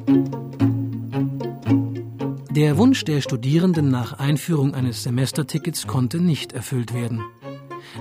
Der 2.52 2.78
Wunsch 2.78 3.04
der 3.04 3.20
Studierenden 3.20 3.90
nach 3.90 4.14
Einführung 4.14 4.74
eines 4.74 5.04
Semestertickets 5.04 5.88
konnte 5.88 6.22
nicht 6.22 6.54
erfüllt 6.54 6.94
werden. 6.94 7.22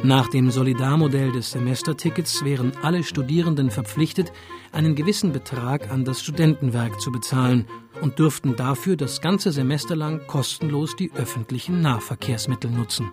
Nach 0.05 0.29
dem 0.29 0.53
Solidarmodell 0.53 1.33
des 1.33 1.51
Semestertickets 1.51 2.45
wären 2.45 2.71
alle 2.83 3.03
Studierenden 3.03 3.73
verpflichtet, 3.73 4.33
einen 4.71 4.95
gewissen 4.95 5.33
Betrag 5.33 5.91
an 5.91 6.05
das 6.05 6.23
Studentenwerk 6.23 7.01
zu 7.01 7.11
bezahlen 7.11 7.65
und 8.01 8.21
dürften 8.21 8.55
dafür 8.55 8.95
das 8.95 9.21
ganze 9.21 9.51
Semester 9.51 9.97
lang 9.97 10.25
kostenlos 10.29 10.95
die 10.95 11.11
öffentlichen 11.17 11.81
Nahverkehrsmittel 11.81 12.71
nutzen. 12.71 13.11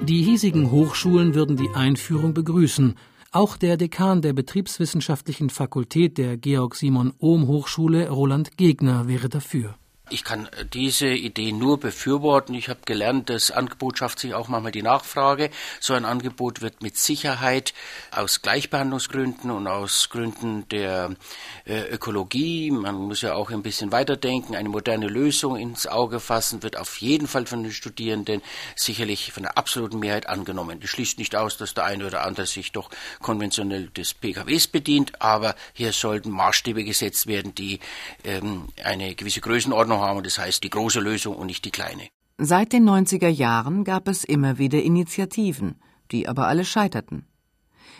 Die 0.00 0.22
hiesigen 0.22 0.70
Hochschulen 0.70 1.34
würden 1.34 1.58
die 1.58 1.74
Einführung 1.74 2.32
begrüßen, 2.32 2.94
auch 3.36 3.58
der 3.58 3.76
Dekan 3.76 4.22
der 4.22 4.32
Betriebswissenschaftlichen 4.32 5.50
Fakultät 5.50 6.16
der 6.16 6.38
Georg 6.38 6.74
Simon 6.74 7.12
Ohm 7.18 7.46
Hochschule, 7.46 8.08
Roland 8.08 8.56
Gegner, 8.56 9.08
wäre 9.08 9.28
dafür. 9.28 9.74
Ich 10.08 10.22
kann 10.22 10.46
äh, 10.46 10.64
diese 10.64 11.08
Idee 11.08 11.50
nur 11.50 11.80
befürworten. 11.80 12.54
Ich 12.54 12.68
habe 12.68 12.80
gelernt, 12.84 13.28
das 13.28 13.50
Angebot 13.50 13.98
schafft 13.98 14.20
sich 14.20 14.34
auch 14.34 14.46
manchmal 14.46 14.70
die 14.70 14.82
Nachfrage. 14.82 15.50
So 15.80 15.94
ein 15.94 16.04
Angebot 16.04 16.60
wird 16.60 16.80
mit 16.80 16.96
Sicherheit 16.96 17.74
aus 18.12 18.40
Gleichbehandlungsgründen 18.40 19.50
und 19.50 19.66
aus 19.66 20.08
Gründen 20.10 20.68
der 20.68 21.16
äh, 21.64 21.82
Ökologie, 21.90 22.70
man 22.70 22.94
muss 22.94 23.22
ja 23.22 23.34
auch 23.34 23.50
ein 23.50 23.62
bisschen 23.62 23.90
weiterdenken, 23.90 24.54
eine 24.54 24.68
moderne 24.68 25.08
Lösung 25.08 25.56
ins 25.56 25.88
Auge 25.88 26.20
fassen, 26.20 26.62
wird 26.62 26.76
auf 26.76 27.00
jeden 27.00 27.26
Fall 27.26 27.46
von 27.46 27.64
den 27.64 27.72
Studierenden 27.72 28.42
sicherlich 28.76 29.32
von 29.32 29.42
der 29.42 29.58
absoluten 29.58 29.98
Mehrheit 29.98 30.28
angenommen. 30.28 30.78
Das 30.78 30.90
schließt 30.90 31.18
nicht 31.18 31.34
aus, 31.34 31.56
dass 31.56 31.74
der 31.74 31.84
eine 31.84 32.06
oder 32.06 32.24
andere 32.24 32.46
sich 32.46 32.70
doch 32.70 32.90
konventionell 33.20 33.88
des 33.88 34.14
PKWs 34.14 34.68
bedient, 34.68 35.20
aber 35.20 35.56
hier 35.72 35.92
sollten 35.92 36.30
Maßstäbe 36.30 36.84
gesetzt 36.84 37.26
werden, 37.26 37.56
die 37.56 37.80
ähm, 38.22 38.68
eine 38.84 39.16
gewisse 39.16 39.40
Größenordnung 39.40 39.95
Ordnung 39.96 40.08
haben. 40.08 40.22
Das 40.22 40.38
heißt 40.38 40.62
die 40.62 40.70
große 40.70 41.00
Lösung 41.00 41.36
und 41.36 41.46
nicht 41.46 41.64
die 41.64 41.70
kleine. 41.70 42.08
Seit 42.38 42.72
den 42.72 42.88
90er 42.88 43.28
Jahren 43.28 43.84
gab 43.84 44.08
es 44.08 44.24
immer 44.24 44.58
wieder 44.58 44.82
Initiativen, 44.82 45.80
die 46.10 46.28
aber 46.28 46.46
alle 46.46 46.64
scheiterten. 46.64 47.26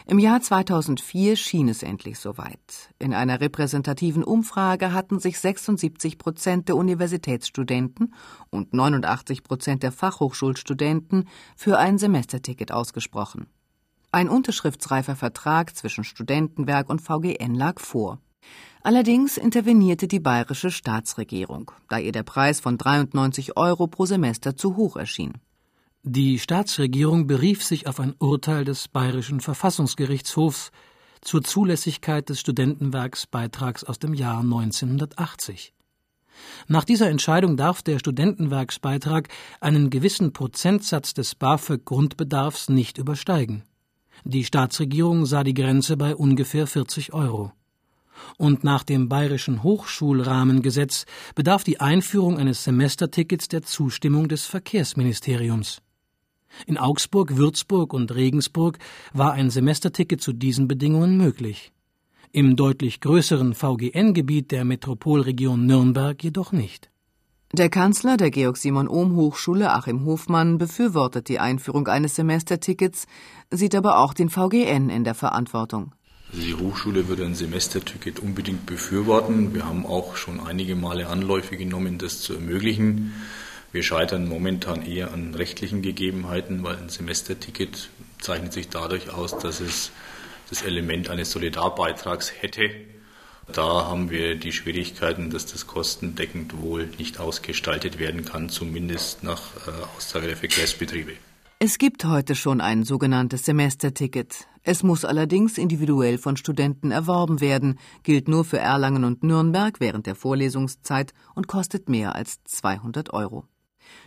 Im 0.08 0.18
Jahr 0.20 0.40
2004 0.40 1.36
schien 1.36 1.68
es 1.68 1.82
endlich 1.82 2.18
soweit. 2.18 2.92
In 3.00 3.12
einer 3.12 3.40
repräsentativen 3.40 4.22
Umfrage 4.22 4.92
hatten 4.92 5.18
sich 5.18 5.40
76 5.40 6.18
Prozent 6.18 6.68
der 6.68 6.76
Universitätsstudenten 6.76 8.14
und 8.50 8.72
89 8.72 9.42
Prozent 9.42 9.82
der 9.82 9.90
Fachhochschulstudenten 9.90 11.28
für 11.56 11.78
ein 11.78 11.98
Semesterticket 11.98 12.70
ausgesprochen. 12.70 13.46
Ein 14.12 14.28
unterschriftsreifer 14.28 15.16
Vertrag 15.16 15.74
zwischen 15.74 16.04
Studentenwerk 16.04 16.88
und 16.88 17.00
VGN 17.00 17.54
lag 17.54 17.80
vor. 17.80 18.20
Allerdings 18.86 19.36
intervenierte 19.36 20.06
die 20.06 20.20
bayerische 20.20 20.70
Staatsregierung, 20.70 21.72
da 21.88 21.98
ihr 21.98 22.12
der 22.12 22.22
Preis 22.22 22.60
von 22.60 22.78
93 22.78 23.56
Euro 23.56 23.88
pro 23.88 24.06
Semester 24.06 24.56
zu 24.56 24.76
hoch 24.76 24.96
erschien. 24.96 25.32
Die 26.04 26.38
Staatsregierung 26.38 27.26
berief 27.26 27.64
sich 27.64 27.88
auf 27.88 27.98
ein 27.98 28.14
Urteil 28.20 28.64
des 28.64 28.86
bayerischen 28.86 29.40
Verfassungsgerichtshofs 29.40 30.70
zur 31.20 31.42
Zulässigkeit 31.42 32.28
des 32.28 32.38
Studentenwerksbeitrags 32.38 33.82
aus 33.82 33.98
dem 33.98 34.14
Jahr 34.14 34.38
1980. 34.38 35.74
Nach 36.68 36.84
dieser 36.84 37.10
Entscheidung 37.10 37.56
darf 37.56 37.82
der 37.82 37.98
Studentenwerksbeitrag 37.98 39.28
einen 39.60 39.90
gewissen 39.90 40.32
Prozentsatz 40.32 41.12
des 41.12 41.34
BAföG-Grundbedarfs 41.34 42.68
nicht 42.68 42.98
übersteigen. 42.98 43.64
Die 44.22 44.44
Staatsregierung 44.44 45.26
sah 45.26 45.42
die 45.42 45.54
Grenze 45.54 45.96
bei 45.96 46.14
ungefähr 46.14 46.68
40 46.68 47.12
Euro 47.12 47.50
und 48.38 48.64
nach 48.64 48.82
dem 48.82 49.08
bayerischen 49.08 49.62
Hochschulrahmengesetz 49.62 51.06
bedarf 51.34 51.64
die 51.64 51.80
Einführung 51.80 52.38
eines 52.38 52.64
Semestertickets 52.64 53.48
der 53.48 53.62
Zustimmung 53.62 54.28
des 54.28 54.46
Verkehrsministeriums. 54.46 55.82
In 56.66 56.78
Augsburg, 56.78 57.36
Würzburg 57.36 57.92
und 57.92 58.14
Regensburg 58.14 58.78
war 59.12 59.32
ein 59.32 59.50
Semesterticket 59.50 60.20
zu 60.20 60.32
diesen 60.32 60.68
Bedingungen 60.68 61.16
möglich. 61.16 61.72
Im 62.32 62.56
deutlich 62.56 63.00
größeren 63.00 63.54
VGN-Gebiet 63.54 64.50
der 64.50 64.64
Metropolregion 64.64 65.66
Nürnberg 65.66 66.22
jedoch 66.22 66.52
nicht. 66.52 66.90
Der 67.52 67.70
Kanzler 67.70 68.16
der 68.16 68.30
Georg 68.30 68.56
Simon 68.56 68.88
Ohm 68.88 69.16
Hochschule 69.16 69.72
Achim 69.72 70.04
Hofmann 70.04 70.58
befürwortet 70.58 71.28
die 71.28 71.38
Einführung 71.38 71.86
eines 71.86 72.16
Semestertickets, 72.16 73.06
sieht 73.50 73.74
aber 73.74 73.98
auch 73.98 74.14
den 74.14 74.28
VGN 74.28 74.90
in 74.90 75.04
der 75.04 75.14
Verantwortung. 75.14 75.94
Also 76.36 76.48
die 76.48 76.54
Hochschule 76.54 77.08
würde 77.08 77.24
ein 77.24 77.34
Semesterticket 77.34 78.18
unbedingt 78.18 78.66
befürworten. 78.66 79.54
Wir 79.54 79.64
haben 79.64 79.86
auch 79.86 80.16
schon 80.16 80.38
einige 80.38 80.76
Male 80.76 81.06
Anläufe 81.06 81.56
genommen, 81.56 81.96
das 81.96 82.20
zu 82.20 82.34
ermöglichen. 82.34 83.14
Wir 83.72 83.82
scheitern 83.82 84.28
momentan 84.28 84.84
eher 84.84 85.14
an 85.14 85.34
rechtlichen 85.34 85.80
Gegebenheiten, 85.80 86.62
weil 86.62 86.76
ein 86.76 86.90
Semesterticket 86.90 87.88
zeichnet 88.20 88.52
sich 88.52 88.68
dadurch 88.68 89.08
aus, 89.08 89.38
dass 89.38 89.60
es 89.60 89.92
das 90.50 90.60
Element 90.60 91.08
eines 91.08 91.30
Solidarbeitrags 91.30 92.30
hätte. 92.38 92.68
Da 93.50 93.86
haben 93.86 94.10
wir 94.10 94.34
die 94.34 94.52
Schwierigkeiten, 94.52 95.30
dass 95.30 95.46
das 95.46 95.66
kostendeckend 95.66 96.60
wohl 96.60 96.86
nicht 96.98 97.18
ausgestaltet 97.18 97.98
werden 97.98 98.26
kann, 98.26 98.50
zumindest 98.50 99.22
nach 99.22 99.40
äh, 99.66 99.70
Aussage 99.96 100.26
der 100.26 100.36
Verkehrsbetriebe. 100.36 101.12
Es 101.58 101.78
gibt 101.78 102.04
heute 102.04 102.34
schon 102.34 102.60
ein 102.60 102.84
sogenanntes 102.84 103.46
Semesterticket. 103.46 104.46
Es 104.62 104.82
muss 104.82 105.06
allerdings 105.06 105.56
individuell 105.56 106.18
von 106.18 106.36
Studenten 106.36 106.90
erworben 106.90 107.40
werden, 107.40 107.78
gilt 108.02 108.28
nur 108.28 108.44
für 108.44 108.58
Erlangen 108.58 109.04
und 109.04 109.22
Nürnberg 109.22 109.80
während 109.80 110.06
der 110.06 110.16
Vorlesungszeit 110.16 111.14
und 111.34 111.48
kostet 111.48 111.88
mehr 111.88 112.14
als 112.14 112.44
200 112.44 113.14
Euro. 113.14 113.46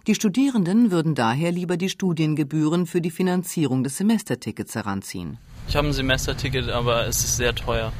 Die 0.06 0.14
Studierenden 0.14 0.92
würden 0.92 1.16
daher 1.16 1.52
lieber 1.52 1.76
die 1.76 1.90
Studiengebühren 1.90 2.86
für 2.86 3.02
die 3.02 3.10
Finanzierung 3.10 3.84
des 3.84 3.98
Semestertickets 3.98 4.76
heranziehen. 4.76 5.40
Ich 5.68 5.76
habe 5.76 5.88
ein 5.88 5.94
Semesterticket, 5.94 6.70
aber 6.70 7.08
es 7.08 7.24
ist 7.24 7.38
sehr 7.38 7.56
teuer. 7.56 7.92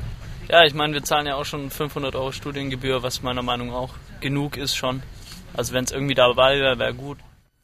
Ja, 0.48 0.64
ich 0.64 0.76
meine, 0.76 0.94
wir 0.94 1.04
zahlen 1.04 1.26
ja 1.26 1.38
auch 1.38 1.46
schon 1.46 1.72
500 1.72 2.16
Euro 2.16 2.32
Studiengebühr, 2.32 3.02
was 3.02 3.24
meiner 3.24 3.42
Meinung 3.42 3.70
nach 3.70 3.76
auch 3.78 3.96
genug 4.22 4.58
ist 4.58 4.76
schon. 4.76 5.02
Also 5.56 5.74
wenn 5.74 5.86
es 5.86 5.92
irgendwie 5.92 6.14
dabei 6.14 6.60
wäre, 6.60 6.78
wäre 6.78 6.94
gut. 6.94 7.18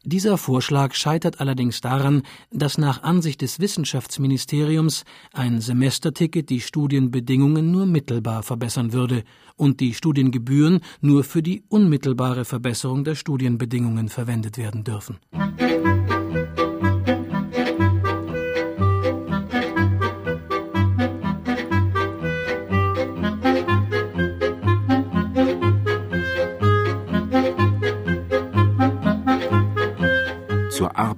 Dieser 0.08 0.38
Vorschlag 0.38 0.94
scheitert 0.94 1.40
allerdings 1.40 1.80
daran, 1.80 2.22
dass 2.52 2.78
nach 2.78 3.02
Ansicht 3.02 3.42
des 3.42 3.58
Wissenschaftsministeriums 3.58 5.02
ein 5.32 5.60
Semesterticket 5.60 6.48
die 6.48 6.60
Studienbedingungen 6.60 7.72
nur 7.72 7.86
mittelbar 7.86 8.44
verbessern 8.44 8.92
würde 8.92 9.24
und 9.56 9.80
die 9.80 9.94
Studiengebühren 9.94 10.78
nur 11.00 11.24
für 11.24 11.42
die 11.42 11.64
unmittelbare 11.68 12.44
Verbesserung 12.44 13.02
der 13.02 13.16
Studienbedingungen 13.16 14.08
verwendet 14.08 14.58
werden 14.58 14.84
dürfen. 14.84 15.18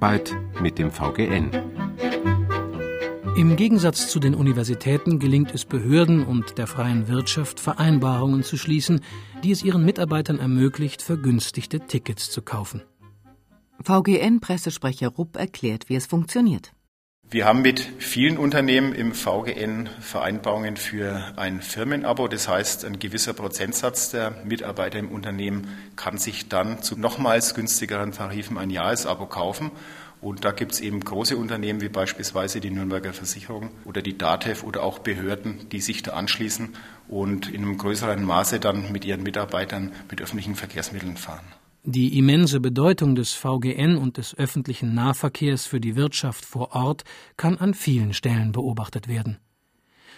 Arbeit 0.01 0.33
mit 0.61 0.79
dem 0.79 0.91
VGN. 0.91 1.51
Im 3.35 3.57
Gegensatz 3.57 4.07
zu 4.07 4.21
den 4.21 4.33
Universitäten 4.33 5.19
gelingt 5.19 5.53
es 5.53 5.65
Behörden 5.65 6.23
und 6.23 6.57
der 6.57 6.67
freien 6.67 7.09
Wirtschaft, 7.09 7.59
Vereinbarungen 7.59 8.43
zu 8.43 8.55
schließen, 8.55 9.01
die 9.43 9.51
es 9.51 9.61
ihren 9.61 9.83
Mitarbeitern 9.83 10.39
ermöglicht, 10.39 11.01
vergünstigte 11.01 11.81
Tickets 11.81 12.31
zu 12.31 12.41
kaufen. 12.41 12.81
VGN-Pressesprecher 13.83 15.09
Rupp 15.09 15.35
erklärt, 15.35 15.89
wie 15.89 15.95
es 15.95 16.05
funktioniert. 16.05 16.71
Wir 17.31 17.45
haben 17.45 17.61
mit 17.61 17.79
vielen 17.99 18.39
Unternehmen 18.39 18.91
im 18.91 19.13
VGN 19.13 19.87
Vereinbarungen 19.99 20.77
für 20.77 21.31
ein 21.35 21.61
Firmenabo. 21.61 22.27
Das 22.27 22.47
heißt, 22.47 22.85
ein 22.85 22.97
gewisser 22.97 23.33
Prozentsatz 23.33 24.09
der 24.09 24.31
Mitarbeiter 24.45 24.97
im 24.97 25.11
Unternehmen 25.11 25.67
kann 25.95 26.17
sich 26.17 26.49
dann 26.49 26.81
zu 26.81 26.97
nochmals 26.99 27.53
günstigeren 27.53 28.13
Tarifen 28.13 28.57
ein 28.57 28.71
Jahresabo 28.71 29.27
kaufen. 29.27 29.69
Und 30.21 30.43
da 30.43 30.49
gibt 30.49 30.71
es 30.71 30.81
eben 30.81 31.01
große 31.01 31.37
Unternehmen 31.37 31.81
wie 31.81 31.89
beispielsweise 31.89 32.61
die 32.61 32.71
Nürnberger 32.71 33.13
Versicherung 33.13 33.69
oder 33.85 34.01
die 34.01 34.17
DATEV 34.17 34.63
oder 34.63 34.81
auch 34.81 34.97
Behörden, 34.97 35.69
die 35.69 35.81
sich 35.81 36.01
da 36.01 36.13
anschließen 36.13 36.75
und 37.07 37.47
in 37.47 37.61
einem 37.61 37.77
größeren 37.77 38.23
Maße 38.23 38.59
dann 38.59 38.91
mit 38.91 39.05
ihren 39.05 39.21
Mitarbeitern 39.21 39.91
mit 40.09 40.19
öffentlichen 40.19 40.55
Verkehrsmitteln 40.55 41.15
fahren. 41.15 41.45
Die 41.91 42.19
immense 42.19 42.59
Bedeutung 42.59 43.15
des 43.15 43.33
VGN 43.33 43.97
und 43.97 44.17
des 44.17 44.37
öffentlichen 44.37 44.93
Nahverkehrs 44.93 45.65
für 45.65 45.79
die 45.79 45.95
Wirtschaft 45.95 46.45
vor 46.45 46.75
Ort 46.75 47.03
kann 47.35 47.57
an 47.57 47.73
vielen 47.73 48.13
Stellen 48.13 48.51
beobachtet 48.51 49.07
werden. 49.07 49.39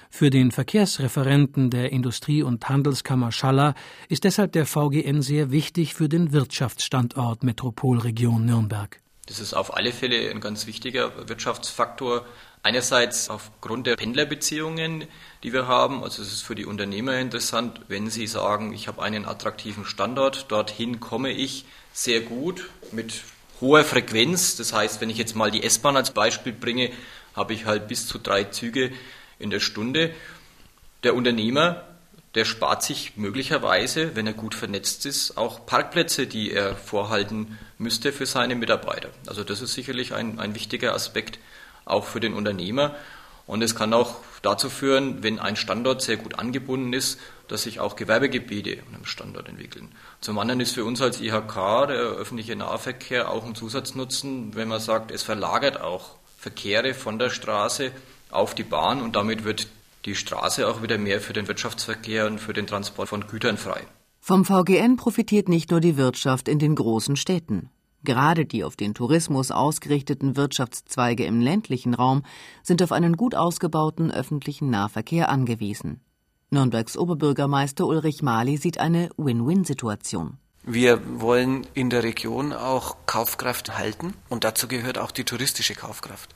Für 0.09 0.29
den 0.29 0.51
Verkehrsreferenten 0.51 1.69
der 1.69 1.93
Industrie- 1.93 2.43
und 2.43 2.67
Handelskammer 2.67 3.31
Schaller 3.31 3.73
ist 4.09 4.25
deshalb 4.25 4.51
der 4.51 4.65
VGN 4.65 5.21
sehr 5.21 5.49
wichtig 5.49 5.93
für 5.93 6.09
den 6.09 6.33
Wirtschaftsstandort 6.33 7.43
Metropolregion 7.43 8.45
Nürnberg. 8.45 8.99
Das 9.27 9.39
ist 9.39 9.53
auf 9.53 9.73
alle 9.77 9.93
Fälle 9.93 10.29
ein 10.29 10.41
ganz 10.41 10.67
wichtiger 10.67 11.29
Wirtschaftsfaktor. 11.29 12.25
Einerseits 12.63 13.29
aufgrund 13.29 13.87
der 13.87 13.95
Pendlerbeziehungen, 13.95 15.07
die 15.43 15.51
wir 15.51 15.67
haben. 15.67 16.03
Also 16.03 16.21
es 16.21 16.31
ist 16.31 16.41
für 16.41 16.55
die 16.55 16.65
Unternehmer 16.65 17.17
interessant, 17.17 17.81
wenn 17.87 18.09
sie 18.09 18.27
sagen, 18.27 18.73
ich 18.73 18.87
habe 18.87 19.01
einen 19.01 19.25
attraktiven 19.25 19.85
Standort, 19.85 20.51
dorthin 20.51 20.99
komme 20.99 21.31
ich 21.31 21.65
sehr 21.91 22.21
gut 22.21 22.69
mit 22.91 23.21
hoher 23.59 23.83
Frequenz. 23.83 24.55
Das 24.57 24.73
heißt, 24.73 25.01
wenn 25.01 25.09
ich 25.09 25.17
jetzt 25.17 25.35
mal 25.35 25.49
die 25.49 25.63
S-Bahn 25.63 25.97
als 25.97 26.11
Beispiel 26.11 26.53
bringe, 26.53 26.91
habe 27.35 27.53
ich 27.53 27.65
halt 27.65 27.87
bis 27.87 28.07
zu 28.07 28.19
drei 28.19 28.43
Züge 28.43 28.91
in 29.39 29.49
der 29.49 29.59
Stunde. 29.59 30.13
Der 31.03 31.15
Unternehmer 31.15 31.83
der 32.35 32.45
spart 32.45 32.81
sich 32.81 33.17
möglicherweise, 33.17 34.15
wenn 34.15 34.25
er 34.25 34.33
gut 34.33 34.55
vernetzt 34.55 35.05
ist, 35.05 35.37
auch 35.37 35.65
Parkplätze, 35.65 36.27
die 36.27 36.51
er 36.51 36.75
vorhalten 36.75 37.59
müsste 37.77 38.13
für 38.13 38.25
seine 38.25 38.55
Mitarbeiter. 38.55 39.09
Also 39.27 39.43
das 39.43 39.61
ist 39.61 39.73
sicherlich 39.73 40.13
ein, 40.13 40.39
ein 40.39 40.55
wichtiger 40.55 40.93
Aspekt 40.93 41.39
auch 41.85 42.05
für 42.05 42.19
den 42.19 42.33
Unternehmer. 42.33 42.95
Und 43.47 43.61
es 43.61 43.75
kann 43.75 43.93
auch 43.93 44.15
dazu 44.41 44.69
führen, 44.69 45.23
wenn 45.23 45.39
ein 45.39 45.55
Standort 45.55 46.01
sehr 46.01 46.17
gut 46.17 46.39
angebunden 46.39 46.93
ist, 46.93 47.19
dass 47.47 47.63
sich 47.63 47.79
auch 47.79 47.95
Gewerbegebiete 47.95 48.81
an 48.87 48.95
einem 48.95 49.05
Standort 49.05 49.49
entwickeln. 49.49 49.91
Zum 50.21 50.39
anderen 50.39 50.61
ist 50.61 50.73
für 50.73 50.85
uns 50.85 51.01
als 51.01 51.19
IHK 51.19 51.87
der 51.87 51.97
öffentliche 51.97 52.55
Nahverkehr 52.55 53.29
auch 53.29 53.45
ein 53.45 53.55
Zusatznutzen, 53.55 54.55
wenn 54.55 54.69
man 54.69 54.79
sagt, 54.79 55.11
es 55.11 55.23
verlagert 55.23 55.81
auch 55.81 56.15
Verkehre 56.37 56.93
von 56.93 57.19
der 57.19 57.29
Straße 57.29 57.91
auf 58.31 58.55
die 58.55 58.63
Bahn 58.63 59.01
und 59.01 59.15
damit 59.15 59.43
wird 59.43 59.67
die 60.05 60.15
Straße 60.15 60.67
auch 60.67 60.81
wieder 60.81 60.97
mehr 60.97 61.21
für 61.21 61.33
den 61.33 61.47
Wirtschaftsverkehr 61.47 62.25
und 62.27 62.39
für 62.39 62.53
den 62.53 62.67
Transport 62.67 63.09
von 63.09 63.27
Gütern 63.27 63.57
frei. 63.57 63.81
Vom 64.19 64.45
VGN 64.45 64.97
profitiert 64.97 65.49
nicht 65.49 65.71
nur 65.71 65.81
die 65.81 65.97
Wirtschaft 65.97 66.47
in 66.47 66.59
den 66.59 66.75
großen 66.75 67.15
Städten. 67.15 67.69
Gerade 68.03 68.45
die 68.45 68.63
auf 68.63 68.75
den 68.75 68.93
Tourismus 68.93 69.51
ausgerichteten 69.51 70.35
Wirtschaftszweige 70.35 71.25
im 71.25 71.39
ländlichen 71.39 71.93
Raum 71.93 72.23
sind 72.63 72.81
auf 72.81 72.91
einen 72.91 73.15
gut 73.15 73.35
ausgebauten 73.35 74.11
öffentlichen 74.11 74.69
Nahverkehr 74.69 75.29
angewiesen. 75.29 76.01
Nürnbergs 76.49 76.97
Oberbürgermeister 76.97 77.85
Ulrich 77.85 78.23
Mali 78.23 78.57
sieht 78.57 78.79
eine 78.79 79.09
Win-Win-Situation. 79.17 80.37
Wir 80.63 81.01
wollen 81.19 81.65
in 81.73 81.89
der 81.89 82.03
Region 82.03 82.53
auch 82.53 82.97
Kaufkraft 83.05 83.77
halten 83.77 84.13
und 84.29 84.43
dazu 84.43 84.67
gehört 84.67 84.97
auch 84.97 85.11
die 85.11 85.23
touristische 85.23 85.73
Kaufkraft. 85.73 86.35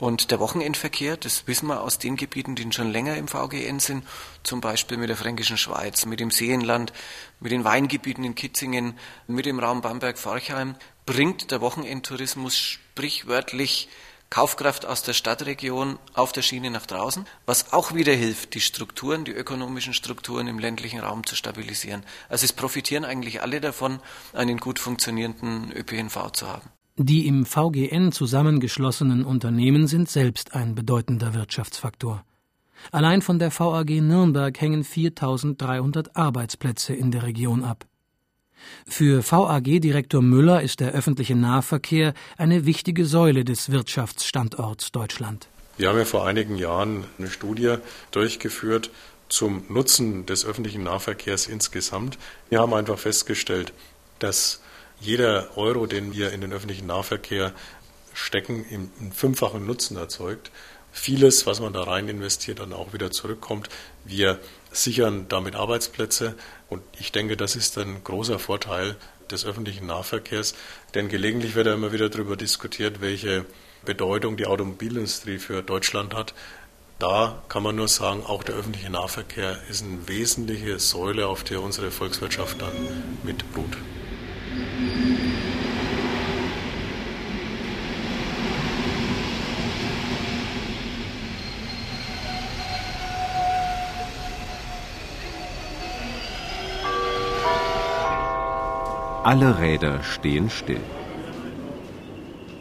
Und 0.00 0.30
der 0.30 0.40
Wochenendverkehr, 0.40 1.18
das 1.18 1.46
wissen 1.46 1.66
wir 1.66 1.82
aus 1.82 1.98
den 1.98 2.16
Gebieten, 2.16 2.54
die 2.54 2.72
schon 2.72 2.90
länger 2.90 3.16
im 3.16 3.28
VGN 3.28 3.80
sind, 3.80 4.06
zum 4.42 4.62
Beispiel 4.62 4.96
mit 4.96 5.10
der 5.10 5.16
Fränkischen 5.16 5.58
Schweiz, 5.58 6.06
mit 6.06 6.20
dem 6.20 6.30
Seenland, 6.30 6.94
mit 7.38 7.52
den 7.52 7.64
Weingebieten 7.64 8.24
in 8.24 8.34
Kitzingen, 8.34 8.98
mit 9.26 9.44
dem 9.44 9.60
Raum 9.60 9.82
Bamberg-Forchheim, 9.82 10.74
bringt 11.04 11.50
der 11.50 11.60
Wochenendtourismus 11.60 12.56
sprichwörtlich 12.56 13.90
Kaufkraft 14.30 14.86
aus 14.86 15.02
der 15.02 15.12
Stadtregion 15.12 15.98
auf 16.14 16.32
der 16.32 16.42
Schiene 16.42 16.70
nach 16.70 16.86
draußen, 16.86 17.26
was 17.44 17.74
auch 17.74 17.94
wieder 17.94 18.14
hilft, 18.14 18.54
die 18.54 18.60
Strukturen, 18.60 19.26
die 19.26 19.32
ökonomischen 19.32 19.92
Strukturen 19.92 20.46
im 20.46 20.58
ländlichen 20.58 21.00
Raum 21.00 21.26
zu 21.26 21.36
stabilisieren. 21.36 22.04
Also 22.30 22.44
es 22.44 22.54
profitieren 22.54 23.04
eigentlich 23.04 23.42
alle 23.42 23.60
davon, 23.60 24.00
einen 24.32 24.58
gut 24.58 24.78
funktionierenden 24.78 25.72
ÖPNV 25.72 26.30
zu 26.32 26.48
haben. 26.48 26.70
Die 27.02 27.26
im 27.26 27.46
VGN 27.46 28.12
zusammengeschlossenen 28.12 29.24
Unternehmen 29.24 29.86
sind 29.86 30.10
selbst 30.10 30.54
ein 30.54 30.74
bedeutender 30.74 31.32
Wirtschaftsfaktor. 31.32 32.26
Allein 32.92 33.22
von 33.22 33.38
der 33.38 33.58
VAG 33.58 33.88
Nürnberg 34.02 34.60
hängen 34.60 34.84
4300 34.84 36.14
Arbeitsplätze 36.14 36.92
in 36.92 37.10
der 37.10 37.22
Region 37.22 37.64
ab. 37.64 37.86
Für 38.86 39.22
VAG-Direktor 39.22 40.20
Müller 40.20 40.60
ist 40.60 40.80
der 40.80 40.92
öffentliche 40.92 41.34
Nahverkehr 41.34 42.12
eine 42.36 42.66
wichtige 42.66 43.06
Säule 43.06 43.46
des 43.46 43.72
Wirtschaftsstandorts 43.72 44.92
Deutschland. 44.92 45.48
Wir 45.78 45.88
haben 45.88 45.96
ja 45.96 46.04
vor 46.04 46.26
einigen 46.26 46.56
Jahren 46.56 47.04
eine 47.18 47.30
Studie 47.30 47.76
durchgeführt 48.10 48.90
zum 49.30 49.62
Nutzen 49.70 50.26
des 50.26 50.44
öffentlichen 50.44 50.82
Nahverkehrs 50.82 51.46
insgesamt. 51.46 52.18
Wir 52.50 52.60
haben 52.60 52.74
einfach 52.74 52.98
festgestellt, 52.98 53.72
dass 54.18 54.60
jeder 55.00 55.56
Euro, 55.56 55.86
den 55.86 56.12
wir 56.12 56.32
in 56.32 56.40
den 56.40 56.52
öffentlichen 56.52 56.86
Nahverkehr 56.86 57.52
stecken, 58.12 58.64
einen 58.70 59.12
fünffachen 59.12 59.66
Nutzen 59.66 59.96
erzeugt. 59.96 60.50
Vieles, 60.92 61.46
was 61.46 61.60
man 61.60 61.72
da 61.72 61.84
rein 61.84 62.08
investiert, 62.08 62.58
dann 62.58 62.72
auch 62.72 62.92
wieder 62.92 63.10
zurückkommt. 63.10 63.68
Wir 64.04 64.38
sichern 64.72 65.26
damit 65.28 65.54
Arbeitsplätze 65.54 66.34
und 66.68 66.82
ich 66.98 67.12
denke, 67.12 67.36
das 67.36 67.56
ist 67.56 67.78
ein 67.78 68.02
großer 68.04 68.38
Vorteil 68.38 68.96
des 69.30 69.44
öffentlichen 69.44 69.86
Nahverkehrs, 69.86 70.54
denn 70.94 71.08
gelegentlich 71.08 71.54
wird 71.54 71.66
ja 71.66 71.74
immer 71.74 71.92
wieder 71.92 72.08
darüber 72.08 72.36
diskutiert, 72.36 73.00
welche 73.00 73.46
Bedeutung 73.84 74.36
die 74.36 74.46
Automobilindustrie 74.46 75.38
für 75.38 75.62
Deutschland 75.62 76.14
hat. 76.14 76.34
Da 76.98 77.42
kann 77.48 77.62
man 77.62 77.76
nur 77.76 77.88
sagen, 77.88 78.24
auch 78.26 78.42
der 78.42 78.56
öffentliche 78.56 78.90
Nahverkehr 78.90 79.58
ist 79.70 79.82
eine 79.82 80.06
wesentliche 80.06 80.78
Säule, 80.78 81.28
auf 81.28 81.44
der 81.44 81.62
unsere 81.62 81.90
Volkswirtschaft 81.90 82.60
dann 82.60 82.72
mitberuht. 83.22 83.76
Alle 99.22 99.60
Räder 99.60 100.02
stehen 100.02 100.50
still. 100.50 100.80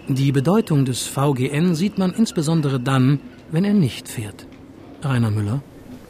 Die 0.07 0.31
Bedeutung 0.31 0.85
des 0.85 1.07
VGN 1.07 1.73
sieht 1.73 1.97
man 1.97 2.13
insbesondere 2.13 2.79
dann, 2.79 3.19
wenn 3.49 3.63
er 3.63 3.73
nicht 3.73 4.07
fährt. 4.07 4.45
Rainer 5.01 5.31
Müller. 5.31 5.63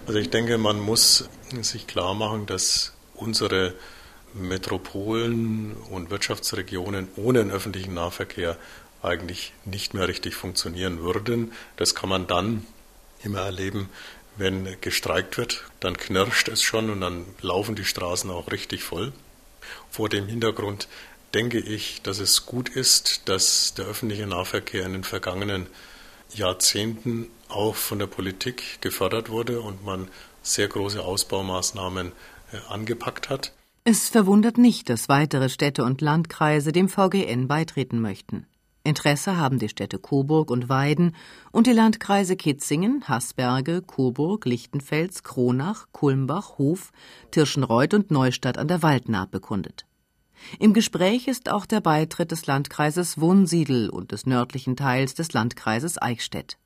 Also 0.08 0.20
ich 0.20 0.30
denke, 0.32 0.58
man 0.58 0.80
muss 0.80 1.30
sich 1.62 1.88
klar 1.88 2.14
machen, 2.14 2.46
dass 2.46 2.94
unsere 3.16 3.74
Metropolen 4.34 5.74
und 5.90 6.10
Wirtschaftsregionen 6.10 7.08
ohne 7.16 7.40
den 7.40 7.52
öffentlichen 7.52 7.94
Nahverkehr 7.94 8.58
eigentlich 9.02 9.54
nicht 9.66 9.94
mehr 9.94 10.08
richtig 10.08 10.36
funktionieren 10.36 11.00
würden. 11.00 11.54
Das 11.78 11.96
kann 11.96 12.10
man 12.10 12.28
dann 12.28 12.66
immer 13.24 13.40
erleben, 13.40 13.90
wenn 14.38 14.80
gestreikt 14.82 15.38
wird. 15.38 15.66
Dann 15.80 15.98
knirscht 15.98 16.48
es 16.48 16.62
schon 16.62 16.90
und 16.90 17.02
dann 17.02 17.26
laufen 17.42 17.76
die 17.76 17.86
Straßen 17.86 18.30
auch 18.30 18.52
richtig 18.52 18.84
voll. 18.84 19.14
Vor 19.90 20.10
dem 20.10 20.28
Hintergrund 20.28 20.88
denke 21.34 21.60
ich, 21.60 22.02
dass 22.02 22.20
es 22.20 22.46
gut 22.46 22.70
ist, 22.70 23.28
dass 23.30 23.74
der 23.76 23.86
öffentliche 23.86 24.26
Nahverkehr 24.26 24.86
in 24.86 24.94
den 24.94 25.04
vergangenen 25.04 25.68
Jahrzehnten 26.34 27.30
auch 27.48 27.76
von 27.76 28.00
der 28.00 28.08
Politik 28.08 28.82
gefördert 28.82 29.30
wurde 29.30 29.62
und 29.62 29.84
man 29.84 30.08
sehr 30.42 30.68
große 30.68 31.04
Ausbaumaßnahmen 31.04 32.12
äh, 32.52 32.58
angepackt 32.70 33.30
hat. 33.30 33.52
Es 33.84 34.10
verwundert 34.10 34.58
nicht, 34.58 34.90
dass 34.90 35.10
weitere 35.10 35.50
Städte 35.50 35.84
und 35.84 36.02
Landkreise 36.02 36.72
dem 36.72 36.90
VGN 36.90 37.48
beitreten 37.48 38.02
möchten. 38.02 38.46
Interesse 38.84 39.38
haben 39.38 39.60
die 39.60 39.70
Städte 39.70 40.00
Coburg 40.00 40.52
und 40.52 40.70
Weiden 40.70 41.16
und 41.52 41.68
die 41.68 41.74
Landkreise 41.74 42.36
Kitzingen, 42.36 43.08
Haßberge, 43.08 43.82
Coburg, 43.82 44.46
Lichtenfels, 44.46 45.24
Kronach, 45.24 45.88
Kulmbach, 45.92 46.58
Hof, 46.58 46.92
Tirschenreuth 47.32 47.94
und 47.94 48.12
Neustadt 48.12 48.58
an 48.58 48.68
der 48.68 48.82
Waldnaht 48.82 49.32
bekundet. 49.32 49.86
Im 50.60 50.74
Gespräch 50.74 51.28
ist 51.28 51.50
auch 51.50 51.66
der 51.66 51.82
Beitritt 51.82 52.32
des 52.32 52.48
Landkreises 52.48 53.20
Wunsiedel 53.20 53.90
und 53.90 54.12
des 54.12 54.26
nördlichen 54.26 54.76
Teils 54.76 55.14
des 55.14 55.34
Landkreises 55.34 56.02
Eichstätt. 56.02 56.58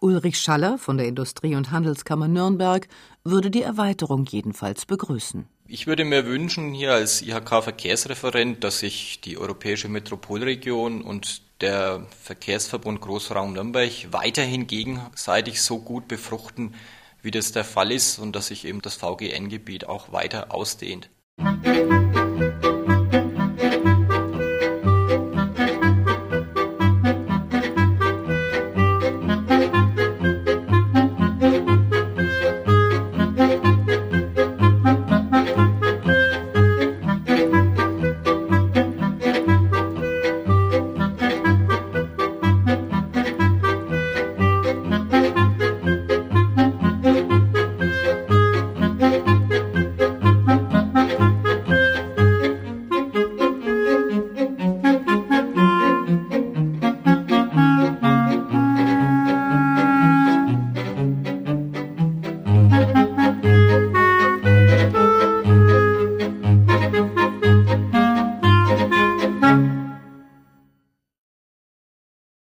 Ulrich 0.00 0.40
Schaller 0.40 0.78
von 0.78 0.96
der 0.96 1.06
Industrie- 1.06 1.54
und 1.54 1.70
Handelskammer 1.70 2.28
Nürnberg 2.28 2.88
würde 3.22 3.50
die 3.50 3.62
Erweiterung 3.62 4.24
jedenfalls 4.26 4.86
begrüßen. 4.86 5.46
Ich 5.66 5.86
würde 5.86 6.04
mir 6.04 6.26
wünschen, 6.26 6.74
hier 6.74 6.92
als 6.92 7.22
IHK-Verkehrsreferent, 7.22 8.62
dass 8.62 8.80
sich 8.80 9.22
die 9.22 9.38
Europäische 9.38 9.88
Metropolregion 9.88 11.00
und 11.00 11.40
der 11.62 12.06
Verkehrsverbund 12.22 13.00
Großraum 13.00 13.54
Nürnberg 13.54 13.90
weiterhin 14.10 14.66
gegenseitig 14.66 15.62
so 15.62 15.78
gut 15.78 16.06
befruchten, 16.06 16.74
wie 17.22 17.30
das 17.30 17.52
der 17.52 17.64
Fall 17.64 17.92
ist 17.92 18.18
und 18.18 18.36
dass 18.36 18.48
sich 18.48 18.66
eben 18.66 18.82
das 18.82 18.96
VGN-Gebiet 18.96 19.88
auch 19.88 20.12
weiter 20.12 20.52
ausdehnt. 20.54 21.08
Musik 21.38 22.03